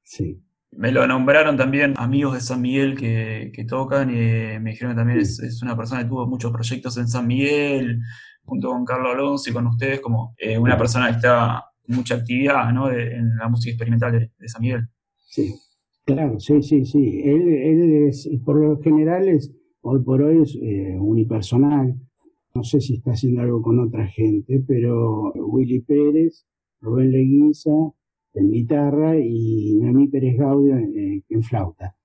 Sí. 0.03 0.43
Me 0.73 0.91
lo 0.91 1.07
nombraron 1.07 1.57
también 1.57 1.95
amigos 1.97 2.35
de 2.35 2.41
San 2.41 2.61
Miguel 2.61 2.97
que, 2.97 3.65
tocan 3.69 4.11
y 4.11 4.59
me 4.59 4.71
dijeron 4.73 4.93
que 4.93 4.99
también 4.99 5.21
es, 5.21 5.63
una 5.63 5.77
persona 5.77 6.03
que 6.03 6.09
tuvo 6.09 6.27
muchos 6.27 6.53
proyectos 6.53 6.97
en 6.99 7.09
San 7.09 7.27
Miguel, 7.27 8.01
junto 8.45 8.71
con 8.71 8.85
Carlos 8.85 9.13
Alonso 9.15 9.49
y 9.49 9.53
con 9.53 9.67
ustedes, 9.69 10.01
como 10.01 10.35
eh, 10.39 10.59
una 10.59 10.77
persona 10.77 11.07
que 11.09 11.17
está 11.17 11.65
con 11.83 11.97
mucha 11.97 12.17
actividad 12.17 12.73
¿no? 12.73 12.91
en 12.91 13.37
la 13.37 13.49
música 13.49 13.71
experimental 13.71 14.13
de, 14.13 14.49
San 14.49 14.61
Miguel. 14.61 14.89
Sí, 15.29 15.55
claro, 16.07 16.41
sí, 16.41 16.63
sí, 16.63 16.87
sí. 16.87 17.21
Él, 17.23 18.09
es, 18.09 18.29
por 18.45 18.57
lo 18.59 18.79
general, 18.81 19.29
es, 19.29 19.53
hoy 19.83 20.03
por 20.03 20.23
hoy 20.23 20.43
es 20.43 20.57
eh, 20.63 20.97
unipersonal. 20.99 21.95
No 22.55 22.65
sé 22.65 22.81
si 22.81 22.95
está 22.95 23.13
haciendo 23.13 23.43
algo 23.43 23.61
con 23.61 23.79
otra 23.79 24.07
gente, 24.07 24.65
pero 24.67 25.33
Willy 25.35 25.81
Pérez, 25.81 26.47
Rubén 26.81 27.13
Leguiza, 27.13 27.93
en 28.37 28.51
guitarra 28.51 29.19
y 29.19 29.75
Noemí 29.77 30.09
Pérez 30.09 30.39
Gaudio 30.39 30.77
en, 30.77 31.43
flauta. 31.43 31.97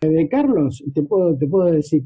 De 0.00 0.28
Carlos, 0.28 0.82
te 0.94 1.02
puedo, 1.02 1.36
te 1.36 1.46
puedo 1.46 1.70
decir, 1.70 2.04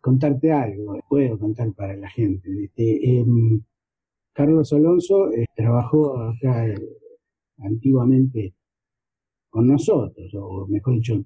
contarte 0.00 0.52
algo, 0.52 0.98
puedo 1.08 1.38
contar 1.38 1.72
para 1.74 1.96
la 1.96 2.08
gente. 2.08 2.48
Este, 2.64 3.18
em, 3.18 3.62
Carlos 4.32 4.72
Alonso 4.72 5.32
eh, 5.32 5.46
trabajó 5.54 6.18
acá 6.18 6.68
eh, 6.68 6.74
antiguamente 7.58 8.54
con 9.50 9.66
nosotros, 9.66 10.32
o 10.34 10.66
mejor 10.68 10.94
dicho, 10.94 11.24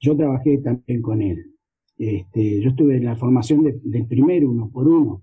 yo 0.00 0.16
trabajé 0.16 0.58
también 0.58 1.02
con 1.02 1.22
él. 1.22 1.52
Este, 1.98 2.60
yo 2.60 2.70
estuve 2.70 2.96
en 2.96 3.04
la 3.04 3.16
formación 3.16 3.62
del 3.82 4.06
primer 4.06 4.44
uno 4.44 4.70
por 4.70 4.88
uno, 4.88 5.22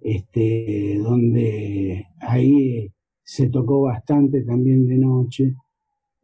este, 0.00 0.98
donde 1.02 2.06
ahí 2.20 2.90
se 3.22 3.48
tocó 3.48 3.82
bastante 3.82 4.42
también 4.42 4.86
de 4.86 4.98
noche 4.98 5.54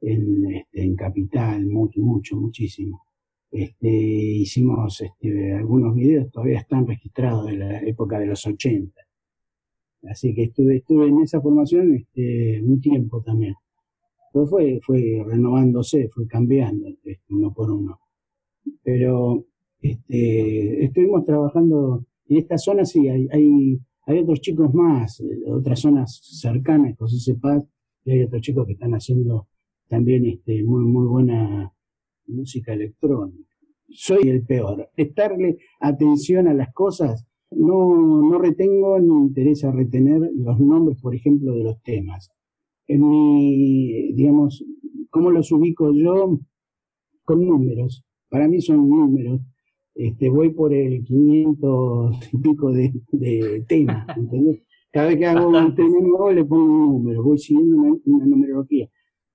en, 0.03 0.53
este, 0.53 0.85
en 0.85 0.97
Capital, 0.97 1.67
mucho, 1.67 2.01
mucho, 2.01 2.37
muchísimo. 2.37 3.03
Este, 3.51 3.89
hicimos 3.89 5.01
este, 5.01 5.55
algunos 5.55 5.95
videos, 5.95 6.31
todavía 6.31 6.61
están 6.61 6.87
registrados 6.87 7.47
de 7.47 7.57
la 7.57 7.81
época 7.81 8.19
de 8.19 8.27
los 8.27 8.47
80. 8.47 9.01
Así 10.05 10.35
que 10.35 10.45
estuve, 10.45 10.77
estuve 10.77 11.09
en 11.09 11.21
esa 11.21 11.41
formación 11.41 11.95
este, 11.95 12.63
un 12.63 12.81
tiempo 12.81 13.23
también. 13.23 13.55
Fue, 14.33 14.81
fue 14.83 15.25
renovándose, 15.27 16.09
fue 16.09 16.27
cambiando 16.27 16.89
este, 16.89 17.21
uno 17.31 17.53
por 17.53 17.71
uno. 17.71 18.01
Pero 18.83 19.47
este, 19.81 20.85
estuvimos 20.85 21.25
trabajando 21.25 22.05
en 22.27 22.37
esta 22.37 22.57
zona, 22.59 22.85
sí, 22.85 23.09
hay, 23.09 23.29
hay 23.33 23.81
hay 24.11 24.19
otros 24.19 24.41
chicos 24.41 24.75
más, 24.75 25.19
de 25.19 25.51
otras 25.51 25.79
zonas 25.79 26.21
cercanas, 26.23 26.97
José 26.99 27.37
Paz, 27.37 27.63
y 28.05 28.11
hay 28.11 28.23
otros 28.23 28.43
chicos 28.43 28.67
que 28.67 28.73
están 28.73 28.93
haciendo 28.93 29.47
también 29.89 30.27
este, 30.27 30.65
muy, 30.65 30.85
muy 30.85 31.07
buena 31.07 31.73
música 32.27 32.73
electrónica. 32.73 33.55
Soy 33.89 34.29
el 34.29 34.45
peor. 34.45 34.89
Prestarle 34.97 35.59
atención 35.81 36.49
a 36.49 36.55
las 36.55 36.73
cosas, 36.73 37.25
no, 37.53 38.23
no 38.23 38.39
retengo 38.39 38.99
ni 38.99 39.27
interesa 39.27 39.71
retener 39.71 40.21
los 40.35 40.59
nombres, 40.59 41.01
por 41.01 41.15
ejemplo, 41.15 41.55
de 41.55 41.63
los 41.63 41.81
temas. 41.83 42.33
En 42.93 43.09
mi, 43.09 44.13
digamos, 44.15 44.65
¿cómo 45.11 45.31
los 45.31 45.53
ubico 45.53 45.93
yo? 45.93 46.39
Con 47.25 47.47
números. 47.47 48.05
Para 48.29 48.49
mí 48.49 48.61
son 48.61 48.89
números 48.89 49.41
este, 49.95 50.31
voy 50.31 50.51
por 50.51 50.73
el 50.73 51.05
500 51.05 52.33
y 52.33 52.39
pico 52.39 52.73
de, 52.73 52.93
de 53.13 53.65
temas, 53.69 54.07
Cada 54.93 55.07
vez 55.07 55.19
que 55.19 55.27
hago 55.27 55.49
un 55.51 55.75
tema 55.75 56.01
nuevo 56.01 56.33
le 56.33 56.45
pongo 56.45 56.65
un 56.65 56.93
número, 56.95 57.23
voy 57.23 57.39
siguiendo 57.39 57.77
una, 58.05 58.27
numerología. 58.27 58.89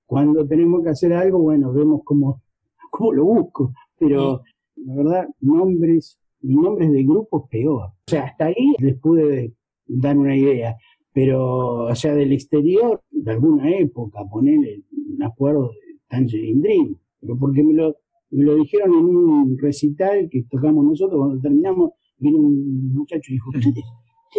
Cuando 0.06 0.45
tenemos 0.45 0.84
que 0.84 0.90
hacer 0.90 1.14
algo, 1.14 1.40
bueno, 1.40 1.72
vemos 1.72 2.02
cómo, 2.03 2.41
cómo 2.90 3.14
lo 3.14 3.23
busco, 3.23 3.73
pero 3.98 4.41
la 4.76 4.95
verdad, 4.95 5.27
nombres, 5.40 6.19
y 6.41 6.56
nombres 6.56 6.91
de 6.91 7.03
grupos 7.03 7.44
peor. 7.49 7.84
O 7.84 7.94
sea, 8.07 8.23
hasta 8.23 8.48
ahí 8.48 8.76
les 8.80 8.99
pude 8.99 9.53
dar 9.86 10.18
una 10.18 10.36
idea, 10.36 10.76
pero, 11.15 11.85
o 11.85 11.95
sea, 11.95 12.13
del 12.13 12.33
exterior, 12.33 13.01
de 13.09 13.31
alguna 13.31 13.71
época, 13.71 14.19
ponerle, 14.29 14.83
me 15.17 15.25
acuerdo 15.25 15.69
de 15.69 15.97
Tangerine 16.09 16.59
Dream, 16.59 16.97
pero 17.21 17.37
porque 17.39 17.63
me 17.63 17.73
lo, 17.73 17.95
me 18.31 18.43
lo 18.43 18.55
dijeron 18.55 18.93
en 18.93 19.05
un 19.05 19.57
recital 19.57 20.27
que 20.29 20.43
tocamos 20.43 20.83
nosotros, 20.83 21.17
cuando 21.17 21.39
terminamos, 21.39 21.91
vino 22.17 22.39
un 22.39 22.93
muchacho 22.93 23.31
y 23.31 23.35
dijo, 23.35 23.49
ustedes, 23.49 23.85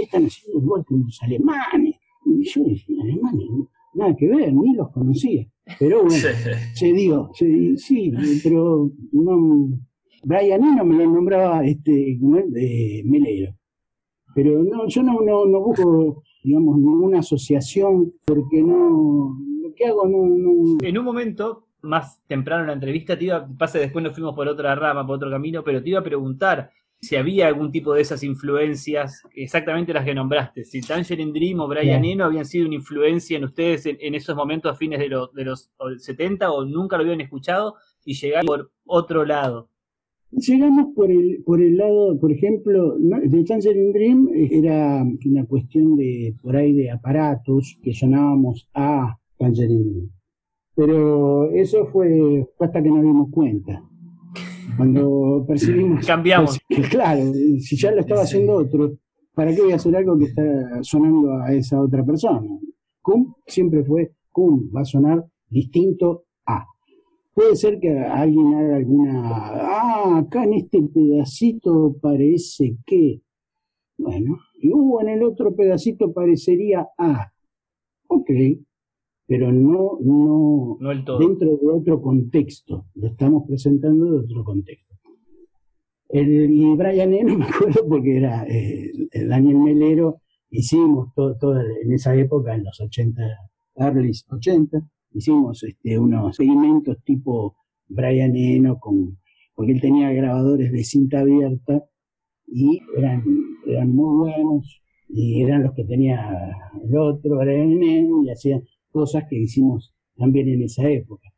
están 0.03 0.27
haciendo 0.27 0.61
igual 0.61 0.85
que 0.87 0.97
los 0.97 1.23
alemanes. 1.23 1.97
Y 2.27 2.45
yo 2.45 2.65
decía, 2.65 3.03
alemanes, 3.03 3.49
nada 3.95 4.15
que 4.15 4.29
ver, 4.29 4.53
ni 4.53 4.75
los 4.75 4.91
conocía. 4.91 5.49
Pero 5.79 6.03
bueno, 6.05 6.29
se 6.75 6.93
dio, 6.93 7.31
sí, 7.79 8.13
pero 8.43 8.91
no, 9.13 9.71
Brian 10.25 10.63
Eno 10.63 10.85
me 10.85 10.97
lo 10.97 11.11
nombraba 11.11 11.65
este, 11.65 12.19
de 12.21 13.03
Melero. 13.07 13.55
Pero 14.35 14.63
no, 14.63 14.87
yo 14.89 15.03
no, 15.03 15.23
no, 15.23 15.47
no 15.47 15.61
busco, 15.63 16.23
digamos, 16.47 16.79
ninguna 16.79 17.19
asociación, 17.19 18.15
porque 18.25 18.63
no, 18.63 19.37
lo 19.63 19.75
que 19.75 19.85
hago 19.85 20.07
no, 20.07 20.25
no... 20.27 20.79
En 20.81 20.97
un 20.97 21.05
momento 21.05 21.67
más 21.83 22.23
temprano 22.29 22.63
en 22.63 22.69
la 22.69 22.73
entrevista, 22.75 23.19
te 23.19 23.25
iba, 23.25 23.49
pasa 23.59 23.81
después 23.81 24.05
nos 24.05 24.15
fuimos 24.15 24.33
por 24.33 24.47
otra 24.47 24.77
rama, 24.77 25.05
por 25.05 25.17
otro 25.17 25.29
camino, 25.29 25.65
pero 25.65 25.83
te 25.83 25.91
iba 25.91 25.99
a 25.99 26.05
preguntar 26.05 26.71
si 27.01 27.17
había 27.17 27.49
algún 27.49 27.73
tipo 27.73 27.93
de 27.93 28.03
esas 28.03 28.23
influencias, 28.23 29.23
exactamente 29.35 29.93
las 29.93 30.05
que 30.05 30.15
nombraste, 30.15 30.65
si 30.65 30.81
Tangerine 30.83 31.33
Dream 31.33 31.59
o 31.59 31.67
Brian 31.67 32.05
Eno 32.05 32.25
habían 32.25 32.45
sido 32.45 32.67
una 32.67 32.77
influencia 32.77 33.37
en 33.37 33.45
ustedes 33.45 33.85
en, 33.87 34.15
esos 34.15 34.37
momentos 34.37 34.73
a 34.73 34.77
fines 34.77 35.01
de, 35.01 35.09
de 35.09 35.45
los 35.45 35.73
70 35.99 36.49
o 36.53 36.65
nunca 36.65 36.97
lo 36.97 37.03
habían 37.03 37.21
escuchado 37.21 37.75
y 38.05 38.15
llegaron 38.15 38.47
por 38.47 38.71
otro 38.85 39.25
lado. 39.25 39.69
Llegamos 40.31 40.95
por 40.95 41.11
el, 41.11 41.43
por 41.45 41.63
el 41.63 41.77
lado, 41.77 42.19
por 42.19 42.33
ejemplo, 42.33 42.97
de 42.99 43.45
Tangerine 43.45 43.93
Dream 43.93 44.29
era 44.51 45.03
una 45.25 45.47
cuestión 45.47 45.97
de 45.97 46.35
por 46.43 46.57
ahí 46.57 46.73
de 46.73 46.91
aparatos 46.91 47.79
que 47.83 47.93
sonábamos 47.93 48.69
a 48.75 49.17
Tangerine 49.39 49.85
Dream. 49.85 50.11
Pero 50.75 51.51
eso 51.53 51.87
fue, 51.87 52.47
hasta 52.61 52.83
que 52.83 52.91
nos 52.91 53.03
dimos 53.03 53.31
cuenta. 53.31 53.83
Cuando 54.77 55.45
percibimos. 55.47 56.07
Cambiamos. 56.07 56.59
claro, 56.91 57.33
si 57.61 57.77
ya 57.77 57.93
lo 57.93 58.01
estaba 58.01 58.23
haciendo 58.23 58.55
otro, 58.55 58.99
¿para 59.35 59.55
qué 59.55 59.63
voy 59.63 59.73
a 59.73 59.77
hacer 59.77 59.97
algo 59.97 60.19
que 60.19 60.27
está 60.27 60.83
sonando 60.83 61.33
a 61.39 61.55
esa 61.55 61.81
otra 61.81 62.05
persona? 62.05 62.47
Cum 63.01 63.33
siempre 63.47 63.85
fue 63.85 64.13
cum, 64.31 64.71
va 64.75 64.83
a 64.83 64.85
sonar 64.85 65.25
distinto 65.49 66.25
a. 66.47 66.67
Puede 67.37 67.55
ser 67.55 67.79
que 67.79 67.91
alguien 67.91 68.55
haga 68.55 68.77
alguna. 68.77 69.31
Ah, 69.31 70.19
acá 70.21 70.45
en 70.45 70.55
este 70.55 70.81
pedacito 70.81 71.95
parece 72.01 72.79
que. 72.87 73.21
Bueno, 73.99 74.39
y 74.59 74.73
hubo 74.73 75.03
en 75.03 75.11
el 75.11 75.23
otro 75.23 75.55
pedacito 75.55 76.15
parecería 76.15 76.89
a. 76.97 77.31
Ok, 78.09 78.31
pero 79.27 79.53
no, 79.53 79.99
no, 80.01 80.79
dentro 81.19 81.59
de 81.59 81.69
otro 81.69 82.01
contexto, 82.01 82.87
lo 82.95 83.09
estamos 83.09 83.47
presentando 83.47 84.13
de 84.13 84.19
otro 84.21 84.43
contexto. 84.43 84.95
El, 86.09 86.51
y 86.51 86.75
Brian 86.75 87.13
Eno 87.13 87.37
me 87.37 87.45
acuerdo 87.45 87.87
porque 87.87 88.17
era 88.17 88.47
eh, 88.49 88.91
Daniel 89.29 89.59
Melero, 89.59 90.23
hicimos 90.49 91.13
todo, 91.15 91.61
en 91.61 91.93
esa 91.93 92.17
época, 92.17 92.55
en 92.55 92.65
los 92.65 92.81
80, 92.81 93.23
early 93.75 94.13
80, 94.31 94.89
hicimos 95.17 95.63
este, 95.63 95.99
unos 95.99 96.29
experimentos 96.29 97.03
tipo 97.03 97.57
Brian 97.89 98.37
Eno, 98.37 98.79
con, 98.79 99.19
porque 99.55 99.73
él 99.73 99.81
tenía 99.81 100.13
grabadores 100.13 100.71
de 100.71 100.85
cinta 100.85 101.21
abierta 101.21 101.85
y 102.47 102.81
eran, 102.97 103.25
eran 103.67 103.95
muy 103.95 104.31
buenos 104.31 104.83
y 105.09 105.43
eran 105.43 105.63
los 105.63 105.73
que 105.73 105.85
tenía 105.85 106.53
el 106.83 106.97
otro, 106.97 107.39
Brian 107.39 107.83
Eno, 107.83 108.25
y 108.25 108.31
hacían 108.31 108.63
cosas 108.91 109.25
que 109.29 109.37
hicimos 109.37 109.95
también 110.17 110.49
en 110.49 110.63
esa 110.63 110.89
época. 110.89 111.29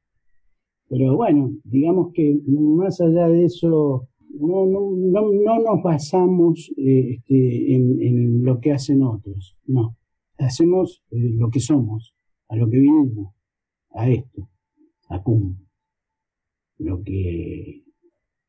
Pero 0.88 1.16
bueno, 1.16 1.52
digamos 1.64 2.12
que 2.14 2.40
más 2.46 3.00
allá 3.00 3.28
de 3.28 3.44
eso, 3.44 4.08
no, 4.30 4.66
no, 4.66 5.60
nos 5.60 5.82
basamos 5.82 6.70
eh, 6.76 7.16
este, 7.16 7.74
en, 7.74 8.42
lo 8.42 8.58
que 8.60 8.72
hacen 8.72 9.02
otros, 9.02 9.56
no. 9.66 9.96
Hacemos 10.38 11.02
eh, 11.10 11.34
lo 11.34 11.50
que 11.50 11.60
somos, 11.60 12.14
a 12.48 12.56
lo 12.56 12.70
que 12.70 12.78
vinimos, 12.78 13.34
a 13.98 14.08
esto, 14.08 14.48
a 15.08 15.22
cum. 15.22 15.58
Lo 16.78 17.02
que, 17.02 17.82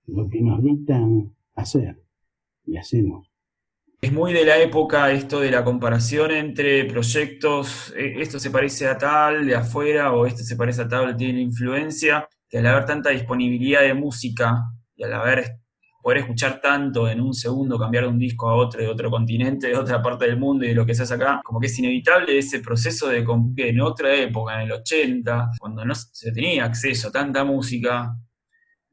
lo 0.05 0.29
que 0.29 0.41
nos 0.41 0.63
dictan 0.63 1.35
hacer 1.55 1.99
y 2.65 2.77
hacemos. 2.77 3.27
es 4.01 4.13
muy 4.13 4.31
de 4.31 4.45
la 4.45 4.59
época 4.59 5.11
esto 5.11 5.39
de 5.39 5.49
la 5.49 5.63
comparación 5.63 6.31
entre 6.31 6.85
proyectos, 6.85 7.91
e, 7.97 8.21
esto 8.21 8.39
se 8.39 8.51
parece 8.51 8.87
a 8.87 8.97
tal 8.97 9.47
de 9.47 9.55
afuera 9.55 10.13
o 10.13 10.27
este 10.27 10.43
se 10.43 10.55
parece 10.55 10.83
a 10.83 10.87
tal, 10.87 11.17
tiene 11.17 11.41
influencia, 11.41 12.29
que 12.47 12.59
al 12.59 12.67
haber 12.67 12.85
tanta 12.85 13.09
disponibilidad 13.09 13.81
de 13.81 13.95
música 13.95 14.71
y 14.95 15.03
al 15.03 15.13
haber 15.13 15.58
poder 16.01 16.19
escuchar 16.19 16.61
tanto 16.61 17.09
en 17.09 17.21
un 17.21 17.33
segundo, 17.33 17.77
cambiar 17.77 18.05
de 18.05 18.09
un 18.09 18.19
disco 18.19 18.49
a 18.49 18.55
otro, 18.55 18.81
de 18.81 18.87
otro 18.87 19.09
continente, 19.09 19.67
de 19.67 19.75
otra 19.75 20.01
parte 20.01 20.25
del 20.25 20.37
mundo 20.37 20.65
y 20.65 20.69
de 20.69 20.75
lo 20.75 20.85
que 20.85 20.95
se 20.95 21.03
hace 21.03 21.13
acá, 21.13 21.41
como 21.43 21.59
que 21.59 21.67
es 21.67 21.79
inevitable 21.79 22.37
ese 22.37 22.59
proceso 22.59 23.07
de 23.07 23.25
que 23.55 23.69
en 23.69 23.81
otra 23.81 24.13
época, 24.15 24.55
en 24.55 24.67
el 24.67 24.71
80, 24.73 25.51
cuando 25.59 25.85
no 25.85 25.93
se 25.95 26.31
tenía 26.31 26.65
acceso 26.65 27.09
a 27.09 27.11
tanta 27.11 27.43
música, 27.43 28.15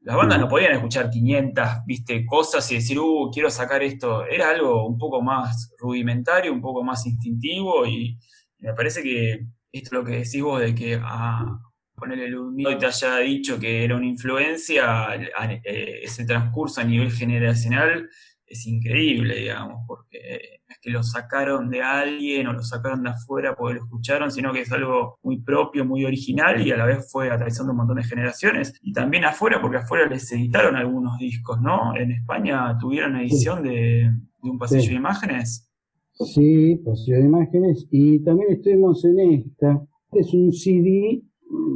las 0.01 0.15
bandas 0.15 0.39
no 0.39 0.47
podían 0.47 0.71
escuchar 0.71 1.09
500, 1.09 1.67
viste, 1.85 2.25
cosas 2.25 2.71
y 2.71 2.75
decir, 2.75 2.97
uh, 2.97 3.29
quiero 3.29 3.49
sacar 3.49 3.83
esto. 3.83 4.25
Era 4.25 4.51
algo 4.51 4.87
un 4.87 4.97
poco 4.97 5.21
más 5.21 5.73
rudimentario, 5.77 6.53
un 6.53 6.61
poco 6.61 6.81
más 6.81 7.05
instintivo 7.05 7.85
y, 7.85 8.17
me 8.59 8.73
parece 8.73 9.03
que 9.03 9.33
esto 9.71 9.89
es 9.89 9.91
lo 9.91 10.03
que 10.03 10.13
decís 10.13 10.41
vos 10.41 10.59
de 10.59 10.73
que 10.73 10.99
a 10.99 11.59
ah, 11.97 11.99
ponerle 11.99 12.25
el 12.27 12.77
te 12.79 12.85
haya 12.85 13.17
dicho 13.17 13.59
que 13.59 13.83
era 13.83 13.95
una 13.95 14.05
influencia, 14.05 15.15
eh, 15.15 16.01
ese 16.03 16.25
transcurso 16.25 16.81
a 16.81 16.83
nivel 16.83 17.11
generacional 17.11 18.09
es 18.47 18.65
increíble, 18.65 19.35
digamos, 19.35 19.83
porque 19.85 20.59
es 20.69 20.79
que 20.81 20.89
lo 20.89 21.03
sacaron 21.03 21.69
de 21.69 21.81
alguien 21.81 22.47
o 22.47 22.53
lo 22.53 22.63
sacaron 22.63 23.03
de 23.03 23.09
afuera 23.09 23.55
porque 23.55 23.75
lo 23.75 23.83
escucharon, 23.83 24.31
sino 24.31 24.53
que 24.53 24.61
es 24.61 24.71
algo 24.71 25.19
muy 25.21 25.41
propio, 25.41 25.85
muy 25.85 26.05
original 26.05 26.65
y 26.65 26.71
a 26.71 26.77
la 26.77 26.85
vez 26.85 27.09
fue 27.11 27.29
atravesando 27.29 27.73
un 27.73 27.79
montón 27.79 27.97
de 27.97 28.03
generaciones. 28.03 28.73
Y 28.81 28.93
también 28.93 29.25
afuera, 29.25 29.61
porque 29.61 29.77
afuera 29.77 30.07
les 30.07 30.31
editaron 30.31 30.75
algunos 30.77 31.17
discos, 31.17 31.61
¿no? 31.61 31.95
En 31.97 32.11
España 32.11 32.77
tuvieron 32.79 33.17
edición 33.17 33.63
de, 33.63 34.09
un 34.41 34.57
pasillo 34.57 34.89
de 34.89 34.95
imágenes. 34.95 35.69
Sí, 36.13 36.77
pasillo 36.85 37.17
de 37.17 37.25
imágenes. 37.25 37.85
Y 37.91 38.23
también 38.23 38.53
estuvimos 38.53 39.03
en 39.03 39.19
esta. 39.19 39.81
Es 40.13 40.33
un 40.33 40.53
CD, 40.53 41.21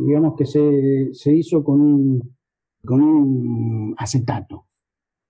digamos 0.06 0.35
que 0.38 0.45
se, 0.45 1.14
se 1.14 1.34
hizo 1.34 1.64
con 1.64 1.81
un, 1.81 2.35
con 2.85 3.02
un 3.02 3.95
acetato. 3.98 4.68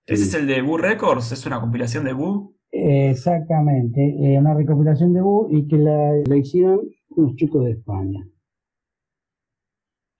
¿Ese 0.06 0.24
es 0.24 0.34
el 0.34 0.46
de 0.46 0.62
Boo 0.62 0.78
Records? 0.78 1.32
¿Es 1.32 1.46
una 1.46 1.60
compilación 1.60 2.04
de 2.04 2.12
Boo? 2.12 2.54
Exactamente, 2.74 4.00
eh, 4.00 4.38
una 4.38 4.54
recopilación 4.54 5.12
de 5.12 5.20
Bu 5.20 5.48
y 5.50 5.68
que 5.68 5.76
la, 5.76 6.36
hicieron 6.36 6.80
unos 7.10 7.36
chicos 7.36 7.64
de 7.66 7.72
España. 7.72 8.26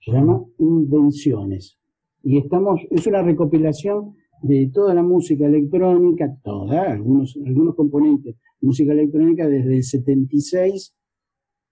Se 0.01 0.13
llama 0.13 0.45
Invenciones. 0.59 1.79
Y 2.23 2.39
estamos, 2.39 2.81
es 2.91 3.07
una 3.07 3.23
recopilación 3.23 4.15
de 4.43 4.71
toda 4.73 4.93
la 4.93 5.03
música 5.03 5.47
electrónica, 5.47 6.37
toda, 6.43 6.93
algunos, 6.93 7.39
algunos 7.45 7.75
componentes, 7.75 8.37
música 8.61 8.93
electrónica 8.93 9.49
desde 9.49 9.77
el 9.77 9.83
76 9.83 10.95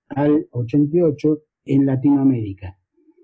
al 0.08 0.46
88 0.50 1.38
en 1.74 1.86
Latinoamérica. 1.86 2.76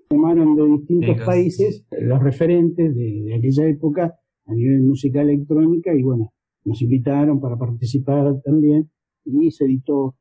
Tomaron 0.09 0.55
de 0.55 0.65
distintos 0.65 1.17
países 1.25 1.85
los 1.99 2.21
referentes 2.23 2.95
de, 2.95 3.23
de 3.23 3.35
aquella 3.35 3.67
época 3.67 4.15
a 4.45 4.53
nivel 4.53 4.83
música 4.83 5.21
electrónica 5.21 5.93
y 5.93 6.01
bueno, 6.01 6.33
nos 6.63 6.81
invitaron 6.81 7.39
para 7.39 7.57
participar 7.57 8.41
también 8.43 8.89
y 9.25 9.51
se 9.51 9.65
editó 9.65 10.15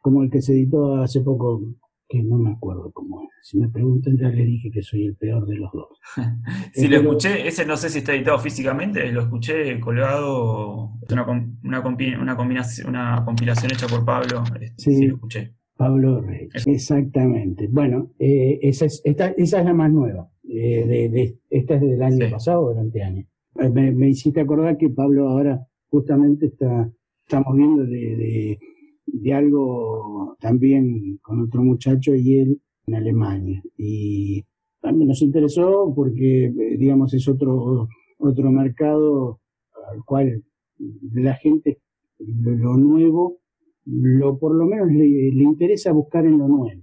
como 0.00 0.22
el 0.22 0.30
que 0.30 0.40
se 0.40 0.52
editó 0.52 0.96
hace 0.96 1.20
poco, 1.20 1.76
que 2.08 2.22
no 2.22 2.38
me 2.38 2.52
acuerdo 2.52 2.90
cómo 2.92 3.20
era. 3.20 3.30
Si 3.42 3.58
me 3.58 3.68
preguntan, 3.68 4.16
ya 4.18 4.28
le 4.28 4.44
dije 4.44 4.70
que 4.70 4.82
soy 4.82 5.06
el 5.06 5.16
peor 5.16 5.46
de 5.46 5.56
los 5.56 5.70
dos. 5.72 5.98
si 6.72 6.88
lo 6.88 6.96
escuché, 6.96 7.46
ese 7.46 7.66
no 7.66 7.76
sé 7.76 7.88
si 7.88 7.98
está 7.98 8.14
editado 8.14 8.38
físicamente, 8.38 9.10
lo 9.12 9.22
escuché 9.22 9.78
colgado, 9.78 10.92
una, 11.10 11.26
una, 11.62 11.82
una, 12.20 12.36
combinación, 12.36 12.88
una 12.88 13.24
compilación 13.24 13.72
hecha 13.72 13.86
por 13.86 14.04
Pablo, 14.04 14.42
este, 14.60 14.74
sí, 14.78 15.06
lo 15.06 15.16
escuché. 15.16 15.54
Pablo 15.80 16.20
Reyes, 16.20 16.66
exactamente. 16.66 17.66
Bueno, 17.66 18.10
eh, 18.18 18.58
esa, 18.60 18.84
es, 18.84 19.00
esta, 19.02 19.28
esa 19.28 19.60
es 19.60 19.64
la 19.64 19.72
más 19.72 19.90
nueva. 19.90 20.30
Eh, 20.46 21.08
de, 21.10 21.38
esta 21.48 21.76
es 21.76 21.80
del 21.80 22.02
año 22.02 22.30
pasado, 22.30 22.68
durante 22.68 23.02
años. 23.02 23.26
Eh, 23.58 23.70
me, 23.70 23.90
me, 23.90 24.10
hiciste 24.10 24.42
acordar 24.42 24.76
que 24.76 24.90
Pablo 24.90 25.30
ahora 25.30 25.66
justamente 25.88 26.48
está, 26.48 26.92
estamos 27.22 27.56
viendo 27.56 27.84
de, 27.84 28.58
de, 29.06 29.32
algo 29.32 30.36
también 30.38 31.16
con 31.22 31.40
otro 31.40 31.62
muchacho 31.62 32.14
y 32.14 32.40
él 32.40 32.60
en 32.86 32.94
Alemania. 32.96 33.62
Y 33.78 34.44
también 34.82 35.08
nos 35.08 35.22
interesó 35.22 35.90
porque, 35.96 36.44
eh, 36.44 36.76
digamos, 36.76 37.14
es 37.14 37.26
otro, 37.26 37.88
otro 38.18 38.52
mercado 38.52 39.40
al 39.90 40.04
cual 40.04 40.44
la 41.14 41.32
gente, 41.36 41.80
lo, 42.18 42.76
nuevo, 42.76 43.39
lo 43.86 44.38
por 44.38 44.54
lo 44.54 44.66
menos 44.66 44.88
le, 44.92 45.42
interesa 45.42 45.92
buscar 45.92 46.26
en 46.26 46.38
lo 46.38 46.48
nuevo. 46.48 46.82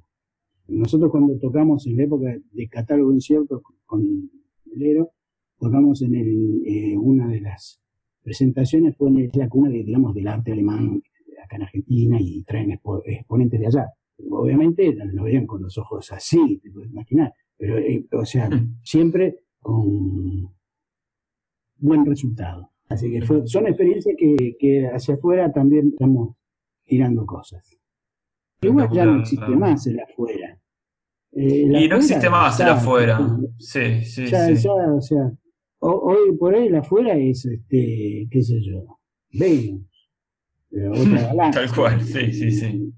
Nosotros 0.67 1.11
cuando 1.11 1.37
tocamos 1.37 1.87
en 1.87 1.97
la 1.97 2.03
época 2.03 2.35
de 2.51 2.67
catálogo 2.67 3.13
incierto 3.13 3.61
con 3.85 4.29
Melero, 4.65 5.11
tocamos 5.59 6.01
en 6.01 6.15
el, 6.15 6.61
eh, 6.65 6.97
una 6.97 7.27
de 7.27 7.41
las 7.41 7.81
presentaciones 8.21 8.95
fue 8.97 9.09
en 9.09 9.29
la 9.33 9.47
cuna 9.47 9.69
de, 9.69 9.83
digamos, 9.83 10.13
del 10.13 10.27
arte 10.27 10.51
alemán 10.51 11.01
acá 11.43 11.55
en 11.55 11.63
Argentina 11.63 12.17
y 12.19 12.43
traen 12.43 12.71
exponentes 12.71 13.59
de 13.59 13.67
allá. 13.67 13.85
Obviamente 14.29 14.93
nos 15.13 15.23
veían 15.23 15.45
con 15.45 15.61
los 15.61 15.77
ojos 15.77 16.11
así, 16.11 16.59
te 16.61 16.71
puedes 16.71 16.89
imaginar, 16.89 17.31
pero, 17.57 17.77
eh, 17.77 18.05
o 18.11 18.25
sea, 18.25 18.49
mm. 18.49 18.79
siempre 18.83 19.39
con 19.59 20.49
buen 21.77 22.05
resultado. 22.05 22.71
Así 22.89 23.11
que 23.11 23.25
son 23.25 23.67
experiencias 23.67 24.15
que, 24.17 24.87
hacia 24.87 25.15
afuera 25.15 25.51
también 25.51 25.89
estamos 25.89 26.35
tirando 26.87 27.25
cosas. 27.25 27.77
Igual 28.61 28.89
ya 28.91 29.05
no 29.05 29.19
existe 29.19 29.55
más 29.55 29.85
el 29.85 29.99
afuera. 29.99 30.59
Eh, 31.33 31.83
y 31.83 31.87
no 31.87 31.97
existe 31.97 32.29
más 32.29 32.59
el 32.59 32.69
afuera. 32.69 33.19
Sí, 33.59 34.03
sí, 34.03 34.27
sí. 34.27 34.67
o 34.67 35.01
sea, 35.01 35.31
hoy 35.79 36.35
por 36.37 36.55
ahí 36.55 36.69
la 36.69 36.79
afuera 36.79 37.15
es, 37.15 37.45
este, 37.45 38.27
qué 38.31 38.41
sé 38.41 38.61
yo, 38.63 38.99
Venus, 39.33 40.09
otra 40.71 41.21
galaxia. 41.27 41.61
Tal 41.61 41.75
cual, 41.75 42.01
sí, 42.01 42.33
sí, 42.33 42.51
sí. 42.51 42.93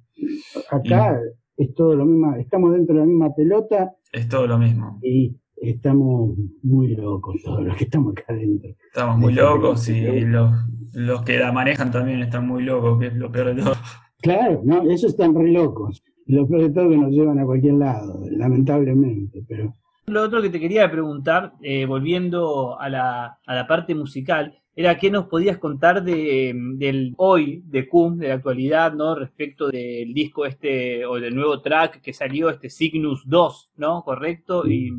Acá 0.69 1.19
es 1.57 1.73
todo 1.73 1.95
lo 1.95 2.05
mismo, 2.05 2.35
estamos 2.35 2.73
dentro 2.73 2.95
de 2.95 3.01
la 3.01 3.07
misma 3.07 3.35
pelota. 3.35 3.93
Es 4.13 4.29
todo 4.29 4.47
lo 4.47 4.57
mismo. 4.57 4.99
Y 5.01 5.35
estamos 5.61 6.35
muy 6.63 6.95
locos 6.95 7.41
todos 7.43 7.63
los 7.63 7.75
que 7.75 7.85
estamos 7.85 8.13
acá 8.13 8.33
adentro. 8.33 8.71
Estamos 8.87 9.17
muy 9.17 9.33
locos 9.33 9.87
y 9.89 10.21
los, 10.21 10.51
los 10.93 11.21
que 11.23 11.37
la 11.37 11.51
manejan 11.51 11.91
también 11.91 12.21
están 12.21 12.47
muy 12.47 12.63
locos, 12.63 12.99
que 12.99 13.07
es 13.07 13.15
lo 13.15 13.31
peor 13.31 13.55
de 13.55 13.61
todo. 13.61 13.75
Claro, 14.21 14.61
no, 14.65 14.81
esos 14.91 15.11
están 15.11 15.33
re 15.33 15.51
locos. 15.51 16.03
Lo 16.25 16.47
peor 16.47 16.63
de 16.63 16.69
todo 16.71 16.89
que 16.89 16.97
nos 16.97 17.11
llevan 17.11 17.39
a 17.39 17.45
cualquier 17.45 17.75
lado, 17.75 18.21
lamentablemente, 18.31 19.43
pero 19.47 19.73
lo 20.09 20.23
otro 20.23 20.41
que 20.41 20.49
te 20.49 20.59
quería 20.59 20.89
preguntar, 20.89 21.53
eh, 21.61 21.85
volviendo 21.85 22.79
a 22.79 22.89
la, 22.89 23.37
a 23.45 23.55
la, 23.55 23.67
parte 23.67 23.93
musical, 23.93 24.59
era 24.75 24.97
qué 24.97 25.11
nos 25.11 25.27
podías 25.27 25.59
contar 25.59 26.03
de, 26.03 26.51
del 26.77 27.13
hoy, 27.17 27.61
de 27.67 27.87
CUM, 27.87 28.17
de 28.17 28.29
la 28.29 28.33
actualidad, 28.35 28.93
¿no? 28.93 29.13
Respecto 29.13 29.67
del 29.69 30.11
disco 30.13 30.47
este, 30.47 31.05
o 31.05 31.19
del 31.19 31.35
nuevo 31.35 31.61
track 31.61 32.01
que 32.01 32.13
salió, 32.13 32.49
este 32.49 32.71
Cygnus 32.71 33.21
2, 33.27 33.71
¿no? 33.77 34.03
¿Correcto? 34.03 34.67
Y, 34.67 34.91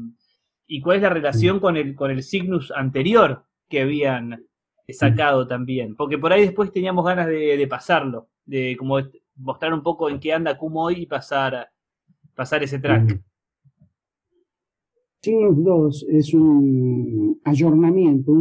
y 0.73 0.81
cuál 0.81 0.99
es 0.99 1.03
la 1.03 1.09
relación 1.09 1.59
con 1.59 1.77
el, 1.77 1.97
con 1.97 2.13
el 2.13 2.23
Cygnus 2.23 2.71
anterior 2.71 3.45
que 3.69 3.81
habían 3.81 4.47
sacado 4.89 5.45
también. 5.49 5.97
Porque 5.97 6.17
por 6.17 6.33
ahí 6.33 6.43
después 6.43 6.73
teníamos 6.73 7.05
ganas 7.05 7.27
de, 7.27 7.57
de 7.57 7.67
pasarlo, 7.67 8.29
de 8.45 8.77
como 8.79 8.99
mostrar 9.35 9.75
un 9.75 9.83
poco 9.83 10.09
en 10.09 10.21
qué 10.21 10.33
anda 10.33 10.57
CUM 10.57 10.77
hoy 10.77 11.03
y 11.03 11.07
pasar, 11.07 11.71
pasar 12.37 12.63
ese 12.63 12.79
track. 12.79 13.21
Signos 15.21 15.65
2 15.65 16.07
es 16.09 16.35
un 16.35 17.41
ayornamiento. 17.45 18.33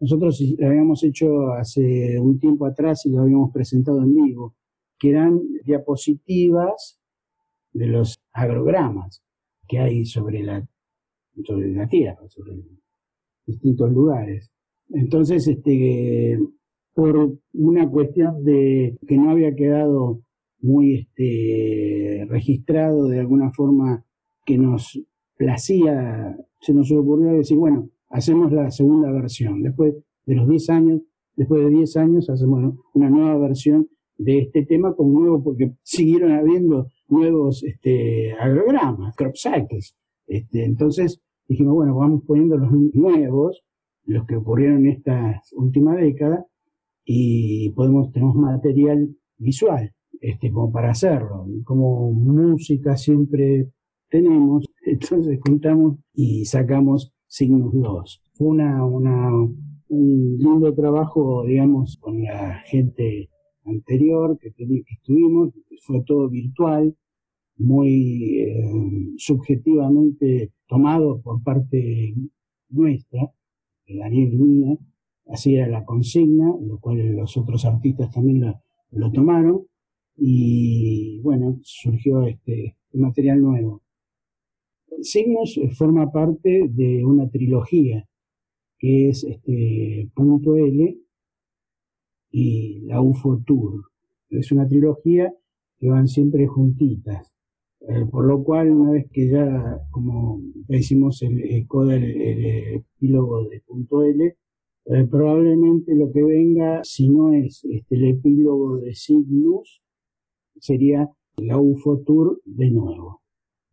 nosotros 0.00 0.42
lo 0.58 0.66
habíamos 0.66 1.04
hecho 1.04 1.52
hace 1.52 2.18
un 2.18 2.40
tiempo 2.40 2.64
atrás 2.64 3.04
y 3.04 3.10
lo 3.10 3.20
habíamos 3.20 3.52
presentado 3.52 4.02
en 4.02 4.14
vivo, 4.14 4.56
que 4.98 5.10
eran 5.10 5.38
diapositivas 5.64 6.98
de 7.74 7.88
los 7.88 8.18
agrogramas 8.32 9.22
que 9.68 9.80
hay 9.80 10.06
sobre 10.06 10.42
la, 10.42 10.66
sobre 11.44 11.72
la 11.72 11.88
tierra, 11.88 12.28
sobre 12.28 12.56
distintos 13.46 13.92
lugares. 13.92 14.50
Entonces, 14.90 15.46
este, 15.48 16.38
por 16.94 17.38
una 17.52 17.88
cuestión 17.88 18.44
de 18.44 18.98
que 19.06 19.16
no 19.16 19.30
había 19.30 19.54
quedado 19.54 20.22
muy 20.60 20.94
este, 20.94 22.26
registrado 22.28 23.06
de 23.06 23.20
alguna 23.20 23.52
forma 23.52 24.04
que 24.44 24.58
nos 24.58 25.00
placía, 25.36 26.36
se 26.60 26.74
nos 26.74 26.90
ocurrió 26.90 27.32
decir, 27.32 27.56
bueno, 27.56 27.90
hacemos 28.08 28.52
la 28.52 28.70
segunda 28.70 29.12
versión. 29.12 29.62
Después 29.62 29.94
de 30.26 30.34
los 30.34 30.48
10 30.48 30.70
años, 30.70 31.02
después 31.36 31.64
de 31.64 31.70
10 31.70 31.96
años, 31.98 32.30
hacemos 32.30 32.74
una 32.94 33.10
nueva 33.10 33.38
versión 33.38 33.88
de 34.16 34.40
este 34.40 34.66
tema 34.66 34.94
con 34.94 35.12
nuevo, 35.12 35.42
porque 35.42 35.74
siguieron 35.82 36.32
habiendo 36.32 36.88
nuevos 37.08 37.62
este, 37.62 38.32
agrogramas, 38.32 39.14
crop 39.14 39.36
cycles. 39.36 39.96
Este, 40.26 40.64
entonces 40.64 41.22
dijimos, 41.48 41.74
bueno, 41.74 41.96
vamos 41.96 42.22
poniendo 42.26 42.56
los 42.56 42.70
nuevos, 42.94 43.64
los 44.04 44.26
que 44.26 44.36
ocurrieron 44.36 44.86
en 44.86 44.92
esta 44.92 45.42
última 45.56 45.96
década, 45.96 46.46
y 47.04 47.70
podemos, 47.70 48.12
tenemos 48.12 48.36
material 48.36 49.16
visual, 49.38 49.94
este, 50.20 50.52
como 50.52 50.70
para 50.70 50.90
hacerlo. 50.90 51.46
Como 51.64 52.12
música 52.12 52.96
siempre 52.96 53.70
tenemos, 54.10 54.66
entonces 54.84 55.38
juntamos 55.44 55.98
y 56.12 56.44
sacamos 56.44 57.12
Signos 57.26 57.72
2. 57.72 58.22
Fue 58.34 58.48
una, 58.48 58.84
una, 58.84 59.32
un 59.32 60.36
lindo 60.38 60.74
trabajo, 60.74 61.44
digamos, 61.46 61.96
con 61.98 62.22
la 62.22 62.58
gente 62.66 63.30
anterior 63.64 64.38
que, 64.38 64.52
que 64.52 64.64
estuvimos, 64.94 65.52
fue 65.82 66.02
todo 66.04 66.28
virtual, 66.28 66.94
muy 67.58 68.40
eh, 68.40 69.14
subjetivamente 69.16 70.52
tomado 70.66 71.20
por 71.20 71.42
parte 71.42 72.14
nuestra, 72.70 73.32
Daniel 73.86 74.38
mía, 74.38 74.78
así 75.26 75.54
era 75.54 75.68
la 75.68 75.84
consigna, 75.84 76.54
lo 76.60 76.78
cual 76.78 77.16
los 77.16 77.36
otros 77.36 77.64
artistas 77.64 78.10
también 78.12 78.40
lo, 78.40 78.60
lo 78.90 79.10
tomaron, 79.10 79.66
y 80.16 81.20
bueno, 81.20 81.58
surgió 81.62 82.22
este 82.22 82.76
material 82.92 83.40
nuevo. 83.40 83.82
Signos 85.00 85.58
forma 85.76 86.10
parte 86.10 86.68
de 86.68 87.04
una 87.04 87.30
trilogía 87.30 88.08
que 88.78 89.08
es 89.08 89.24
este 89.24 90.10
punto 90.14 90.56
L 90.56 90.98
y 92.30 92.80
la 92.80 93.00
UFO 93.00 93.42
Tour. 93.44 93.84
Es 94.30 94.52
una 94.52 94.68
trilogía 94.68 95.32
que 95.78 95.88
van 95.88 96.08
siempre 96.08 96.46
juntitas. 96.46 97.37
Eh, 97.90 98.04
por 98.04 98.26
lo 98.26 98.44
cual, 98.44 98.70
una 98.70 98.90
vez 98.90 99.06
que 99.10 99.30
ya, 99.30 99.80
como 99.90 100.42
hicimos 100.68 101.22
el, 101.22 101.40
el, 101.40 101.66
el, 101.90 102.44
epílogo 102.74 103.48
de 103.48 103.62
punto 103.62 104.02
L, 104.02 104.36
eh, 104.84 105.06
probablemente 105.10 105.94
lo 105.94 106.12
que 106.12 106.22
venga, 106.22 106.84
si 106.84 107.08
no 107.08 107.32
es 107.32 107.64
este, 107.64 107.94
el 107.96 108.04
epílogo 108.04 108.76
de 108.76 108.94
Cygnus, 108.94 109.80
sería 110.60 111.08
la 111.38 111.56
UFO 111.58 112.00
Tour 112.00 112.42
de 112.44 112.70
nuevo. 112.70 113.22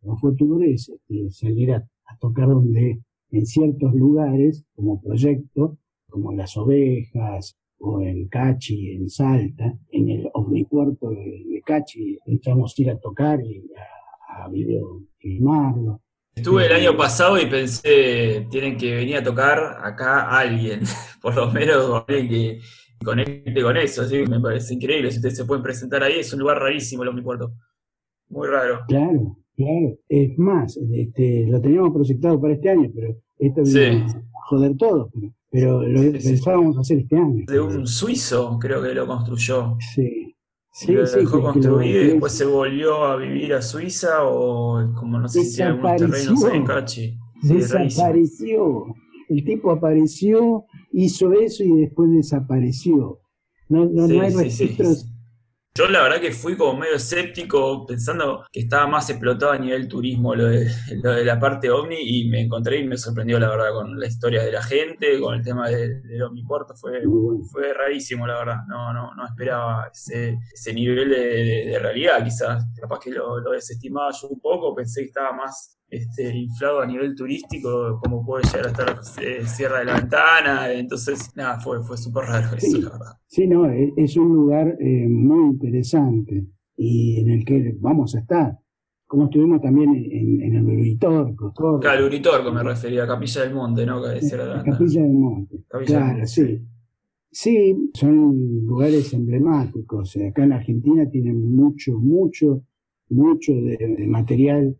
La 0.00 0.14
UFO 0.14 0.34
Tour 0.34 0.64
es 0.64 0.88
este, 0.88 1.30
salir 1.30 1.72
a, 1.72 1.86
a 2.06 2.18
tocar 2.18 2.48
donde 2.48 3.02
en 3.32 3.44
ciertos 3.44 3.94
lugares 3.94 4.64
como 4.74 4.98
proyecto, 5.02 5.76
como 6.08 6.32
las 6.32 6.56
ovejas 6.56 7.58
o 7.80 8.00
en 8.00 8.28
Cachi, 8.28 8.92
en 8.92 9.10
Salta, 9.10 9.78
en 9.90 10.08
el 10.08 10.30
omnipuerto 10.32 11.10
de, 11.10 11.44
de 11.50 11.62
Cachi, 11.66 12.18
echamos 12.24 12.78
ir 12.78 12.88
a 12.88 12.98
tocar 12.98 13.42
y 13.42 13.58
a, 13.76 13.96
a. 14.44 15.98
Estuve 16.34 16.66
el 16.66 16.72
año 16.72 16.96
pasado 16.96 17.40
y 17.40 17.46
pensé, 17.46 18.46
tienen 18.50 18.76
que 18.76 18.94
venir 18.94 19.16
a 19.16 19.22
tocar 19.22 19.78
acá 19.82 20.28
alguien, 20.28 20.80
por 21.22 21.34
lo 21.34 21.50
menos 21.50 22.04
alguien 22.06 22.28
que 22.28 22.60
conecte 23.02 23.62
con 23.62 23.76
eso, 23.76 24.06
¿sí? 24.06 24.18
me 24.28 24.38
parece 24.40 24.74
increíble, 24.74 25.10
si 25.10 25.16
ustedes 25.16 25.36
se 25.36 25.44
pueden 25.46 25.62
presentar 25.62 26.02
ahí, 26.02 26.18
es 26.20 26.32
un 26.34 26.40
lugar 26.40 26.58
rarísimo 26.58 27.02
el 27.02 27.08
omnipuerto, 27.08 27.52
muy 28.28 28.48
raro. 28.48 28.80
Claro, 28.86 29.38
claro, 29.56 29.98
es 30.08 30.38
más, 30.38 30.76
este, 30.92 31.46
lo 31.46 31.58
teníamos 31.60 31.92
proyectado 31.94 32.38
para 32.38 32.52
este 32.54 32.68
año, 32.68 32.90
pero 32.94 33.16
esto 33.38 33.64
Sí. 33.64 33.84
a 33.84 34.22
joder 34.48 34.76
todo, 34.76 35.10
pero, 35.14 35.32
pero 35.50 35.82
lo 35.88 36.02
sí, 36.02 36.10
pensábamos 36.10 36.76
hacer 36.78 36.98
este 36.98 37.16
año. 37.16 37.44
De 37.46 37.60
un 37.60 37.86
suizo 37.86 38.58
creo 38.58 38.82
que 38.82 38.92
lo 38.94 39.06
construyó. 39.06 39.76
Sí, 39.94 40.25
sí, 40.78 40.92
lo 40.92 41.10
dejó 41.10 41.36
lo- 41.38 41.42
construido 41.52 42.02
y 42.02 42.06
después 42.08 42.32
se 42.32 42.44
volvió 42.44 43.04
a 43.04 43.16
vivir 43.16 43.54
a 43.54 43.62
Suiza 43.62 44.24
o 44.24 44.92
como 44.94 45.18
no 45.18 45.28
sé 45.28 45.44
si 45.44 45.62
algunos 45.62 45.96
terrenos 45.96 46.44
en 46.44 46.64
Cachi. 46.64 47.18
Sí, 47.42 47.48
desapareció. 47.54 48.84
El 49.28 49.44
tipo 49.44 49.70
apareció, 49.72 50.64
hizo 50.92 51.32
eso 51.32 51.64
y 51.64 51.72
después 51.80 52.10
desapareció. 52.10 53.18
No, 53.68 53.84
no, 53.86 54.06
no 54.06 54.20
hay 54.20 54.30
registros. 54.44 55.06
Yo 55.76 55.86
la 55.88 56.02
verdad 56.02 56.20
que 56.22 56.32
fui 56.32 56.56
como 56.56 56.78
medio 56.80 56.94
escéptico 56.94 57.84
pensando 57.84 58.46
que 58.50 58.60
estaba 58.60 58.86
más 58.86 59.10
explotado 59.10 59.52
a 59.52 59.58
nivel 59.58 59.86
turismo 59.88 60.34
lo 60.34 60.46
de, 60.46 60.70
lo 61.02 61.12
de 61.12 61.22
la 61.24 61.38
parte 61.38 61.70
ovni 61.70 61.96
y 62.00 62.28
me 62.30 62.40
encontré 62.40 62.78
y 62.78 62.86
me 62.88 62.96
sorprendió 62.96 63.38
la 63.38 63.50
verdad 63.50 63.72
con 63.74 63.98
la 64.00 64.06
historia 64.06 64.42
de 64.42 64.52
la 64.52 64.62
gente, 64.62 65.20
con 65.20 65.34
el 65.34 65.42
tema 65.42 65.68
de- 65.68 66.00
del 66.00 66.22
omnipuerto, 66.22 66.74
fue, 66.76 67.02
fue 67.52 67.74
rarísimo 67.74 68.26
la 68.26 68.38
verdad, 68.38 68.56
no, 68.68 68.90
no, 68.94 69.14
no 69.14 69.26
esperaba 69.26 69.90
ese, 69.92 70.38
ese 70.54 70.72
nivel 70.72 71.10
de, 71.10 71.16
de- 71.20 71.66
de 71.66 71.78
realidad 71.78 72.24
quizás, 72.24 72.64
capaz 72.80 72.98
que 73.00 73.10
lo, 73.10 73.38
lo 73.40 73.50
desestimaba 73.50 74.10
yo 74.12 74.28
un 74.28 74.40
poco, 74.40 74.74
pensé 74.74 75.02
que 75.02 75.08
estaba 75.08 75.32
más 75.32 75.75
este, 75.88 76.36
inflado 76.36 76.80
a 76.80 76.86
nivel 76.86 77.14
turístico, 77.14 78.00
como 78.02 78.24
puede 78.24 78.44
llegar 78.44 78.66
a 78.66 78.70
estar 78.70 79.00
eh, 79.22 79.46
Sierra 79.46 79.78
de 79.80 79.84
la 79.86 79.94
Ventana, 80.00 80.72
entonces 80.72 81.30
nada, 81.36 81.60
fue, 81.60 81.82
fue 81.82 81.96
súper 81.96 82.24
raro 82.24 82.56
eso 82.56 82.66
Sí. 82.66 82.80
la 82.82 82.90
verdad. 82.90 83.12
Sí, 83.26 83.46
no, 83.46 83.70
es, 83.70 83.90
es 83.96 84.16
un 84.16 84.32
lugar 84.34 84.76
eh, 84.80 85.06
muy 85.08 85.50
interesante 85.50 86.46
y 86.76 87.20
en 87.20 87.30
el 87.30 87.44
que 87.44 87.76
vamos 87.80 88.14
a 88.16 88.20
estar. 88.20 88.58
Como 89.08 89.26
estuvimos 89.26 89.60
también 89.62 89.94
en, 89.94 90.42
en 90.42 90.54
el 90.56 90.64
Uritorco, 90.66 91.52
todo. 91.56 91.78
Caluritorco 91.78 92.50
me 92.50 92.62
refería 92.64 93.04
a 93.04 93.06
Capilla 93.06 93.42
del 93.42 93.54
Monte, 93.54 93.86
¿no? 93.86 94.02
Que 94.02 94.08
de 94.08 94.20
Sierra 94.20 94.42
de 94.42 94.48
la 94.50 94.56
La 94.56 94.62
Ventana. 94.64 94.78
Capilla 94.78 95.02
del 95.02 95.12
Monte. 95.12 95.56
Capilla 95.68 95.92
del 95.92 96.02
Claro, 96.02 96.12
Monte. 96.18 96.26
sí. 96.26 96.62
Sí, 97.30 97.90
son 97.94 98.64
lugares 98.64 99.12
emblemáticos. 99.12 100.16
Acá 100.16 100.42
en 100.44 100.52
Argentina 100.52 101.08
tienen 101.08 101.54
mucho, 101.54 101.92
mucho, 102.00 102.62
mucho 103.10 103.52
de, 103.52 103.76
de 103.96 104.06
material 104.08 104.76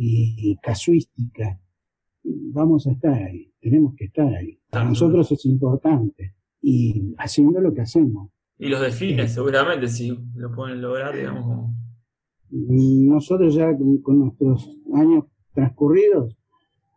y, 0.00 0.34
y 0.38 0.56
casuística. 0.56 1.60
Vamos 2.22 2.86
a 2.86 2.92
estar 2.92 3.12
ahí, 3.12 3.52
tenemos 3.60 3.94
que 3.94 4.06
estar 4.06 4.32
ahí. 4.34 4.58
Para 4.70 4.86
nosotros 4.86 5.30
es 5.32 5.44
importante. 5.44 6.34
Y 6.62 7.14
haciendo 7.18 7.60
lo 7.60 7.72
que 7.72 7.82
hacemos. 7.82 8.30
Y 8.58 8.68
los 8.68 8.80
desfiles, 8.80 9.32
seguramente, 9.32 9.88
si 9.88 10.18
lo 10.34 10.54
pueden 10.54 10.80
lograr, 10.80 11.14
digamos. 11.14 11.70
Nosotros 12.50 13.54
ya 13.54 13.76
con, 13.76 13.98
con 14.02 14.18
nuestros 14.20 14.68
años 14.94 15.24
transcurridos 15.54 16.36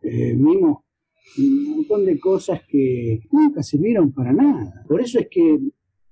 eh, 0.02 0.34
vimos 0.36 0.80
un 1.38 1.78
montón 1.78 2.06
de 2.06 2.20
cosas 2.20 2.62
que 2.68 3.22
nunca 3.32 3.64
sirvieron 3.64 4.12
para 4.12 4.34
nada. 4.34 4.84
Por 4.88 5.02
eso 5.02 5.20
es 5.20 5.28
que 5.30 5.60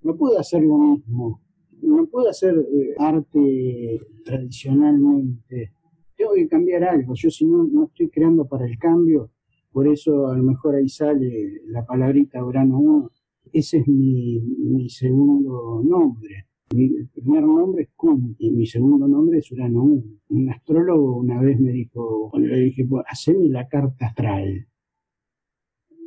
no 0.03 0.15
puedo 0.15 0.39
hacer 0.39 0.61
lo 0.63 0.77
mismo. 0.77 1.41
No 1.81 2.05
puedo 2.07 2.29
hacer 2.29 2.55
eh, 2.55 2.95
arte 2.97 3.99
tradicionalmente. 4.23 5.73
Tengo 6.21 6.35
que 6.35 6.47
cambiar 6.47 6.83
algo. 6.83 7.15
Yo 7.15 7.31
si 7.31 7.47
no, 7.47 7.63
no 7.63 7.85
estoy 7.85 8.07
creando 8.09 8.45
para 8.45 8.67
el 8.67 8.77
cambio, 8.77 9.31
por 9.71 9.87
eso 9.87 10.27
a 10.27 10.37
lo 10.37 10.43
mejor 10.43 10.75
ahí 10.75 10.87
sale 10.87 11.63
la 11.65 11.83
palabrita 11.83 12.45
Urano 12.45 12.77
1. 12.77 13.11
Ese 13.51 13.79
es 13.79 13.87
mi, 13.87 14.87
segundo 14.87 15.81
nombre. 15.83 16.45
Mi 16.75 16.89
primer 17.05 17.41
nombre 17.41 17.83
es 17.83 17.89
Kun 17.95 18.35
y 18.37 18.51
mi 18.51 18.67
segundo 18.67 19.07
nombre 19.07 19.39
es 19.39 19.51
Urano 19.51 19.81
1. 19.81 20.03
Un 20.29 20.49
astrólogo 20.51 21.17
una 21.17 21.41
vez 21.41 21.59
me 21.59 21.71
dijo, 21.71 22.31
le 22.37 22.65
dije, 22.65 22.83
"Bueno, 22.83 23.03
haceme 23.09 23.49
la 23.49 23.67
carta 23.67 24.05
astral. 24.05 24.67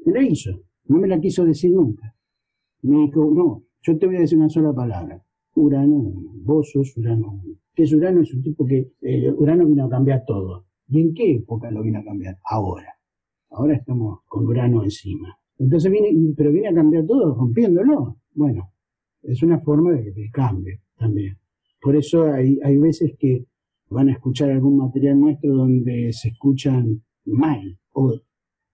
Me 0.07 0.13
la 0.13 0.23
hizo, 0.23 0.63
no 0.85 0.99
me 0.99 1.09
la 1.09 1.19
quiso 1.19 1.45
decir 1.45 1.73
nunca. 1.73 2.15
Me 2.83 2.99
dijo, 2.99 3.33
no, 3.35 3.65
yo 3.83 3.99
te 3.99 4.07
voy 4.07 4.17
a 4.17 4.21
decir 4.21 4.39
una 4.39 4.49
sola 4.49 4.73
palabra. 4.73 5.21
Urano 5.57 5.97
1, 5.97 6.33
vos 6.45 6.71
sos 6.71 6.97
Urano 6.99 7.41
1. 7.45 7.64
¿Qué 7.75 7.83
es 7.83 7.93
Urano? 7.93 8.23
Es 8.23 8.33
un 8.33 8.43
tipo 8.43 8.65
que 8.65 8.93
eh, 9.03 9.31
Urano 9.31 9.67
vino 9.67 9.85
a 9.85 9.91
cambiar 9.91 10.25
todo. 10.27 10.67
¿Y 10.89 11.01
en 11.01 11.15
qué 11.15 11.37
época 11.37 11.71
lo 11.71 11.83
vino 11.83 11.99
a 11.99 12.05
cambiar? 12.05 12.39
Ahora. 12.49 12.89
Ahora 13.51 13.77
estamos 13.77 14.21
con 14.27 14.47
Urano 14.47 14.83
encima. 14.83 15.37
Entonces 15.59 15.91
viene, 15.91 16.11
pero 16.37 16.53
viene 16.53 16.69
a 16.69 16.75
cambiar 16.75 17.07
todo 17.07 17.35
rompiéndolo. 17.35 18.19
Bueno, 18.33 18.73
es 19.23 19.43
una 19.43 19.61
forma 19.61 19.93
de, 19.93 20.13
de 20.13 20.31
cambio 20.31 20.79
también. 20.97 21.39
Por 21.81 21.97
eso 21.97 22.25
hay, 22.25 22.59
hay 22.63 22.79
veces 22.79 23.15
que 23.19 23.47
van 23.91 24.09
a 24.09 24.13
escuchar 24.13 24.51
algún 24.51 24.79
material 24.79 25.21
nuestro 25.21 25.55
donde 25.55 26.13
se 26.13 26.29
escuchan 26.29 27.03
mal 27.25 27.79
o 27.93 28.21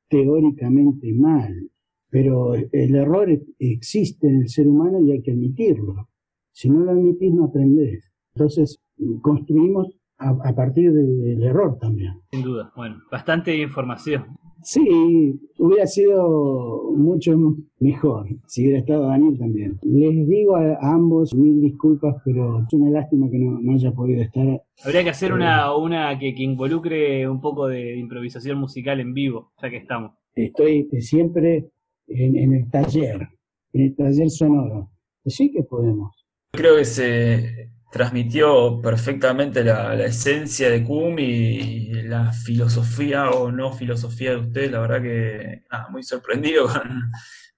teóricamente 0.08 1.12
mal, 1.12 1.70
pero 2.08 2.54
el 2.54 2.94
error 2.94 3.28
existe 3.58 4.26
en 4.26 4.42
el 4.42 4.48
ser 4.48 4.66
humano 4.66 5.00
y 5.00 5.12
hay 5.12 5.22
que 5.22 5.32
admitirlo. 5.32 6.08
Si 6.52 6.68
no 6.68 6.80
lo 6.80 6.92
admitís, 6.92 7.32
no 7.32 7.44
aprendés. 7.44 8.10
Entonces, 8.34 8.80
construimos 9.22 9.88
a, 10.18 10.30
a 10.30 10.54
partir 10.54 10.92
de- 10.92 11.02
del 11.02 11.42
error 11.42 11.78
también. 11.80 12.14
Sin 12.30 12.42
duda. 12.42 12.72
Bueno, 12.76 12.96
bastante 13.10 13.56
información. 13.56 14.24
Sí, 14.62 15.40
hubiera 15.58 15.86
sido 15.86 16.92
mucho 16.94 17.34
mejor 17.78 18.26
si 18.46 18.60
hubiera 18.62 18.80
estado 18.80 19.06
Daniel 19.06 19.38
también. 19.38 19.78
Les 19.82 20.28
digo 20.28 20.54
a, 20.56 20.74
a 20.74 20.92
ambos 20.94 21.34
mil 21.34 21.62
disculpas, 21.62 22.16
pero 22.26 22.60
es 22.66 22.74
una 22.74 22.90
lástima 22.90 23.30
que 23.30 23.38
no, 23.38 23.58
no 23.58 23.72
haya 23.72 23.90
podido 23.92 24.20
estar. 24.20 24.62
Habría 24.84 25.02
que 25.04 25.10
hacer 25.10 25.32
una, 25.32 25.74
una 25.74 26.18
que, 26.18 26.34
que 26.34 26.42
involucre 26.42 27.26
un 27.26 27.40
poco 27.40 27.68
de 27.68 27.96
improvisación 27.96 28.58
musical 28.58 29.00
en 29.00 29.14
vivo, 29.14 29.52
ya 29.62 29.70
que 29.70 29.78
estamos. 29.78 30.12
Estoy 30.34 30.86
siempre 31.00 31.70
en, 32.06 32.36
en 32.36 32.52
el 32.52 32.70
taller, 32.70 33.28
en 33.72 33.80
el 33.80 33.96
taller 33.96 34.28
sonoro. 34.28 34.90
Sí 35.24 35.50
que 35.52 35.62
podemos. 35.62 36.14
Creo 36.52 36.76
que 36.76 36.84
se 36.84 37.70
transmitió 37.90 38.80
perfectamente 38.80 39.64
la, 39.64 39.94
la 39.94 40.06
esencia 40.06 40.70
de 40.70 40.84
Kum 40.84 41.18
y 41.18 41.90
la 42.04 42.32
filosofía 42.32 43.30
o 43.30 43.50
no 43.50 43.72
filosofía 43.72 44.30
de 44.30 44.36
ustedes. 44.36 44.70
La 44.70 44.80
verdad 44.80 45.02
que 45.02 45.62
muy 45.90 46.02
sorprendido 46.02 46.66
con, 46.72 47.10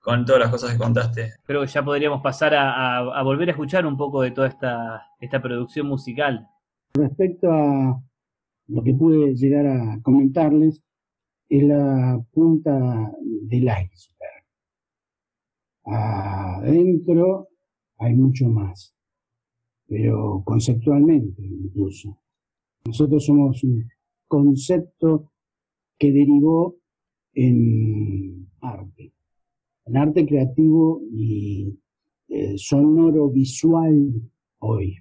con 0.03 0.25
todas 0.25 0.41
las 0.41 0.51
cosas 0.51 0.73
que 0.73 0.79
contaste. 0.79 1.33
Creo 1.45 1.63
que 1.63 1.69
ya 1.69 1.85
podríamos 1.85 2.21
pasar 2.23 2.55
a, 2.55 3.23
volver 3.23 3.49
a 3.49 3.53
escuchar 3.53 3.87
un 3.87 3.97
poco 3.97 4.23
de 4.23 4.33
toda 4.33 4.49
esta, 4.49 5.07
esta 5.21 5.41
producción 5.41 5.87
musical. 5.87 6.47
Respecto 6.95 7.51
a 7.51 8.03
lo 8.69 8.83
que 8.83 8.95
pude 8.95 9.35
llegar 9.35 9.67
a 9.67 9.99
comentarles, 10.03 10.83
es 11.49 11.63
la 11.65 12.21
punta 12.33 13.13
del 13.21 13.63
iceberg. 13.65 14.45
Adentro 15.85 17.49
hay 17.99 18.15
mucho 18.15 18.47
más, 18.49 18.95
pero 19.93 20.43
conceptualmente 20.43 21.43
incluso. 21.43 22.19
Nosotros 22.87 23.27
somos 23.27 23.63
un 23.63 23.85
concepto 24.27 25.31
que 25.99 26.11
derivó 26.13 26.77
en 27.35 28.49
arte 28.63 29.13
en 29.85 29.97
arte 29.99 30.25
creativo 30.25 31.03
y 31.13 31.79
eh, 32.29 32.55
sonoro 32.57 33.29
visual 33.29 34.31
hoy. 34.61 34.97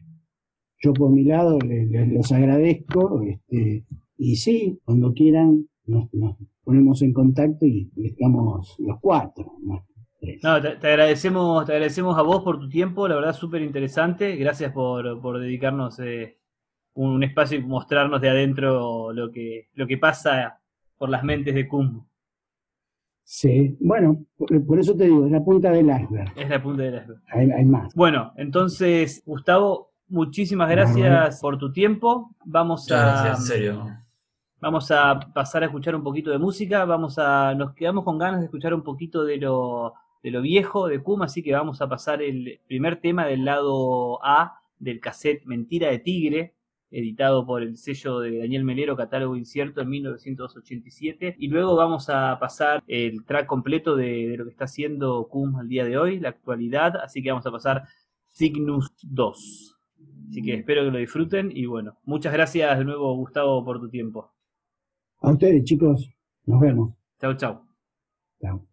Yo 0.84 0.91
por 0.91 1.09
mi 1.11 1.23
lado 1.23 1.57
les, 1.59 2.30
agradezco 2.34 3.22
este, 3.22 3.85
y 4.18 4.35
sí, 4.35 4.77
cuando 4.84 5.13
quieran 5.13 5.69
nos, 5.85 6.09
ponemos 6.65 7.01
en 7.01 7.13
contacto 7.13 7.65
y 7.65 7.89
estamos 7.95 8.76
los 8.80 8.99
cuatro. 8.99 9.53
Te, 10.22 10.88
agradecemos, 10.88 11.65
te 11.65 11.72
agradecemos 11.73 12.18
a 12.18 12.22
vos 12.22 12.43
por 12.43 12.60
tu 12.60 12.69
tiempo, 12.69 13.07
la 13.07 13.15
verdad 13.15 13.34
súper 13.34 13.64
interesante. 13.64 14.35
Gracias 14.35 14.72
por, 14.72 15.39
dedicarnos 15.39 15.99
eh, 15.99 16.38
un, 16.93 17.23
espacio 17.23 17.57
y 17.57 17.64
mostrarnos 17.64 18.22
de 18.22 18.30
adentro 18.30 19.11
lo 19.14 19.31
que, 19.31 19.69
lo 19.73 19.88
que 19.88 19.98
pasa 19.98 20.60
por 20.98 21.10
las 21.10 21.23
mentes 21.23 21.56
de 21.56 21.68
Kumbo. 21.68 22.07
Sí, 23.23 23.77
bueno, 23.80 24.26
por, 24.38 24.80
eso 24.80 24.95
te 24.95 25.06
digo, 25.06 25.26
es 25.26 25.31
la 25.31 25.43
punta 25.43 25.72
del 25.72 25.85
iceberg. 25.85 26.34
Es 26.35 26.49
la 26.49 26.61
punta 26.61 26.84
del 26.84 26.95
iceberg. 26.95 27.22
Hay, 27.30 27.65
más. 27.65 27.93
Bueno, 27.95 28.34
entonces, 28.35 29.23
Gustavo, 29.26 29.93
muchísimas 30.07 30.69
gracias 30.69 31.39
por 31.39 31.57
tu 31.57 31.72
tiempo. 31.72 32.35
Vamos 32.45 32.91
a. 32.91 33.30
en 33.30 33.38
serio. 33.38 33.88
Vamos 34.60 34.91
a 34.91 35.19
pasar 35.34 35.64
a 35.64 35.68
escuchar 35.68 35.95
un 35.95 36.03
poquito 36.03 36.30
de 36.30 36.38
música. 36.38 36.85
Vamos 36.85 37.18
a. 37.18 37.56
Nos 37.56 37.73
quedamos 37.73 38.03
con 38.03 38.18
ganas 38.18 38.41
de 38.41 38.45
escuchar 38.45 38.73
un 38.73 38.84
poquito 38.84 39.23
de 39.23 39.38
lo, 39.38 39.93
de 40.23 40.31
lo 40.31 40.41
viejo 40.41 40.88
de 40.88 41.02
Kuma, 41.02 41.26
así 41.26 41.41
que 41.43 41.53
vamos 41.53 41.81
a 41.81 41.89
pasar 41.89 42.22
el 42.22 42.60
primer 42.68 43.02
tema 43.02 43.26
del 43.26 43.45
lado 43.45 44.23
A 44.23 44.60
del 44.80 44.99
cassette 44.99 45.45
Mentira 45.45 45.89
de 45.89 45.99
Tigre, 45.99 46.56
editado 46.91 47.45
por 47.45 47.64
el 47.64 47.77
sello 47.77 48.19
de 48.19 48.39
Daniel 48.39 48.65
Melero, 48.65 48.98
Catálogo 48.98 49.35
Incierto, 49.35 49.81
en 49.81 49.89
1987. 49.89 51.35
Y 51.39 51.48
luego 51.48 51.76
vamos 51.76 52.10
a 52.10 52.38
pasar 52.39 52.84
el 52.88 53.23
track 53.26 53.48
completo 53.48 53.95
de, 53.95 54.35
lo 54.38 54.43
que 54.43 54.52
está 54.52 54.65
haciendo 54.65 55.27
Kum 55.30 55.56
al 55.56 55.69
día 55.69 55.85
de 55.85 55.98
hoy, 55.98 56.19
la 56.19 56.30
actualidad. 56.30 56.98
Así 56.98 57.23
que 57.23 57.31
vamos 57.31 57.45
a 57.45 57.52
pasar 57.52 57.84
Cygnus 58.31 58.91
2. 59.03 59.77
Así 60.30 60.41
que 60.41 60.56
espero 60.56 60.84
que 60.84 60.91
lo 60.91 60.98
disfruten 60.98 61.52
y 61.53 61.65
bueno, 61.65 61.98
muchas 62.06 62.31
gracias 62.31 62.77
de 62.77 62.85
nuevo 62.85 63.15
Gustavo 63.15 63.64
por 63.65 63.80
tu 63.80 63.89
tiempo. 63.89 64.31
A 65.19 65.31
ustedes 65.31 65.64
chicos, 65.64 66.10
nos 66.45 66.60
vemos. 66.61 66.93
Chao, 67.19 67.35
chao. 67.35 67.68
Chao. 68.41 68.70